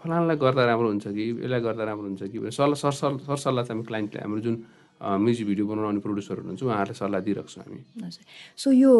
फलानलाई 0.00 0.36
गर्दा 0.36 0.62
राम्रो 0.68 0.88
हुन्छ 0.92 1.06
कि 1.16 1.24
यसलाई 1.44 1.60
गर्दा 1.64 1.84
राम्रो 1.88 2.06
हुन्छ 2.08 2.22
कि 2.28 2.38
भनेर 2.40 2.52
सल्लाह 2.52 2.76
सरसल्लाह 2.76 3.24
सरसल्लाह 3.24 3.64
चाहिँ 3.64 3.80
हामी 3.80 3.88
क्लाइन्टले 3.88 4.20
हाम्रो 4.20 4.40
जुन 4.44 4.56
म्युजिक 4.96 5.46
भिडियो 5.46 5.66
बनाउने 5.66 6.00
प्रड्युसर 6.00 6.36
हुनुहुन्छ 6.40 6.62
उहाँहरूले 6.62 6.96
सल्लाह 6.96 7.20
दिइरहेको 7.20 7.50
छौँ 7.52 7.64
हामी 7.68 8.10
सो 8.56 8.72
यो 8.72 8.92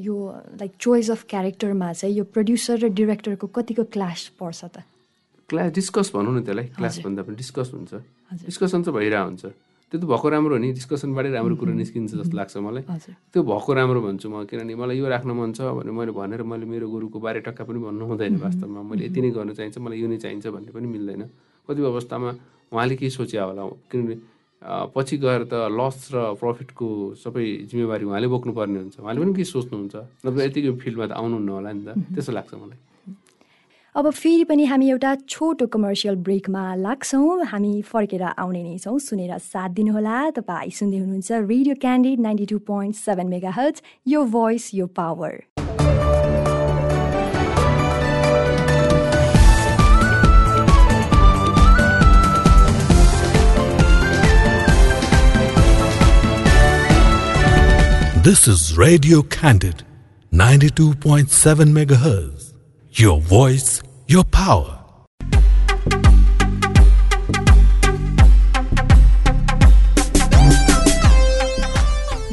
यो 0.00 0.16
लाइक 0.60 0.72
चोइस 0.80 1.10
अफ 1.10 1.24
क्यारेक्टरमा 1.28 1.92
चाहिँ 1.92 2.14
यो 2.16 2.24
प्रड्युसर 2.24 2.76
र 2.84 2.88
डिरेक्टरको 2.88 3.46
कतिको 3.46 3.84
क्लास 3.92 4.32
पर्छ 4.40 4.64
त? 4.64 4.76
क्लास 5.48 5.72
डिस्कस 5.78 6.10
भनौँ 6.16 6.32
न 6.34 6.42
त्यसलाई। 6.42 6.66
क्लास। 6.74 6.98
भन्दा 7.04 7.22
पनि 7.22 7.36
डिस्कस 7.36 7.70
हुन्छ। 7.74 7.92
डिस्कसन 8.48 8.82
चाहिँ 8.82 8.96
भइरहेको 8.96 9.28
हुन्छ। 9.28 9.44
त्यो 9.92 10.00
त 10.00 10.04
भएको 10.08 10.26
राम्रो 10.34 10.54
हो 10.56 10.58
नि। 10.58 10.68
डिस्कसनबाटै 10.74 11.30
राम्रो 11.30 11.54
कुरो 11.60 11.72
निस्किन्छ 11.78 12.10
जस्तो 12.18 12.34
लाग्छ 12.34 12.56
मलाई। 12.58 12.82
त्यो 13.30 13.40
भएको 13.46 13.70
राम्रो 13.76 14.00
भन्छु 14.02 14.26
म 14.26 14.42
किनभने 14.50 14.74
मलाई 14.74 14.96
यो 14.98 15.06
राख्न 15.06 15.30
मन 15.30 15.52
छ 15.54 15.70
भने 15.70 15.92
मैले 15.94 16.10
भनेर 16.10 16.42
मैले 16.42 16.66
मेरो 16.66 16.86
गुरुको 16.90 17.18
बारे 17.22 17.40
टक्का 17.46 17.62
पनि 17.62 17.78
भन्नु 17.78 18.04
हुँदैन 18.10 18.34
वास्तवमा। 18.42 18.80
मैले 18.82 19.06
यति 19.06 19.20
नै 19.22 19.30
गर्न 19.30 19.54
चाहिन्छ 19.54 19.78
मलाई 19.78 19.98
यो 20.02 20.08
नै 20.10 20.18
चाहिन्छ 20.18 20.46
भन्ने 20.50 20.70
पनि 20.74 20.86
मिल्दैन। 20.90 21.22
कतिपय 21.68 21.86
अवस्थामा 21.86 22.30
उहाँले 22.74 22.94
केही 22.98 23.10
सोचे 23.14 23.38
होला 23.38 23.62
किनभने 23.86 24.16
पछि 24.64 25.16
गएर 25.16 25.42
त 25.50 25.54
लस 25.68 25.98
र 26.14 26.34
प्रफिटको 26.40 26.88
सबै 27.20 27.44
जिम्मेवारी 27.70 28.04
उहाँले 28.04 28.28
बोक्नुपर्ने 28.32 28.78
हुन्छ। 28.80 28.96
उहाँले 29.00 29.20
पनि 29.20 29.32
केही 29.36 29.44
सोच्नुहुन्छ। 29.44 29.94
नत्र 30.24 30.40
यतिकै 30.48 30.72
फिल्डमा 30.82 31.06
त 31.06 31.12
आउनुहुन्न 31.12 31.48
होला 31.48 31.70
नि 31.72 31.82
त। 31.84 31.88
त्यस्तो 32.16 32.32
लाग्छ 32.32 32.54
मलाई। 32.54 32.78
अब 33.96 34.10
फेरि 34.12 34.44
पनि 34.44 34.64
हामी 34.68 34.86
एउटा 34.90 35.10
छोटो 35.24 35.66
कमर्सियल 35.72 36.16
ब्रेकमा 36.20 36.64
लाग्छौँ। 36.84 37.48
हामी 37.52 37.72
फर्केर 37.80 38.22
आउने 38.36 38.62
नै 38.62 38.76
छौँ। 38.84 38.98
सुनेर 39.00 39.32
साथ 39.40 39.70
दिनुहोला। 39.76 40.16
तपाईँ 40.36 40.72
सुन्दै 40.72 40.98
हुनुहुन्छ 41.00 41.30
radio 41.48 41.74
candid 41.80 42.20
ninety 42.20 42.46
two 42.52 42.58
point 42.68 42.94
seven 42.96 43.26
mega 43.32 43.50
hertz 43.56 43.76
यो 44.08 44.24
भोइस 44.36 44.64
यो 44.74 44.86
power 44.92 45.32
This 58.26 58.48
is 58.48 58.76
Radio 58.76 59.22
Candid 59.22 59.84
92.7 60.32 61.28
megahertz. 61.70 62.54
Your 62.90 63.20
voice, 63.20 63.80
your 64.08 64.24
power. 64.24 64.75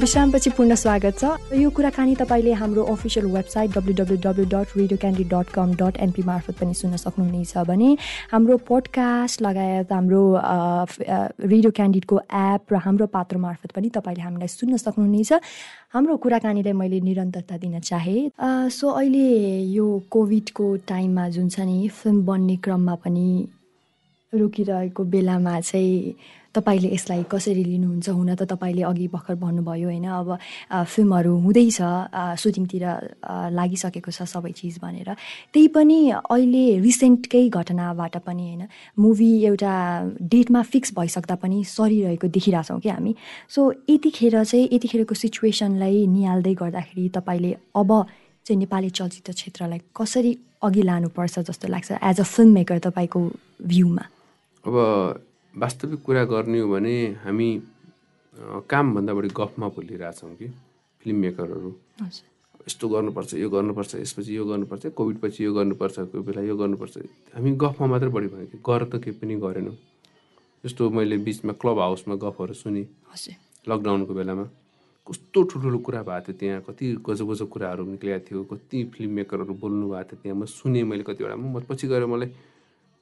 विश्रामपछि 0.03 0.49
पूर्ण 0.49 0.75
स्वागत 0.75 1.15
छ। 1.17 1.55
यो 1.55 1.69
कुराकानी 1.71 2.15
तपाईँले 2.19 2.53
हाम्रो 2.59 2.83
official 2.91 3.25
website 3.31 3.71
W 3.71 3.93
W 3.95 4.17
W 4.19 4.45
dot 4.51 4.67
radio 4.77 4.97
candid 4.99 5.23
dot 5.31 5.47
com 5.55 5.73
dot 5.79 5.97
NP 6.03 6.23
मार्फत 6.27 6.59
पनि 6.59 6.73
सुन्न 6.75 6.97
सक्नुहुनेछ 6.99 7.63
भने 7.63 7.95
हाम्रो 8.31 8.57
पोडकास्ट 8.67 9.41
लगायत 9.41 9.91
हाम्रो 9.95 10.23
रेडियो 11.47 11.71
क्यान्डिडको 11.71 12.19
एप 12.19 12.73
र 12.73 12.83
हाम्रो 12.83 13.07
पात्र 13.15 13.37
मार्फत 13.47 13.71
पनि 13.71 13.89
तपाईँले 13.95 14.23
हामीलाई 14.27 14.47
सुन्न 14.51 14.77
सक्नुहुनेछ। 14.83 15.31
हाम्रो 15.95 16.17
कुराकानीलाई 16.19 16.73
मैले 16.83 16.99
निरन्तरता 16.99 17.57
दिन 17.63 17.79
चाहेँ। 17.79 18.29
सो 18.75 18.85
अहिले 18.99 19.27
यो 19.71 19.87
कोभिडको 20.11 20.75
टाइममा 20.83 21.29
जुन 21.31 21.47
छ 21.47 21.63
नि 21.63 21.87
फिल्म 21.87 22.25
बन्ने 22.27 22.55
क्रममा 22.59 22.95
पनि 23.07 23.27
रोकिरहेको 24.33 25.03
बेलामा 25.15 25.59
चाहिँ 25.63 26.42
तपाईँले 26.55 26.89
यसलाई 26.93 27.23
कसरी 27.25 27.63
लिनुहुन्छ 27.63 28.09
हुन 28.09 28.35
त 28.35 28.43
तपाईँले 28.45 28.83
अघि 28.83 29.07
भर्खर 29.09 29.35
भन्नुभयो 29.35 29.87
होइन 29.89 30.05
अब 30.05 30.29
फिल्महरू 30.85 31.33
हुँदैछ 31.45 31.79
सुटिङतिर 32.37 32.85
लागिसकेको 33.51 34.11
छ 34.11 34.23
सबै 34.23 34.51
चिज 34.53 34.77
भनेर। 34.81 35.09
त्यही 35.53 35.67
पनि 35.73 35.99
अहिले 36.13 36.65
रिसेन्टकै 36.79 37.49
घटनाबाट 37.49 38.17
पनि 38.21 38.45
होइन 38.47 38.63
मुभी 38.97 39.31
एउटा 39.43 39.73
डेटमा 40.21 40.61
फिक्स 40.61 40.93
भइसक्दा 40.93 41.35
पनि 41.41 41.63
सरिरहेको 41.65 42.27
देखिरहेछौँ 42.27 42.79
कि 42.79 42.89
हामी। 42.89 43.15
सो 43.49 43.71
यतिखेर 43.89 44.43
चाहिँ 44.43 44.69
यतिखेरको 44.71 45.15
सिचुएसनलाई 45.15 46.05
निहाल्दै 46.07 46.53
गर्दाखेरि 46.53 47.09
तपाईँले 47.17 47.51
अब 47.75 47.91
चाहिँ 48.45 48.59
नेपाली 48.59 48.89
चलचित्र 48.89 49.33
क्षेत्रलाई 49.33 49.79
कसरी 49.95 50.31
अघि 50.63 50.81
लानुपर्छ 50.83 51.39
जस्तो 51.49 51.67
लाग्छ 51.67 51.91
एज 51.91 52.19
अ 52.19 52.23
फिल्म 52.23 52.53
मेकर 52.53 52.79
तपाईँको 52.87 53.19
भ्यूमा? 53.67 54.03
अब 54.63 54.75
वास्तविक 55.53 56.01
कुरा 56.03 56.23
गर्ने 56.25 56.59
हो 56.59 56.67
भने 56.67 56.95
हामी 57.23 57.49
कामभन्दा 58.69 59.13
बढी 59.13 59.29
गफमा 59.37 59.67
भुलिरहेछौँ 59.69 60.33
कि 60.35 60.47
फिल्म 61.01 61.17
मेकरहरू। 61.19 61.71
यस्तो 62.67 62.87
गर्नुपर्छ 62.89 63.33
यो 63.33 63.49
गर्नुपर्छ 63.49 63.95
यसपछि 63.95 64.35
यो 64.37 64.45
गर्नुपर्छ 64.45 64.85
कोभिड 64.97 65.17
पछि 65.21 65.43
यो 65.45 65.53
गर्नुपर्छ 65.53 65.95
कोही 66.09 66.23
बेला 66.25 66.41
यो 66.41 66.55
गर्नुपर्छ। 66.57 66.97
हामी 67.37 67.51
गफमा 67.53 67.87
मात्रै 67.87 68.09
बढी 68.09 68.27
भयो 68.33 68.45
कि 68.49 68.57
गर 68.65 68.83
त 68.89 69.03
केही 69.03 69.17
पनि 69.21 69.35
गरेनौँ। 69.45 69.75
जस्तो 70.63 70.89
मैले 70.89 71.17
बिचमा 71.21 71.53
क्लब 71.61 71.79
हाउसमा 71.79 72.15
गफहरू 72.17 72.53
सुने। 72.53 72.83
लकडाउनको 73.69 74.13
बेलामा 74.13 74.45
कस्तो 75.07 75.39
ठुल्ठुलो 75.43 75.77
कुरा 75.85 76.01
भएको 76.01 76.33
थियो 76.33 76.39
त्यहाँ 76.39 76.61
कति 76.65 76.85
गजब 77.05 77.25
गजब 77.29 77.47
कुराहरू 77.53 77.83
निक्लिएको 77.93 78.25
थियो 78.25 78.43
कति 78.49 78.77
फिल्म 78.95 79.11
मेकरहरू 79.21 79.53
बोल्नु 79.53 79.85
भएको 79.91 80.09
थियो 80.09 80.21
त्यहाँ। 80.23 80.37
म 80.39 80.45
सुनेँ 80.49 80.83
मैले 80.89 81.03
कतिवटा। 81.03 81.35
म 81.35 81.61
पछि 81.69 81.87
गएर 81.87 82.05
मलाई 82.09 82.29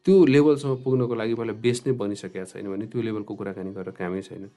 त्यो 0.06 0.16
लेभलसम्म 0.26 0.76
पुग्नको 0.84 1.14
लागि 1.22 1.34
मलाई 1.38 1.56
बेस 1.62 1.78
नै 1.86 1.94
बनिसकेको 1.94 2.46
छैन 2.52 2.66
भने 2.74 2.86
त्यो 2.92 3.02
लेभलको 3.08 3.34
कुराकानी 3.38 3.72
गरेर 3.78 3.94
कामै 4.00 4.22
छैन। 4.28 4.50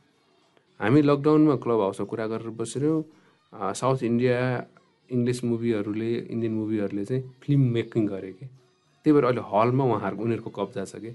हामी 0.81 1.01
लकडाउनमा 1.05 1.57
क्लब 1.63 1.81
हाउसमा 1.85 2.07
कुरा 2.11 2.27
गरेर 2.33 2.51
बसेरौँ 2.61 2.99
साउथ 3.53 4.03
इन्डिया 4.11 4.39
इङ्ग्लिस 5.11 5.39
मुभीहरूले 5.45 6.11
इन्डियन 6.33 6.55
मुभीहरूले 6.61 7.05
चाहिँ 7.05 7.23
फिल्म 7.43 7.63
मेकिङ 7.77 8.03
गरे 8.09 8.33
कि। 8.39 8.47
त्यही 9.05 9.13
भएर 9.15 9.25
अहिले 9.25 9.43
हलमा 9.53 9.85
उहाँहरूको 9.85 10.23
उनीहरूको 10.25 10.51
कब्जा 10.59 10.85
छ 10.91 10.97
कि। 11.05 11.13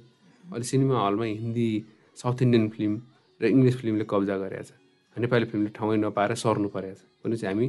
अहिले 0.54 0.66
सिनेमा 0.72 0.96
हलमा 1.06 1.26
हिन्दी 1.26 1.68
साउथ 2.18 2.38
इन्डियन 2.46 2.70
फिल्म 2.70 2.94
र 3.42 3.44
इङ्ग्लिस 3.50 3.76
फिल्मले 3.82 4.06
कब्जा 4.14 4.36
गरेको 4.38 4.64
छ। 4.70 4.72
नेपाली 5.18 5.46
फिल्मले 5.52 5.70
ठाउँै 5.74 5.98
नपाएर 6.06 6.32
सर्नु 6.38 6.70
परेको 6.70 6.96
छ। 6.96 7.02
भनेपछि 7.26 7.46
हामी 7.50 7.68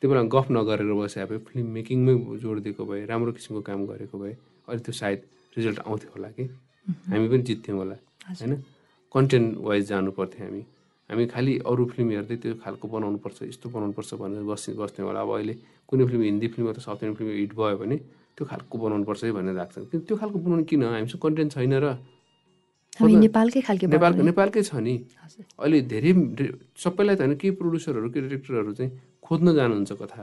त्यो 0.00 0.06
बेला 0.10 0.22
गफ 0.34 0.46
नगरेर 0.56 0.92
बसे 0.96 1.24
भए 1.28 1.38
फिल्म 1.48 1.66
मेकिङमै 1.76 2.14
जोड 2.40 2.56
दिएको 2.64 2.82
भए 2.88 3.04
राम्रो 3.04 3.32
किसिमको 3.36 3.60
काम 3.68 3.80
गरेको 3.92 4.16
भए 4.18 4.32
अहिले 4.64 4.82
त्यो 4.82 4.94
सायद 4.96 5.20
रिजल्ट 5.56 5.78
आउँथ्यो 5.86 6.10
होला 6.14 6.28
कि? 6.36 6.44
हामी 7.10 7.26
पनि 7.28 7.42
जित्थ्यौँ 7.48 7.78
होला 7.78 7.96
होइन? 8.40 8.52
कन्टेन्ट 9.14 9.48
वाइज 9.66 9.82
जानु 9.88 10.10
पर्थ्यो 10.18 10.44
हामी। 10.44 10.62
हामी 11.10 11.24
खालि 11.34 11.52
अरू 11.70 11.82
फिल्म 11.92 12.08
हेर्दै 12.10 12.36
त्यो 12.42 12.54
खालको 12.64 12.86
बनाउनुपर्छ 12.88 13.38
यस्तो 13.52 13.66
बनाउनुपर्छ 13.70 14.10
भनेर 14.20 14.42
बस् 14.50 14.70
बस्थ्यौँ 14.80 15.06
होला। 15.08 15.20
अब 15.20 15.30
अहिले 15.36 15.54
कुनै 15.88 16.04
फिल्म 16.08 16.22
हिन्दी 16.22 16.46
फिल्म 16.54 16.66
अथवा 16.72 16.82
साउथ 16.86 17.00
इन्डियन 17.04 17.16
फिल्म 17.18 17.30
हिट 17.38 17.52
भयो 17.54 17.76
भने 17.78 17.96
त्यो 18.34 18.44
खालको 18.50 18.74
बनाउनुपर्छ 18.84 19.20
है 19.24 19.32
भनेर 19.36 19.54
लाग्छ। 19.54 19.74
किन 19.92 20.00
त्यो 20.08 20.16
खालको 20.16 20.38
बनाउनु 20.44 20.64
किन? 20.64 20.82
हामीसँग 20.82 21.20
कन्टेन्ट 21.22 21.50
छैन 21.54 21.74
र। 21.84 21.86
नेपालकै 22.94 23.60
खालको 23.68 23.86
नेपालको। 23.90 24.22
नेपालकै 24.22 24.62
छ 24.64 24.74
नि। 24.80 24.94
अहिले 25.60 25.78
धेरै 25.92 26.12
सबैलाई 26.78 27.14
त 27.16 27.20
होइन 27.20 27.34
केही 27.38 27.52
प्रड्युसरहरू 27.58 28.08
केही 28.10 28.22
डिरेक्टरहरू 28.26 28.72
चाहिँ 28.74 28.90
खोज्न 29.22 29.46
जानुहुन्छ 29.54 29.92
कथा। 30.02 30.22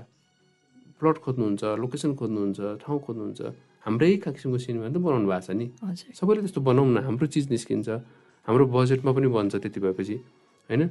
प्लट 0.99 1.15
खोज्नुहुन्छ 1.23 1.61
लोकेसन 1.81 2.11
खोज्नुहुन्छ 2.19 2.59
ठाउँ 2.83 2.99
खोज्नुहुन्छ। 3.05 3.41
हाम्रै 3.85 4.09
किसिमको 4.25 4.57
सिनेमा 4.57 4.89
त 4.89 4.97
बनाउनु 5.01 5.27
भएको 5.27 5.41
छ 5.45 5.49
नि। 5.57 5.65
सबैले 6.17 6.39
त्यस्तो 6.45 6.61
बनाउँ 6.61 6.87
न 6.93 6.97
हाम्रो 7.07 7.25
चिज 7.33 7.45
निस्किन्छ 7.51 7.89
हाम्रो 8.47 8.63
बजेटमा 8.75 9.11
पनि 9.11 9.27
बन्छ 9.27 9.53
त्यति 9.57 9.79
भएपछि 9.81 10.15
होइन? 10.69 10.81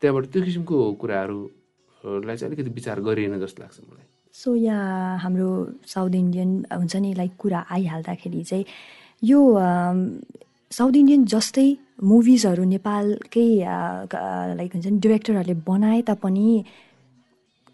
त्यहाँबाट 0.00 0.24
त्यो 0.32 0.40
किसिमको 0.48 0.76
कुराहरूलाई 1.00 2.36
चाहिँ 2.36 2.48
अलिकति 2.48 2.70
विचार 2.72 3.00
गरिएन 3.04 3.36
जस्तो 3.44 3.58
लाग्छ 3.62 3.78
मलाई। 3.88 4.06
सो 4.32 4.54
यहाँ 4.54 5.18
हाम्रो 5.20 5.48
साउथ 5.84 6.12
इन्डियन 6.14 6.50
हुन्छ 6.72 6.96
नि 6.96 7.10
लाइक 7.20 7.32
कुरा 7.38 7.60
आइहाल्दाखेरि 7.76 8.42
चाहिँ 8.44 8.64
यो 9.22 9.40
साउथ 10.72 10.94
इन्डियन 10.96 11.24
जस्तै 11.28 11.68
मुभिजहरू 12.00 12.64
नेपालकै 12.64 13.48
लाइक 14.56 14.70
हुन्छ 14.74 14.86
नि 14.86 14.98
डिरेक्टरहरूले 15.04 15.56
बनाए 15.66 16.00
तापनि 16.08 16.48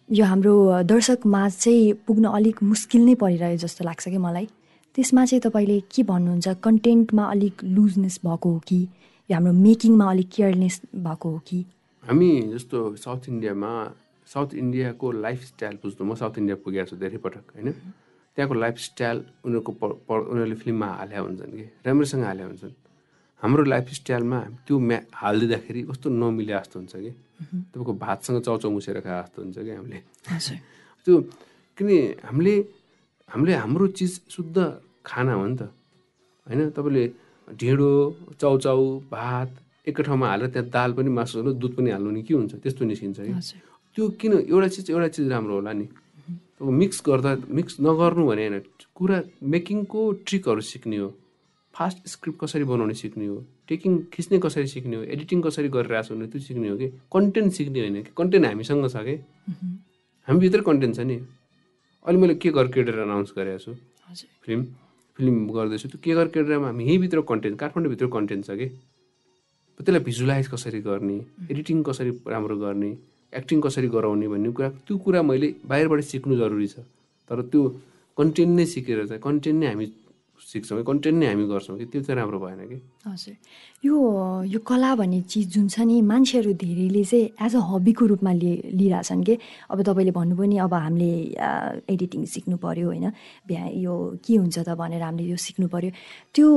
यो 0.09 0.25
हाम्रो 0.25 0.55
दर्शकमा 0.91 1.43
चाहिँ 1.49 1.93
पुग्न 2.07 2.25
अलिक 2.35 2.63
मुस्किल 2.63 3.03
नै 3.05 3.15
परिरह्यो 3.23 3.57
जस्तो 3.63 3.85
लाग्छ 3.85 4.09
कि 4.09 4.19
मलाई? 4.19 4.47
त्यसमा 4.97 5.25
चाहिँ 5.29 5.41
तपाईँले 5.45 5.79
के 5.93 6.03
भन्नुहुन्छ? 6.09 6.49
कन्टेन्टमा 6.65 7.25
अलिक 7.31 7.65
लुजनेस 7.77 8.17
भएको 8.25 8.49
हो 8.49 8.59
कि? 8.69 8.81
यो 9.29 9.35
हाम्रो 9.37 9.53
मेकिङमा 9.53 10.05
अलिक 10.11 10.29
केयरलेस 10.35 10.81
भएको 10.97 11.29
हो 11.31 11.39
कि? 11.49 11.59
हामी 12.05 12.31
जस्तो 12.53 12.79
साउथ 12.97 13.29
इन्डियामा 13.29 13.73
साउथ 14.29 14.55
इन्डियाको 14.57 15.07
लाइफ 15.13 15.41
स्टाइल 15.53 15.75
बुझ्नु 15.83 16.03
म 16.09 16.15
साउथ 16.17 16.35
इन्डिया 16.41 16.57
पुगेको 16.65 16.89
छु 16.91 16.97
धेरै 16.97 17.19
पटक 17.25 17.45
होइन? 17.55 17.69
त्यहाँको 18.37 18.55
लाइफ 18.55 18.77
स्टाइल 18.89 19.17
उनीहरूको 19.45 19.73
उनीहरूले 20.33 20.57
फिल्ममा 20.65 20.89
हाल्या 21.01 21.21
हुन्छन् 21.21 21.53
कि 21.57 21.65
राम्रोसँग 21.87 22.25
हाल्या 22.25 22.47
हुन्छन्। 22.47 22.75
हाम्रो 23.43 23.63
लाइफ 23.65 23.87
स्टाइलमा 24.01 24.41
त्यो 24.67 24.79
म्या 24.79 24.99
हालिदिँदाखेरि 25.13 25.83
कस्तो 25.93 26.09
नमिले 26.11 26.53
जस्तो 26.57 26.77
हुन्छ 26.81 26.95
कि? 26.97 27.11
तपाईँको 27.73 27.93
भातसँग 27.93 28.39
चाउचाउ 28.47 28.71
मुसेर 28.73 29.01
खाए 29.05 29.23
जस्तो 29.23 29.39
हुन्छ 29.43 29.57
कि 29.61 29.73
हामीले? 29.77 29.99
त्यो 31.07 31.15
किन 31.79 31.89
हामीले 32.25 32.55
हामीले 33.29 33.55
हाम्रो 33.63 33.87
चिज 33.99 34.13
शुद्ध 34.35 34.57
खाना 35.07 35.33
हो 35.33 35.47
नि 35.47 35.57
त। 35.57 35.63
होइन 36.47 36.71
तपाईँले 36.77 37.05
ढिँडो 37.49 37.91
चाउचाउ 38.41 38.83
भात 39.11 39.51
एकै 39.87 40.03
ठाउँमा 40.03 40.27
हालेर 40.29 40.49
त्यहाँ 40.51 40.69
दाल 40.71 40.91
पनि 40.99 41.11
मासु 41.15 41.39
हाल्नु 41.39 41.53
दुध 41.63 41.73
पनि 41.79 41.91
हाल्नु 41.91 42.11
नि 42.11 42.23
के 42.27 42.35
हुन्छ? 42.35 42.53
त्यस्तो 42.63 42.85
निस्किन्छ 42.85 43.19
कि 43.21 43.33
त्यो 43.97 44.09
किन 44.21 44.33
एउटा 44.51 44.69
चिज 44.75 44.91
एउटा 44.91 45.09
चिज 45.15 45.27
राम्रो 45.31 45.55
होला 45.55 45.73
नि? 45.73 45.87
अब 46.61 46.67
मिक्स 46.83 47.03
गर्दा 47.07 47.31
मिक्स 47.49 47.77
नगर्नु 47.81 48.23
भने 48.27 48.47
होइन 48.49 48.63
कुरा 48.97 49.17
मेकिङको 49.53 50.01
ट्रिकहरू 50.27 50.61
सिक्ने 50.61 50.97
हो। 50.97 51.09
फास्ट 51.75 51.99
स्क्रिप्ट 52.09 52.39
कसरी 52.41 52.65
बनाउने 52.65 52.95
सिक्ने 52.95 53.27
हो? 53.27 53.37
टेकिङ 53.69 53.93
खिच्ने 54.13 54.39
कसरी 54.41 54.67
सिक्ने 54.67 54.97
हो? 54.97 55.03
एडिटिङ 55.05 55.39
कसरी 55.43 55.69
गरिरहेको 55.69 56.09
छ 56.09 56.13
भने 56.17 56.27
त्यो 56.33 56.41
सिक्ने 56.41 56.69
हो 56.69 56.77
कि? 56.77 56.89
कन्टेन्ट 57.13 57.53
सिक्ने 57.53 57.81
होइन 57.81 57.97
कि? 58.03 58.11
कन्टेन्ट 58.17 58.47
हामीसँग 58.47 58.89
छ 58.89 58.97
कि? 59.07 59.17
हामीभित्र 60.29 60.61
कन्टेन्ट 60.69 60.97
छ 60.97 61.01
नि। 61.05 61.17
अहिले 62.05 62.19
मैले 62.21 62.35
के 62.41 62.51
गर 62.51 62.67
केडेर 62.73 62.99
अनाउन्स 63.05 63.33
गरेको 63.37 63.59
छु? 63.61 63.73
फिल्म। 64.45 64.63
फिल्म 65.17 65.47
गर्दैछु 65.57 65.89
त्यो 65.89 65.99
के 66.05 66.15
गर 66.15 66.53
हामी 66.63 66.85
यहीँभित्र 66.85 67.21
कन्टेन्ट 67.31 67.59
काठमाडौँभित्र 67.59 68.07
कन्टेन्ट 68.17 68.45
छ 68.47 68.51
कि? 68.61 68.67
त्यसलाई 69.81 70.03
भिजुलाइज 70.05 70.47
कसरी 70.49 70.81
गर्ने 70.81 71.17
एडिटिङ 71.51 71.83
कसरी 71.89 72.11
राम्रो 72.33 72.57
गर्ने 72.57 72.91
एक्टिङ 73.33 73.61
कसरी 73.61 73.89
गराउने 73.97 74.29
भन्ने 74.29 74.51
कुरा 74.57 74.69
त्यो 74.87 74.97
कुरा 75.05 75.23
मैले 75.23 75.49
बाहिरबाट 75.69 76.01
सिक्नु 76.11 76.37
जरुरी 76.37 76.69
छ। 76.69 76.85
तर 77.31 77.43
त्यो 77.53 77.63
कन्टेन्ट 78.19 78.53
नै 78.57 78.65
सिकेर 78.73 79.07
चाहिँ 79.07 79.23
कन्टेन्ट 79.23 79.59
नै 79.61 79.67
हामी 79.67 79.87
सिक्छौँ 80.41 80.83
कन्टेन्ट 80.85 81.17
नै 81.21 81.27
हामी 81.27 81.45
गर्छौँ 81.49 81.77
कि? 81.79 81.85
त्यो 81.87 82.01
चाहिँ 82.03 82.17
राम्रो 82.21 82.39
भएन 82.39 82.61
कि? 82.69 82.79
हजुर। 83.07 83.35
यो 83.87 83.97
यो 84.53 84.59
कला 84.61 84.95
भन्ने 84.95 85.21
चिज 85.31 85.47
जुन 85.55 85.67
छ 85.69 85.81
नि 85.89 86.01
मान्छेहरू 86.03 86.53
धेरैले 86.53 87.05
चाहिँ 87.05 87.25
एज 87.47 87.55
अ 87.57 87.61
हबीको 87.71 88.05
रूपमा 88.07 88.33
लिए 88.33 88.55
लिइरहेछन् 88.77 89.25
कि? 89.25 89.35
अब 89.71 89.79
तपाईँले 89.83 90.13
भन्नुभयो 90.13 90.47
नि 90.47 90.57
अब 90.67 90.75
हामीले 90.75 91.13
एडिटिङ 91.89 92.25
सिक्नु 92.25 92.57
पऱ्यो 92.57 92.87
होइन? 92.87 93.07
बिहा 93.49 93.67
यो 93.81 93.95
के 94.25 94.35
हुन्छ 94.37 94.59
त 94.59 94.69
भनेर 94.77 95.03
हामीले 95.03 95.31
यो 95.31 95.37
सिक्नु 95.37 95.67
पऱ्यो 95.69 95.91
त्यो 96.35 96.49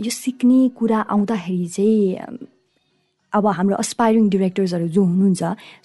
यो 0.00 0.10
सिक्ने 0.10 0.68
कुरा 0.78 0.98
आउँदाखेरि 1.12 1.66
चाहिँ 1.68 2.51
अब 3.32 3.46
हाम्रो 3.46 3.76
अस्पाइरिङ 3.84 4.28
डिरेक्टर्सहरू 4.28 4.86
जो 4.92 5.02
हुनुहुन्छ 5.02 5.42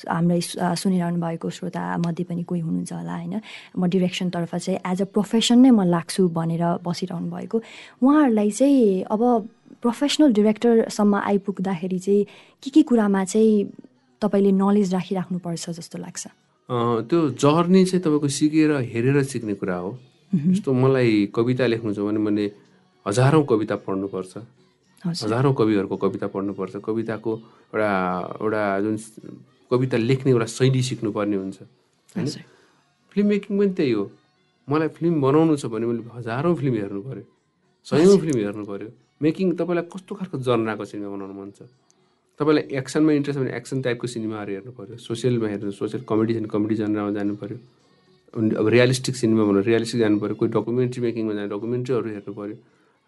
हामीलाई 0.07 0.41
सुनिरहनु 0.83 1.17
भएको 1.25 1.49
श्रोता 1.49 1.81
मध्ये 2.05 2.23
पनि 2.27 2.43
कोही 2.43 2.61
हुनुहुन्छ 2.61 2.91
होला 2.93 3.15
होइन? 3.17 3.35
म 3.77 3.81
डिरेक्सनतर्फ 3.87 4.55
चाहिँ 4.55 4.79
एज 4.91 5.01
अ 5.01 5.07
प्रोफेसन 5.15 5.57
नै 5.63 5.71
म 5.71 5.87
लाग्छु 5.87 6.27
भनेर 6.27 6.63
बसिरहनु 6.83 7.27
भएको। 7.31 7.57
उहाँहरूलाई 8.03 8.51
चाहिँ 8.51 9.07
अब 9.07 9.21
प्रोफेसनल 9.81 10.33
डिरेक्टरसम्म 10.33 11.13
आइपुग्दाखेरि 11.15 11.99
चाहिँ 11.99 12.25
के 12.63 12.69
के 12.75 12.81
कुरामा 12.83 13.23
चाहिँ 13.23 13.55
तपाईँले 14.21 14.51
नलेज 14.51 14.93
राखिराख्नुपर्छ 14.93 15.69
जस्तो 15.77 15.97
लाग्छ? 16.03 16.23
त्यो 17.07 17.19
जर्नी 17.39 17.81
चाहिँ 17.85 18.01
तपाईँको 18.03 18.27
सिकेर 18.27 18.71
हेरेर 18.91 19.23
सिक्ने 19.23 19.53
कुरा 19.61 19.77
हो। 19.77 19.91
जस्तो 20.35 20.73
मलाई 20.73 21.31
कविता 21.31 21.65
लेख्नु 21.71 21.93
छ 21.93 21.99
भने 22.03 22.19
मैले 22.19 22.45
हजारौँ 23.05 23.43
कविता 23.47 23.75
पढ्नुपर्छ। 23.87 24.33
हजुर। 25.05 25.53
कविहरूको 25.59 25.95
कविता 26.03 26.27
पढ्नुपर्छ। 26.33 26.75
कविताको 26.85 27.31
एउटा 27.73 27.89
एउटा 28.41 28.61
जुन 28.83 28.95
कविता 29.71 29.97
लेख्ने 29.97 30.31
एउटा 30.31 30.45
शैली 30.57 30.81
सिक्नुपर्ने 30.89 31.37
हुन्छ 31.37 31.57
होइन? 32.15 32.27
फिल्म 33.11 33.27
मेकिङ 33.29 33.57
पनि 33.59 33.73
त्यही 33.77 33.91
हो। 33.91 34.03
मलाई 34.67 34.87
फिल्म 34.97 35.21
बनाउनु 35.21 35.55
छ 35.57 35.65
भने 35.71 35.85
मैले 35.85 36.03
हजारौँ 36.17 36.55
फिल्म 36.55 36.73
हेर्नु 36.81 37.01
पऱ्यो 37.07 37.23
सयौँ 37.87 38.17
फिल्म 38.23 38.37
हेर्नु 38.39 38.65
पऱ्यो 38.65 38.89
मेकिङ 39.21 39.47
तपाईँलाई 39.59 39.85
कस्तो 39.93 40.11
खालको 40.17 40.37
जनराको 40.47 40.85
सिनेमा 40.85 41.09
बनाउनु 41.15 41.33
मन 41.39 41.49
छ? 41.57 41.59
तपाईँलाई 42.39 42.63
एक्सनमा 42.79 43.11
इन्ट्रेस्ट 43.17 43.39
छ 43.39 43.41
भने 43.41 43.51
एक्सन 43.57 43.81
टाइपको 43.81 44.07
सिनेमाहरू 44.07 44.51
हेर्नु 44.53 44.71
पऱ्यो 44.77 44.97
सोसियलमा 45.01 45.47
हेर्नु 45.53 45.71
सोसियल 45.81 46.01
कमेडी 46.09 46.33
छ 46.33 46.37
भने 46.37 46.49
कमेडी 46.53 46.75
जनरामा 46.81 47.11
जानु 47.17 47.35
पऱ्यो 47.41 47.57
अब 48.61 48.67
रियलिस्टिक 48.75 49.15
सिनेमा 49.15 49.43
भन्नु 49.49 49.61
रियलिस्टिक 49.69 49.99
जानु 50.01 50.17
पऱ्यो 50.21 50.35
कोही 50.39 50.49
डकुमेन्ट्री 50.53 50.99
मेकिङमा 51.05 51.33
जानु 51.37 51.49
डकुमेन्ट्रीहरू 51.55 52.09
हेर्नु 52.15 52.33
पऱ्यो 52.39 52.55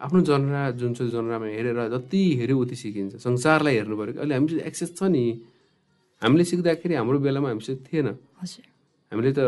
आफ्नो 0.00 0.20
जनरा 0.24 0.70
जुन 0.80 0.92
चाहिँ 0.96 1.12
जनरामा 1.12 1.46
हेरेर 1.46 1.78
जति 1.92 2.22
हेऱ्यो 2.40 2.56
उति 2.58 2.76
सिकिन्छ। 2.76 3.16
संसारलाई 3.20 3.74
हेर्नु 3.76 3.96
पऱ्यो। 4.00 4.20
अहिले 4.20 4.34
हामीसित 4.34 4.60
एक्सेस 4.64 4.96
छ 4.96 5.02
नि। 5.12 5.22
हामीले 6.22 6.44
सिक्दाखेरि 6.44 6.94
हाम्रो 6.94 7.18
बेलामा 7.20 7.48
हामीसित 7.48 7.84
थिएन। 7.84 8.08
हामीले 9.12 9.32
त 9.36 9.40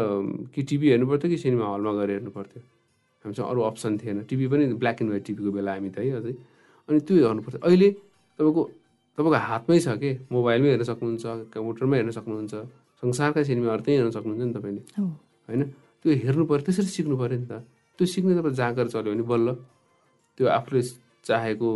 कि 0.53 0.61
टिभी 0.69 0.87
हेर्नु 0.93 1.07
पर्थ्यो 1.09 1.29
कि 1.33 1.39
सिनेमा 1.41 1.65
हलमा 1.73 1.93
गएर 1.99 2.11
हेर्नु 2.21 2.31
पर्थ्यो। 2.37 2.61
हामीसँग 3.25 3.47
अरू 3.49 3.61
अप्सन 3.71 3.93
थिएन। 3.99 4.19
टिभी 4.29 4.47
पनि 4.53 4.65
ब्ल्याक 4.77 4.97
एन्ड 5.01 5.11
व्हाइट 5.11 5.25
टिभीको 5.27 5.51
बेला 5.57 5.73
हामी 5.73 5.91
त 5.91 5.99
है 6.05 6.11
अझै। 6.21 6.35
अनि 6.89 6.99
त्यो 7.01 7.15
हेर्नु 7.17 7.43
पर्थ्यो। 7.49 7.61
अहिले 7.65 7.89
तपाईँको 8.37 8.63
तपाईँको 9.17 9.39
हातमै 9.49 9.79
छ 9.81 9.89
के? 9.97 10.11
मोबाइलमै 10.29 10.69
हेर्न 10.69 10.85
सक्नुहुन्छ 10.85 11.25
कम्प्युटरमै 11.49 11.97
हेर्न 11.97 12.11
सक्नुहुन्छ। 12.13 12.55
संसारका 13.03 13.41
सिनेमाहरू 13.49 13.83
त्यहीँ 13.83 13.99
हेर्न 13.99 14.13
सक्नुहुन्छ 14.13 14.43
नि 14.43 14.53
तपाईँले 14.53 14.83
होइन? 15.49 15.63
त्यो 16.03 16.11
हेर्नु 16.13 16.45
पऱ्यो 16.45 16.65
त्यसरी 16.67 16.91
सिक्नु 16.93 17.17
पऱ्यो 17.17 17.39
नि 17.41 17.47
त। 17.49 17.65
त्यो 17.97 18.05
सिक्ने 18.05 18.33
तपाईँ 18.37 18.55
जाँगर 18.61 18.87
चल्यो 18.93 19.13
भने 19.17 19.25
बल्ल। 19.25 19.49
त्यो 20.43 20.49
आफूले 20.59 20.83
चाहेको 21.23 21.69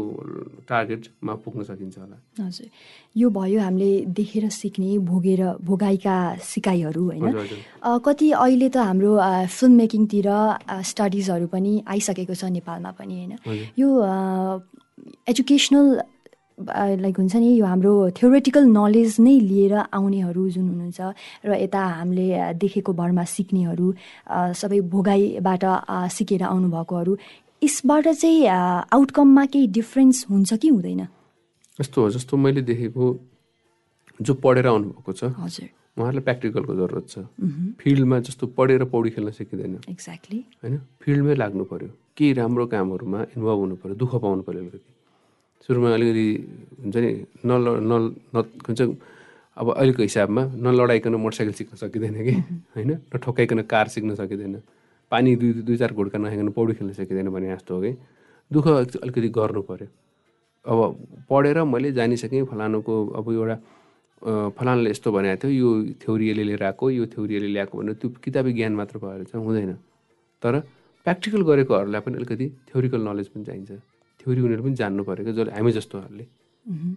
टार्गेटमा 0.66 1.34
पुग्न 1.46 1.62
सकिन्छ 1.70 1.94
होला। 2.02 2.16
हजुर। 2.42 2.66
यो 3.14 3.28
भयो 3.30 3.58
हामीले 3.62 3.90
देखेर 4.18 4.48
सिक्ने 4.50 4.90
भोगेर 5.06 5.42
भोगाइका 5.62 6.16
सिकाइहरू 6.42 7.02
होइन? 7.06 7.30
कति 8.06 8.30
अहिले 8.42 8.68
त 8.74 8.76
हाम्रो 8.90 9.12
फिल्म 9.46 9.74
मेकिङतिर 9.86 10.26
स्टडिजहरू 10.90 11.46
पनि 11.54 11.72
आइसकेको 11.94 12.34
छ 12.34 12.50
नेपालमा 12.58 12.90
पनि 12.98 13.14
होइन। 13.22 13.32
यो 13.78 13.88
एजुकेसनल 15.30 15.86
लाइक 17.04 17.16
हुन्छ 17.20 17.36
नि 17.36 17.48
यो 17.60 17.64
हाम्रो 17.68 17.94
थ्योरेटिकल 18.18 18.64
नलेज 18.76 19.16
नै 19.20 19.34
लिएर 19.46 19.74
आउनेहरू 19.92 20.42
जुन 20.56 20.66
हुनुहुन्छ 20.72 21.00
र 21.46 21.50
यता 21.62 21.80
हामीले 22.00 22.26
देखेको 22.56 22.92
भरमा 22.96 23.24
सिक्नेहरू 23.36 23.86
सबै 24.60 24.80
भोगाइबाट 24.94 25.64
अ, 25.64 26.08
सिकेर 26.16 26.42
आउनुभएकोहरू 26.48 27.12
यसबाट 27.62 28.08
चाहिँ 28.08 28.46
आउटकममा 28.92 29.44
केही 29.46 29.66
डिफ्रेन्स 29.78 30.26
हुन्छ 30.30 30.54
कि 30.54 30.68
हुँदैन? 30.68 31.00
यस्तो 31.80 32.02
हो 32.02 32.10
जस्तो 32.10 32.36
मैले 32.36 32.62
देखेको 32.62 33.04
जो 34.20 34.34
पढेर 34.34 34.66
आउनुभएको 34.66 35.12
छ 35.12 35.24
हजुर। 35.36 35.68
उहाँहरूलाई 35.96 36.22
प्र्याक्टिकलको 36.22 36.74
जरुरत 36.76 37.06
छ। 37.08 37.18
फिल्डमा 37.80 38.18
जस्तो 38.28 38.46
पढेर 38.56 38.84
पौडी 38.92 39.10
खेल्न 39.10 39.30
सकिँदैन। 39.32 39.74
एक्ज्याक्टली 39.88 40.40
होइन? 40.62 40.76
फिल्डमै 41.00 41.34
लाग्नु 41.34 41.64
पऱ्यो 41.64 41.88
केही 42.16 42.32
राम्रो 42.32 42.66
कामहरूमा 42.72 43.20
इन्भल्भ 43.32 43.58
हुनु 43.60 43.74
पऱ्यो 43.80 43.94
दुःख 43.96 44.12
पाउनु 44.14 44.42
पऱ्यो 44.42 44.60
अलिकति। 44.60 44.92
सुरुमा 45.64 45.88
अलिकति 45.94 46.28
हुन्छ 46.82 46.96
नि 46.96 47.10
नल 47.44 47.64
न 47.88 48.44
हुन्छ 48.68 48.80
अब 49.56 49.66
अहिलेको 49.72 50.02
हिसाबमा 50.02 50.42
नलडाइकन 50.52 51.14
मोटरसाइकल 51.16 51.54
सिक्न 51.56 51.76
सकिँदैन 51.76 52.14
कि? 52.24 52.34
होइन? 52.76 52.90
नठोकाइकन 53.14 53.60
कार 53.64 53.88
सिक्न 53.88 54.14
सकिँदैन। 54.14 54.60
पानी 55.12 55.36
दुई 55.36 55.52
दुई 55.66 55.76
चार 55.76 55.92
घुड्का 55.92 56.18
नखाइकन 56.18 56.48
पौडी 56.50 56.74
खेल्न 56.74 56.92
सकिँदैन 56.92 57.28
भने 57.30 57.54
जस्तो 57.54 57.74
हो 57.74 57.80
कि। 57.82 57.92
दुःख 58.50 58.66
अलिकति 58.66 59.28
गर्नु 59.38 59.62
पऱ्यो 59.68 59.88
अब 60.66 60.78
पढेर 61.30 61.62
मैले 61.64 61.92
जानिसकेँ 61.92 62.44
फलानुको 62.50 62.94
अब 63.18 63.26
एउटा 63.32 63.56
फलानाले 64.58 64.90
यस्तो 64.90 65.12
भनेको 65.12 65.48
थियो 65.48 65.52
यो 65.52 65.68
थ्योरी 66.02 66.30
यसले 66.30 66.44
लिएर 66.44 66.62
आएको 66.64 66.90
यो 66.90 67.06
थ्योरी 67.06 67.36
यसले 67.36 67.48
ल्याएको 67.48 67.78
भनेर 67.78 67.94
त्यो 68.00 68.08
किताबी 68.24 68.52
ज्ञान 68.52 68.72
मात्र 68.74 68.98
भएर 68.98 69.24
चाहिँ 69.30 69.44
हुँदैन। 69.46 69.72
तर 70.42 70.60
प्र्याक्टिकल 71.06 71.42
गरेकोहरूलाई 71.50 72.00
पनि 72.02 72.16
अलिकति 72.16 72.46
थ्योरिकल 72.70 73.00
नलेज 73.08 73.28
पनि 73.28 73.44
चाहिन्छ। 73.44 73.70
थ्योरी 74.20 74.40
उनीहरू 74.40 74.62
पनि 74.62 74.74
जान्नु 74.74 75.02
पऱ्यो 75.04 75.24
क्या 75.24 75.34
जसले 75.34 75.52
हामी 75.54 75.72
जस्तोहरूले 75.72 76.26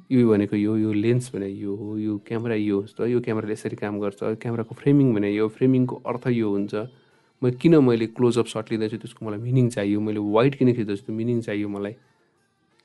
यो 0.10 0.28
भनेको 0.30 0.56
यो 0.56 0.78
यो 0.78 0.94
लेन्स 0.94 1.30
भने 1.36 1.50
यो 1.50 1.76
हो 1.76 1.98
यो 1.98 2.18
क्यामेरा 2.26 2.56
यो 2.56 2.82
जस्तो 2.84 3.06
यो 3.06 3.20
क्यामेराले 3.22 3.54
यसरी 3.54 3.76
काम 3.78 4.00
गर्छ 4.02 4.20
क्यामेराको 4.42 4.74
फ्रेमिङ 4.82 5.14
भने 5.14 5.30
यो 5.30 5.48
फ्रेमिङको 5.48 5.96
अर्थ 6.10 6.28
यो 6.34 6.50
हुन्छ। 6.50 6.74
म 7.44 7.52
किन 7.56 7.76
मैले 7.80 8.08
क्लोजअप 8.18 8.48
सट 8.48 8.72
लिँदैछु 8.72 8.98
त्यसको 9.00 9.26
मलाई 9.26 9.40
मिनिङ 9.40 9.70
चाहियो? 9.76 10.00
मैले 10.00 10.20
वाइट 10.20 10.56
किन 10.60 10.74
खिच्दैछु? 10.76 11.04
त्यो 11.08 11.16
मिनिङ 11.16 11.42
चाहियो 11.48 11.68
मलाई। 11.70 11.96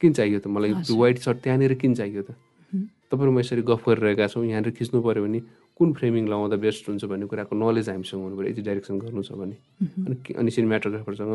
किन 0.00 0.12
चाहियो 0.12 0.38
त? 0.38 0.46
मलाई 0.46 0.70
त्यो 0.86 0.96
वाइट 0.96 1.18
सर्ट 1.26 1.38
त्यहाँनिर 1.42 1.74
किन 1.74 1.94
चाहियो 1.94 2.22
त? 2.22 2.38
तपाईँहरू 3.10 3.32
म 3.34 3.38
यसरी 3.42 3.62
गफ 3.62 3.82
गरिरहेका 3.88 4.26
छौँ 4.30 4.44
यहाँनिर 4.46 4.72
खिच्नु 4.78 4.98
पऱ्यो 5.02 5.22
भने 5.26 5.40
कुन 5.74 5.92
फ्रेमिङ 5.98 6.24
लगाउँदा 6.30 6.56
बेस्ट 6.62 6.88
हुन्छ 6.88 7.04
भन्ने 7.10 7.26
कुराको 7.26 7.54
नलेज 7.54 7.88
हामीसँग 7.90 8.22
हुनु 8.22 8.36
पऱ्यो 8.38 8.50
यति 8.54 8.62
डाइरेक्सन 8.62 8.94
गर्नु 8.98 9.22
छ 9.26 9.32
भने। 9.34 9.56
अनि 10.06 10.14
अनि 10.38 10.50
सिनेमाटोग्राफरसँग 10.54 11.32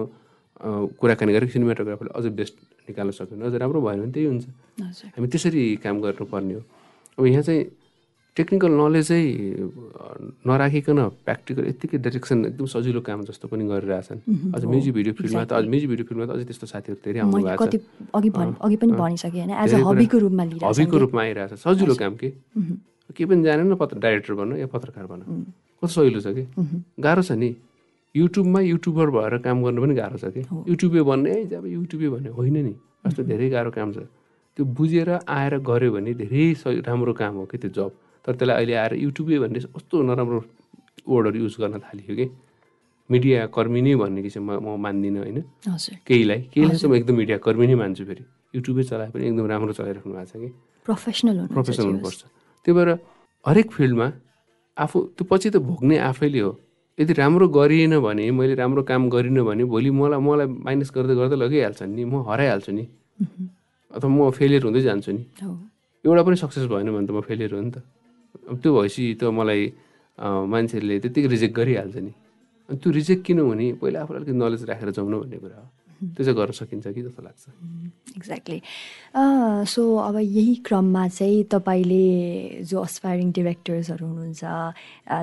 कुराकानी 0.99 1.31
गरेर 1.35 1.49
सिनेमाटोग्राफरले 1.55 2.11
अझ 2.15 2.25
बेस्ट 2.39 2.55
निकाल्न 2.87 3.11
सक्यो 3.19 3.35
भने 3.35 3.45
अझ 3.47 3.55
राम्रो 3.59 3.79
भयो 3.83 3.99
भने 3.99 4.11
त्यही 4.15 4.27
हुन्छ। 4.31 4.45
हामी 5.15 5.27
त्यसरी 5.27 5.63
काम 5.83 5.95
गर्नुपर्ने 6.03 6.53
हो। 6.55 6.61
अब 7.19 7.25
यहाँ 7.25 7.43
चाहिँ 7.43 7.63
टेक्निकल 8.39 8.71
नलेजै 8.71 9.23
नराखिकन 10.47 10.99
प्र्याक्टिकल 11.27 11.63
यत्तिकै 11.71 11.97
डाइरेक्सन 12.05 12.37
एकदम 12.49 12.65
सजिलो 12.73 13.01
काम 13.03 13.19
जस्तो 13.27 13.45
पनि 13.51 13.63
गरिरहेछन् 13.67 14.19
अझ 14.55 14.63
म्युजिक 14.73 14.93
भिडियो 14.97 15.13
फिल्डमा 15.19 15.43
त 15.43 15.51
अझ 15.59 15.65
म्युजिक 15.67 15.89
भिडियो 15.91 16.05
फिल्डमा 16.07 16.25
त 16.29 16.31
अझै 16.39 16.45
त्यस्तो 16.47 16.67
साथीहरू 16.71 16.99
धेरै 17.03 17.19
आउनु 17.19 17.43
भएको 17.43 17.65
छ। 17.67 17.83
अघि 18.15 18.29
भन् 18.31 18.51
पनि 18.79 18.93
भनिसकेँ 19.03 19.43
होइन 19.43 19.51
एज 19.59 19.73
हबीको 19.89 20.17
रूपमा 20.23 20.43
हबीको 20.71 20.97
रूपमा 21.03 21.21
आइरहेछ 21.27 21.59
सजिलो 21.67 21.95
काम 21.99 22.13
के? 22.15 22.29
के 23.11 23.23
पनि 23.27 23.43
जानेन 23.43 23.75
पत्र 23.75 23.99
डाइरेक्टर 24.07 24.33
बन्नु 24.39 24.55
या 24.63 24.67
पत्रकार 24.71 25.05
बन्नु। 25.11 25.25
कस्तो 25.83 25.95
सजिलो 25.99 26.19
छ 26.23 26.27
कि? 26.39 26.43
गाह्रो 26.95 27.21
छ 27.27 27.31
नि। 27.35 27.49
युट्युबमा 28.15 28.59
युट्युबर 28.71 29.07
भएर 29.19 29.33
काम 29.43 29.57
गर्नु 29.67 29.79
पनि 29.83 29.93
गाह्रो 29.99 30.17
छ 30.23 30.31
कि? 30.31 30.47
युट्युबे 30.47 31.01
भन्ने 31.11 31.31
है 31.35 31.59
अब 31.59 31.65
युट्युबे 31.75 32.07
भन्ने 32.15 32.29
होइन 32.39 32.57
नि। 32.65 32.73
वास्तव 33.03 33.23
धेरै 33.35 33.49
गाह्रो 33.51 33.71
काम 33.75 33.89
छ। 33.91 34.07
त्यो 34.55 34.63
बुझेर 34.63 35.09
आएर 35.27 35.53
गऱ्यो 35.59 35.91
भने 35.91 36.13
धेरै 36.23 36.45
राम्रो 36.87 37.13
काम 37.19 37.33
हो 37.43 37.45
कि 37.51 37.57
त्यो 37.59 37.71
जब 37.75 37.91
तर 38.25 38.33
त्यसलाई 38.35 38.55
अहिले 38.55 38.73
आएर 38.83 38.93
युट्युबे 39.05 39.39
भन्ने 39.43 39.59
कस्तो 39.75 39.95
नराम्रो 40.03 40.39
वर्डहरू 41.09 41.37
युज 41.43 41.55
गर्न 41.61 41.79
थालियो 41.85 42.13
कि। 42.15 42.25
मिडिया 43.09 43.45
कर्मी 43.49 43.81
नै 43.81 43.95
भन्ने 43.95 44.21
कि 44.21 44.29
चाहिँ 44.29 44.45
म 44.45 44.51
म 44.61 44.77
मान्दिनँ 44.77 45.19
होइन। 45.23 45.39
केहीलाई 46.05 46.39
केहीलाई 46.53 46.77
चाहिँ 46.77 46.91
म 46.91 46.95
एकदम 46.99 47.15
मिडिया 47.21 47.37
कर्मी 47.41 47.65
नै 47.67 47.75
मान्छु 47.81 48.03
फेरि। 48.05 48.23
युट्युबै 48.55 48.83
चलाए 48.85 49.09
पनि 49.09 49.23
एकदम 49.29 49.45
राम्रो 49.49 49.73
चलाइराख्नु 49.73 50.13
भएको 50.13 50.25
छ 50.29 50.33
कि। 50.37 50.49
प्रोफेसनल 50.85 51.37
प्रोफेसनल 51.53 51.85
हुनुपर्छ। 51.89 52.21
त्यही 52.65 52.73
भएर 52.77 52.89
हरेक 53.45 53.67
फिल्डमा 53.71 54.07
आफू 54.77 54.97
त्यो 55.17 55.23
पछि 55.25 55.49
त 55.49 55.55
भोग्ने 55.57 55.97
आफैले 55.97 56.39
हो। 56.45 56.51
यदि 56.97 57.13
राम्रो 57.13 57.45
गरिएन 57.49 57.97
भने 57.97 58.29
मैले 58.29 58.53
राम्रो 58.61 58.81
काम 58.83 59.09
गरिनँ 59.09 59.43
भने 59.47 59.63
भोलि 59.65 59.89
मलाई 59.89 60.19
मलाई 60.19 60.47
माइनस 60.67 60.89
गर्दै 60.93 61.15
गर्दै 61.17 61.37
लगिहाल्छ 61.43 61.81
नि। 61.89 62.03
म 62.05 62.21
हराइहाल्छु 62.29 62.71
नि। 62.77 62.83
अथवा 63.95 64.09
म 64.09 64.29
फेलियर 64.37 64.61
हुँदै 64.69 64.81
जान्छु 64.85 65.11
नि। 65.17 65.23
हो। 65.41 65.53
एउटा 66.05 66.21
पनि 66.23 66.35
सक्सेस 66.43 66.65
भएन 66.69 66.89
भने 66.93 67.07
त 67.07 67.11
म 67.11 67.21
फेलियर 67.25 67.51
हो 67.55 67.61
नि 67.61 67.71
त। 67.73 67.77
त्यो 68.61 68.69
भएपछि 68.75 69.03
त 69.21 69.23
मलाई 69.39 69.61
मान्छेहरूले 70.51 70.95
त्यतिकै 70.99 71.29
रिजेक्ट 71.35 71.55
गरिहाल्छ 71.55 71.95
नि। 71.97 72.13
अनि 72.69 72.77
त्यो 72.77 72.89
रिजेक्ट 72.91 73.21
किन 73.25 73.39
हुने? 73.39 73.67
पहिला 73.81 73.97
आफूलाई 74.03 74.19
अलिकति 74.21 74.37
नलेज 74.37 74.63
राखेर 74.69 74.89
जाउनु 74.97 75.17
भन्ने 75.19 75.37
कुरा 75.43 75.57
हो। 75.57 75.67
त्यो 75.99 76.23
चाहिँ 76.23 76.37
गर्न 76.39 76.51
सकिन्छ 76.55 76.87
कि 76.95 77.01
जस्तो 77.03 77.21
लाग्छ। 77.23 77.43
एक्ज्याक्टली 78.17 78.59
सो 79.67 79.81
अब 79.99 80.15
यही 80.17 80.55
क्रममा 80.67 81.07
चाहिँ 81.07 81.43
तपाईँले 81.51 82.63
जो 82.63 82.79
अस्पायरिङ 82.79 83.31
डिरेक्टर्सहरू 83.35 84.05
हुनुहुन्छ 84.07 84.43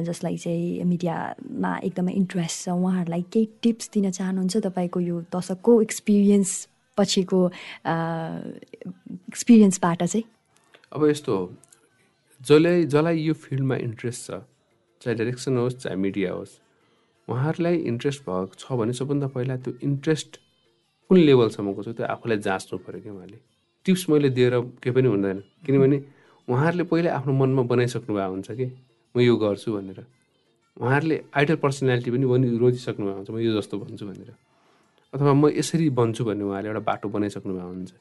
जसलाई 0.05 0.37
चाहिँ 0.37 0.85
मिडियामा 0.85 1.73
एकदमै 1.89 2.13
इन्ट्रेस्ट 2.13 2.57
छ 2.65 2.69
उहाँहरूलाई 2.77 3.23
केही 3.33 3.47
टिप्स 3.63 3.91
दिन 3.95 4.11
चाहनुहुन्छ 4.11 4.57
तपाईँको 4.69 5.01
यो 5.01 5.17
दशकको 5.33 5.73
एक्सपिरियन्स 5.83 6.51
पछिको 6.97 7.41
एक्सपिरियन्सबाट 9.33 10.01
चाहिँ? 10.05 10.25
अब 10.93 11.01
यस्तो 11.09 11.35
हो 12.51 12.59
जसलाई 12.93 13.19
यो 13.21 13.35
फिल्डमा 13.35 13.77
इन्ट्रेस्ट 13.89 14.27
छ 14.27 14.41
चाहे 15.03 15.15
डाइरेक्सन 15.17 15.57
होस् 15.57 15.77
चाहे 15.83 15.97
मिडिया 15.97 16.33
होस् 16.33 16.55
उहाँहरूलाई 17.29 17.77
इन्ट्रेस्ट 17.91 18.21
भएको 18.29 18.55
छ 18.59 18.73
भने 18.81 18.93
सबभन्दा 18.93 19.27
पहिला 19.35 19.57
त्यो 19.65 19.73
इन्ट्रेस्ट 19.83 20.37
कुन 21.11 21.19
लेभलसम्मको 21.19 21.83
छ 21.83 21.89
त्यो 21.99 22.07
आफूलाई 22.07 22.39
जाँच्नु 22.47 22.79
पऱ्यो 22.87 23.01
क्या 23.03 23.13
उहाँले। 23.13 23.39
टिप्स 23.87 24.09
मैले 24.11 24.29
दिएर 24.37 24.55
केही 24.83 24.95
पनि 24.95 25.09
हुँदैन 25.09 25.39
किनभने 25.67 25.99
उहाँहरूले 26.49 26.85
पहिला 26.91 27.15
आफ्नो 27.19 27.33
मनमा 27.35 27.63
बनाइसक्नु 27.73 28.15
भएको 28.15 28.31
हुन्छ 28.31 28.51
कि 28.51 28.67
म 29.15 29.21
यो 29.21 29.37
गर्छु 29.37 29.73
भनेर। 29.77 29.99
उहाँहरूले 30.77 31.17
आइडल 31.35 31.57
पर्सनालिटी 31.65 32.11
पनि 32.11 32.27
बनि 32.27 32.47
रोजिसक्नु 32.63 33.05
भएको 33.07 33.17
हुन्छ 33.17 33.31
म 33.31 33.39
यो 33.43 33.53
जस्तो 33.59 33.79
भन्छु 33.79 34.07
भनेर। 34.07 34.31
अथवा 35.15 35.33
म 35.35 35.49
यसरी 35.51 35.91
बन्छु 35.99 36.23
भन्ने 36.25 36.45
उहाँले 36.45 36.69
एउटा 36.69 36.83
बाटो 36.91 37.09
बनाइसक्नु 37.09 37.53
भएको 37.55 37.69
हुन्छ। 37.75 37.93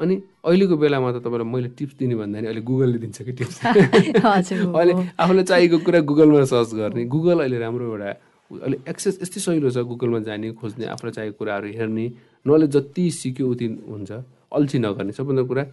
अनि 0.00 0.14
अहिलेको 0.44 0.76
बेलामा 0.76 1.12
त 1.12 1.16
तपाईँलाई 1.22 1.48
मैले 1.54 1.68
टिप्स 1.78 1.94
दिने 1.98 2.14
भन्दा 2.18 2.40
नि 2.40 2.46
अहिले 2.50 2.62
गुगलले 2.66 2.98
दिन्छ 2.98 3.18
कि 3.22 3.32
टिप्स। 3.38 3.56
अहिले 3.66 4.92
आफूलाई 5.14 5.44
चाहिएको 5.44 5.78
कुरा 5.86 6.00
गुगलमा 6.10 6.44
सर्च 6.50 6.70
गर्ने। 6.74 7.04
गुगल 7.06 7.38
अहिले 7.46 7.58
राम्रो 7.62 7.84
एउटा 7.94 8.10
अहिले 8.50 8.76
एक्सेस 8.90 9.18
यस्तै 9.22 9.40
सहिलो 9.40 9.70
छ 9.70 9.86
गुगलमा 9.86 10.18
जाने 10.26 10.52
खोज्ने 10.58 10.86
आफूलाई 10.94 11.12
चाहिएको 11.14 11.38
कुराहरू 11.38 11.68
हेर्ने। 11.78 12.06
नलेज 12.46 12.70
जति 12.76 13.04
सिक्यो 13.22 13.44
उति 13.50 13.66
हुन्छ। 13.90 14.10
अल्छी 14.50 14.78
नगर्ने 14.78 15.12
सबभन्दा 15.14 15.42
कुरा 15.50 15.64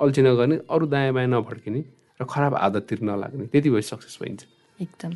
अल्छी 0.00 0.22
नगर्ने 0.22 0.56
अरू 0.68 0.86
दायाँ 0.92 1.12
बायाँ 1.14 1.28
नभड्किने 1.28 1.80
र 2.20 2.24
खराब 2.24 2.54
आदततिर 2.54 3.00
नलाग्ने 3.00 3.46
त्यति 3.52 3.68
भए 3.70 3.82
सक्सेस 3.90 4.18
भइन्छ 4.22 4.40
एकदम। 4.80 5.12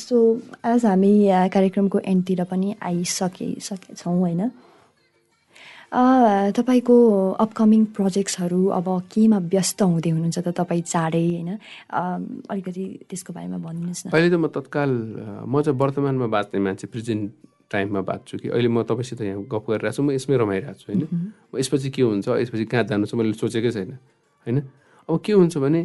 सो 0.00 0.16
आज 0.64 0.84
हामी 0.86 1.12
कार्यक्रमको 1.52 1.98
एन्डतिर 2.12 2.44
पनि 2.50 2.74
आइसके 2.80 3.48
सकेछौँ 3.60 4.16
होइन? 4.18 4.40
तपाईँको 5.90 6.96
अपकमिङ 7.44 7.84
प्रोजेक्ट्सहरू 7.98 8.60
अब 8.78 8.86
केमा 9.10 9.38
व्यस्त 9.50 9.82
हुँदै 9.82 10.10
हुनुहुन्छ 10.10 10.38
त 10.38 10.48
तपाईँ 10.54 10.82
चाँडै 10.86 11.24
होइन? 11.26 11.50
अलिकति 12.46 12.84
त्यसको 13.10 13.30
बारेमा 13.34 13.58
भनिदिनुहोस् 13.58 14.06
न। 14.06 14.10
अहिले 14.14 14.30
त 14.30 14.38
म 14.38 14.46
तत्काल 14.54 14.90
म 15.50 15.54
चाहिँ 15.66 15.78
वर्तमानमा 15.78 16.26
बाँच्ने 16.30 16.58
मान्छे 16.62 16.86
प्रेजेन्ट 16.94 17.24
टाइममा 17.70 18.00
बाँच्छु 18.06 18.38
कि 18.38 18.48
अहिले 18.54 18.70
म 18.70 18.82
तपाईँसित 18.86 19.20
यहाँ 19.22 19.42
गफ 19.50 19.64
गरिरहेको 19.66 19.96
छु 19.98 20.02
म 20.02 20.10
यसमै 20.14 20.36
रमाइरहेको 20.38 20.78
छु 20.78 20.86
होइन? 20.94 21.02
म 21.50 21.58
यसपछि 21.58 21.90
के 21.90 22.02
हुन्छ 22.02 22.26
यसपछि 22.46 22.64
कहाँ 22.70 22.84
जानु 22.86 23.06
छ 23.10 23.14
मैले 23.18 23.34
सोचेकै 23.34 23.70
छैन 23.74 23.98
होइन? 24.46 24.58
अब 25.10 25.18
के 25.26 25.32
हुन्छ 25.34 25.58
भने 25.58 25.80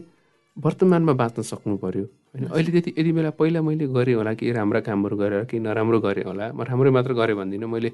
वर्तमानमा 0.57 1.13
बाँच्न 1.13 1.41
सक्नु 1.41 1.77
पऱ्यो 1.81 2.05
होइन 2.33 2.45
अहिले 2.53 2.71
त्यति 2.71 2.91
यति 2.93 3.11
बेला 3.11 3.29
पहिला 3.41 3.61
मैले 3.61 3.85
गरेँ 3.89 4.15
होला 4.15 4.33
केही 4.37 4.51
राम्रा 4.53 4.79
कामहरू 4.85 5.15
गरेर 5.17 5.43
केही 5.49 5.61
नराम्रो 5.65 5.99
गरेँ 5.99 6.25
होला 6.29 6.45
म 6.53 6.61
राम्रै 6.61 6.91
मात्र 6.93 7.13
गरेँ 7.13 7.35
भन्दिनँ 7.35 7.67
मैले 7.67 7.89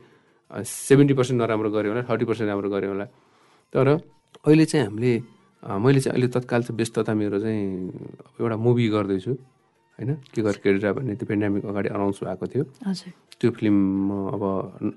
सेभेन्टी 0.51 1.13
पर्सेन्ट 1.13 1.41
नराम्रो 1.41 1.69
गरेँ 1.71 1.89
होला 1.91 2.03
थर्टी 2.09 2.25
पर्सेन्ट 2.25 2.49
राम्रो 2.49 2.69
गरेँ 2.69 2.89
होला। 2.91 3.05
तर 3.73 3.87
अहिले 4.45 4.65
चाहिँ 4.65 4.85
हामीले 4.85 5.13
मैले 5.63 5.99
चाहिँ 6.01 6.13
अहिले 6.13 6.27
तत्काल 6.35 6.61
चाहिँ 6.63 6.77
व्यस्तता 6.77 7.13
मेरो 7.13 7.39
चाहिँ 7.39 7.61
एउटा 8.41 8.55
मुभी 8.57 8.87
गर्दैछु 8.89 9.31
होइन? 9.31 10.11
के 10.33 10.41
गरेर 10.41 10.59
केडेरा 10.63 10.91
भन्ने 10.97 11.13
त्यो 11.15 11.25
पेन्डामिक 11.29 11.63
अगाडि 11.65 11.89
अनाउन्स 11.93 12.19
भएको 12.25 12.45
थियो। 12.51 12.63
त्यो 13.39 13.49
फिल्म 13.57 13.75
म 14.07 14.09
अब 14.33 14.43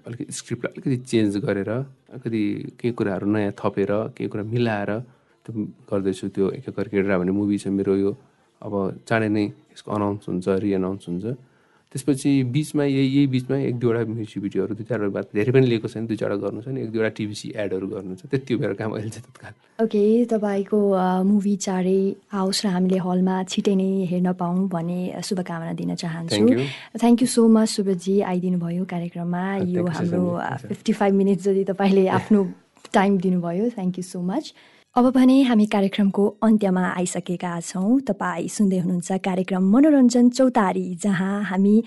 अलिकति 0.07 0.33
स्क्रिप्टलाई 0.33 0.73
अलिकति 0.73 0.97
चेन्ज 1.11 1.33
गरेर 1.45 1.71
अलिकति 1.71 2.43
केही 2.81 2.93
कुराहरू 2.99 3.27
नयाँ 3.29 3.53
थपेर 3.61 3.93
केही 4.17 4.29
कुरा 4.33 4.45
मिलाएर 4.49 4.91
त्यो 5.45 5.53
गर्दैछु। 5.91 6.29
त्यो 6.35 6.45
एक 6.57 6.69
एक 6.69 6.79
केडेरा 6.93 7.19
भन्ने 7.21 7.33
मुभी 7.33 7.57
छ 7.61 7.69
मेरो 7.69 7.95
यो 8.01 8.11
अब 8.65 9.05
चाँडै 9.09 9.29
नै 9.29 9.45
यसको 9.45 9.89
अनाउन्स 9.93 10.25
हुन्छ 10.29 10.47
रिअनाउन्स 10.65 11.05
हुन्छ। 11.09 11.25
त्यसपछि 11.95 12.31
बिचमा 12.51 12.85
यही 12.85 13.07
यही 13.07 13.27
बिचमा 13.31 13.57
एक 13.71 13.79
दुईवटा 13.79 14.05
म्युजिक 14.11 14.43
भिडियोहरू 14.43 14.75
दुई 14.75 14.87
चारवटा 14.91 15.21
धेरै 15.31 15.53
पनि 15.55 15.67
लिएको 15.71 15.89
छैन 15.89 16.07
दुई 16.11 16.17
चारवटा 16.19 16.43
गर्नु 16.45 16.61
छ 16.63 16.69
नि 16.75 16.81
एक 16.83 16.91
दुईवटा 16.91 17.11
टिभी 17.19 17.35
एडहरू 17.65 17.87
गर्नु 17.87 18.15
छ 18.19 18.27
त्यति 18.35 18.55
मेरो 18.63 18.75
काम 18.75 18.91
अहिले 18.99 19.11
चाहिँ 19.15 19.27
तत्काल 19.31 19.53
ओके 19.85 20.03
तपाईँको 20.35 20.81
मुभी 21.31 21.55
चाँडै 21.67 22.01
आओस् 22.35 22.63
र 22.65 22.67
हामीले 22.75 22.99
हलमा 23.07 23.37
छिटै 23.47 23.75
नै 23.79 23.91
हेर्न 24.11 24.33
पाऊँ 24.43 24.67
भन्ने 24.75 25.23
शुभकामना 25.23 25.73
दिन 25.79 25.95
चाहन्छु. 25.95 26.43
थ्याङ्क 26.99 27.23
यू 27.23 27.29
सो 27.31 27.43
मच 27.55 27.69
सुब्रतजी 27.77 28.15
आइदिनु 28.27 28.59
भयो 28.59 28.85
कार्यक्रममा 28.91 29.45
यो 29.71 29.87
हाम्रो. 29.87 30.23
फिफ्टी 30.69 30.93
फाइभ 30.99 31.15
मिनट 31.15 31.39
जति 31.47 31.65
तपाईँले 31.71 32.07
आफ्नो 32.19 32.41
टाइम 32.93 33.19
दिनुभयो 33.23 33.71
थ्याङ्क 33.79 33.95
यू 33.99 34.05
सो 34.05 34.19
मच 34.23 34.55
अब 34.97 35.11
भने 35.11 35.41
हामी 35.43 35.65
कार्यक्रमको 35.67 36.25
अन्त्यमा 36.43 36.83
आइसकेका 36.89 37.53
छौँ। 37.61 38.01
तपाईँ 38.07 38.49
सुन्दै 38.49 38.79
हुनुहुन्छ 38.79 39.19
कार्यक्रम 39.25 39.63
मनोरञ्जन 39.71 40.29
चौतारी 40.31 40.85
जहाँ 41.03 41.43
हामी 41.51 41.83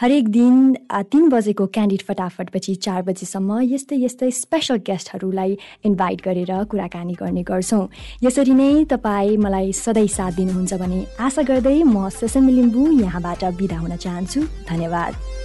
हरेक 0.00 0.28
दिन 0.28 0.74
तिन 1.06 1.28
बजेको 1.30 1.66
क्यान्डिड 1.70 2.02
फटाफटपछि 2.02 2.74
चार 2.74 3.02
बजीसम्म 3.06 3.60
यस्तै 3.62 3.96
यस्तै 4.02 4.30
स्पेसल 4.42 4.82
गेस्टहरूलाई 4.90 5.56
इन्भाइट 5.86 6.20
गरेर 6.26 6.52
कुराकानी 6.66 7.14
गर्ने 7.14 7.42
गर्छौँ। 7.46 7.88
यसरी 8.26 8.54
नै 8.58 8.84
तपाईँ 8.90 9.36
मलाई 9.38 9.72
सधैँ 9.78 10.06
साथ 10.18 10.32
दिनुहुन्छ 10.42 10.82
भने 10.82 11.04
आशा 11.22 11.42
गर्दै 11.46 11.82
म 11.84 12.08
सेसमी 12.10 12.52
लिम्बू 12.58 12.90
यहाँबाट 13.06 13.44
बिदा 13.54 13.78
हुन 13.78 13.96
चाहन्छु। 13.96 14.40
धन्यवाद। 14.66 15.37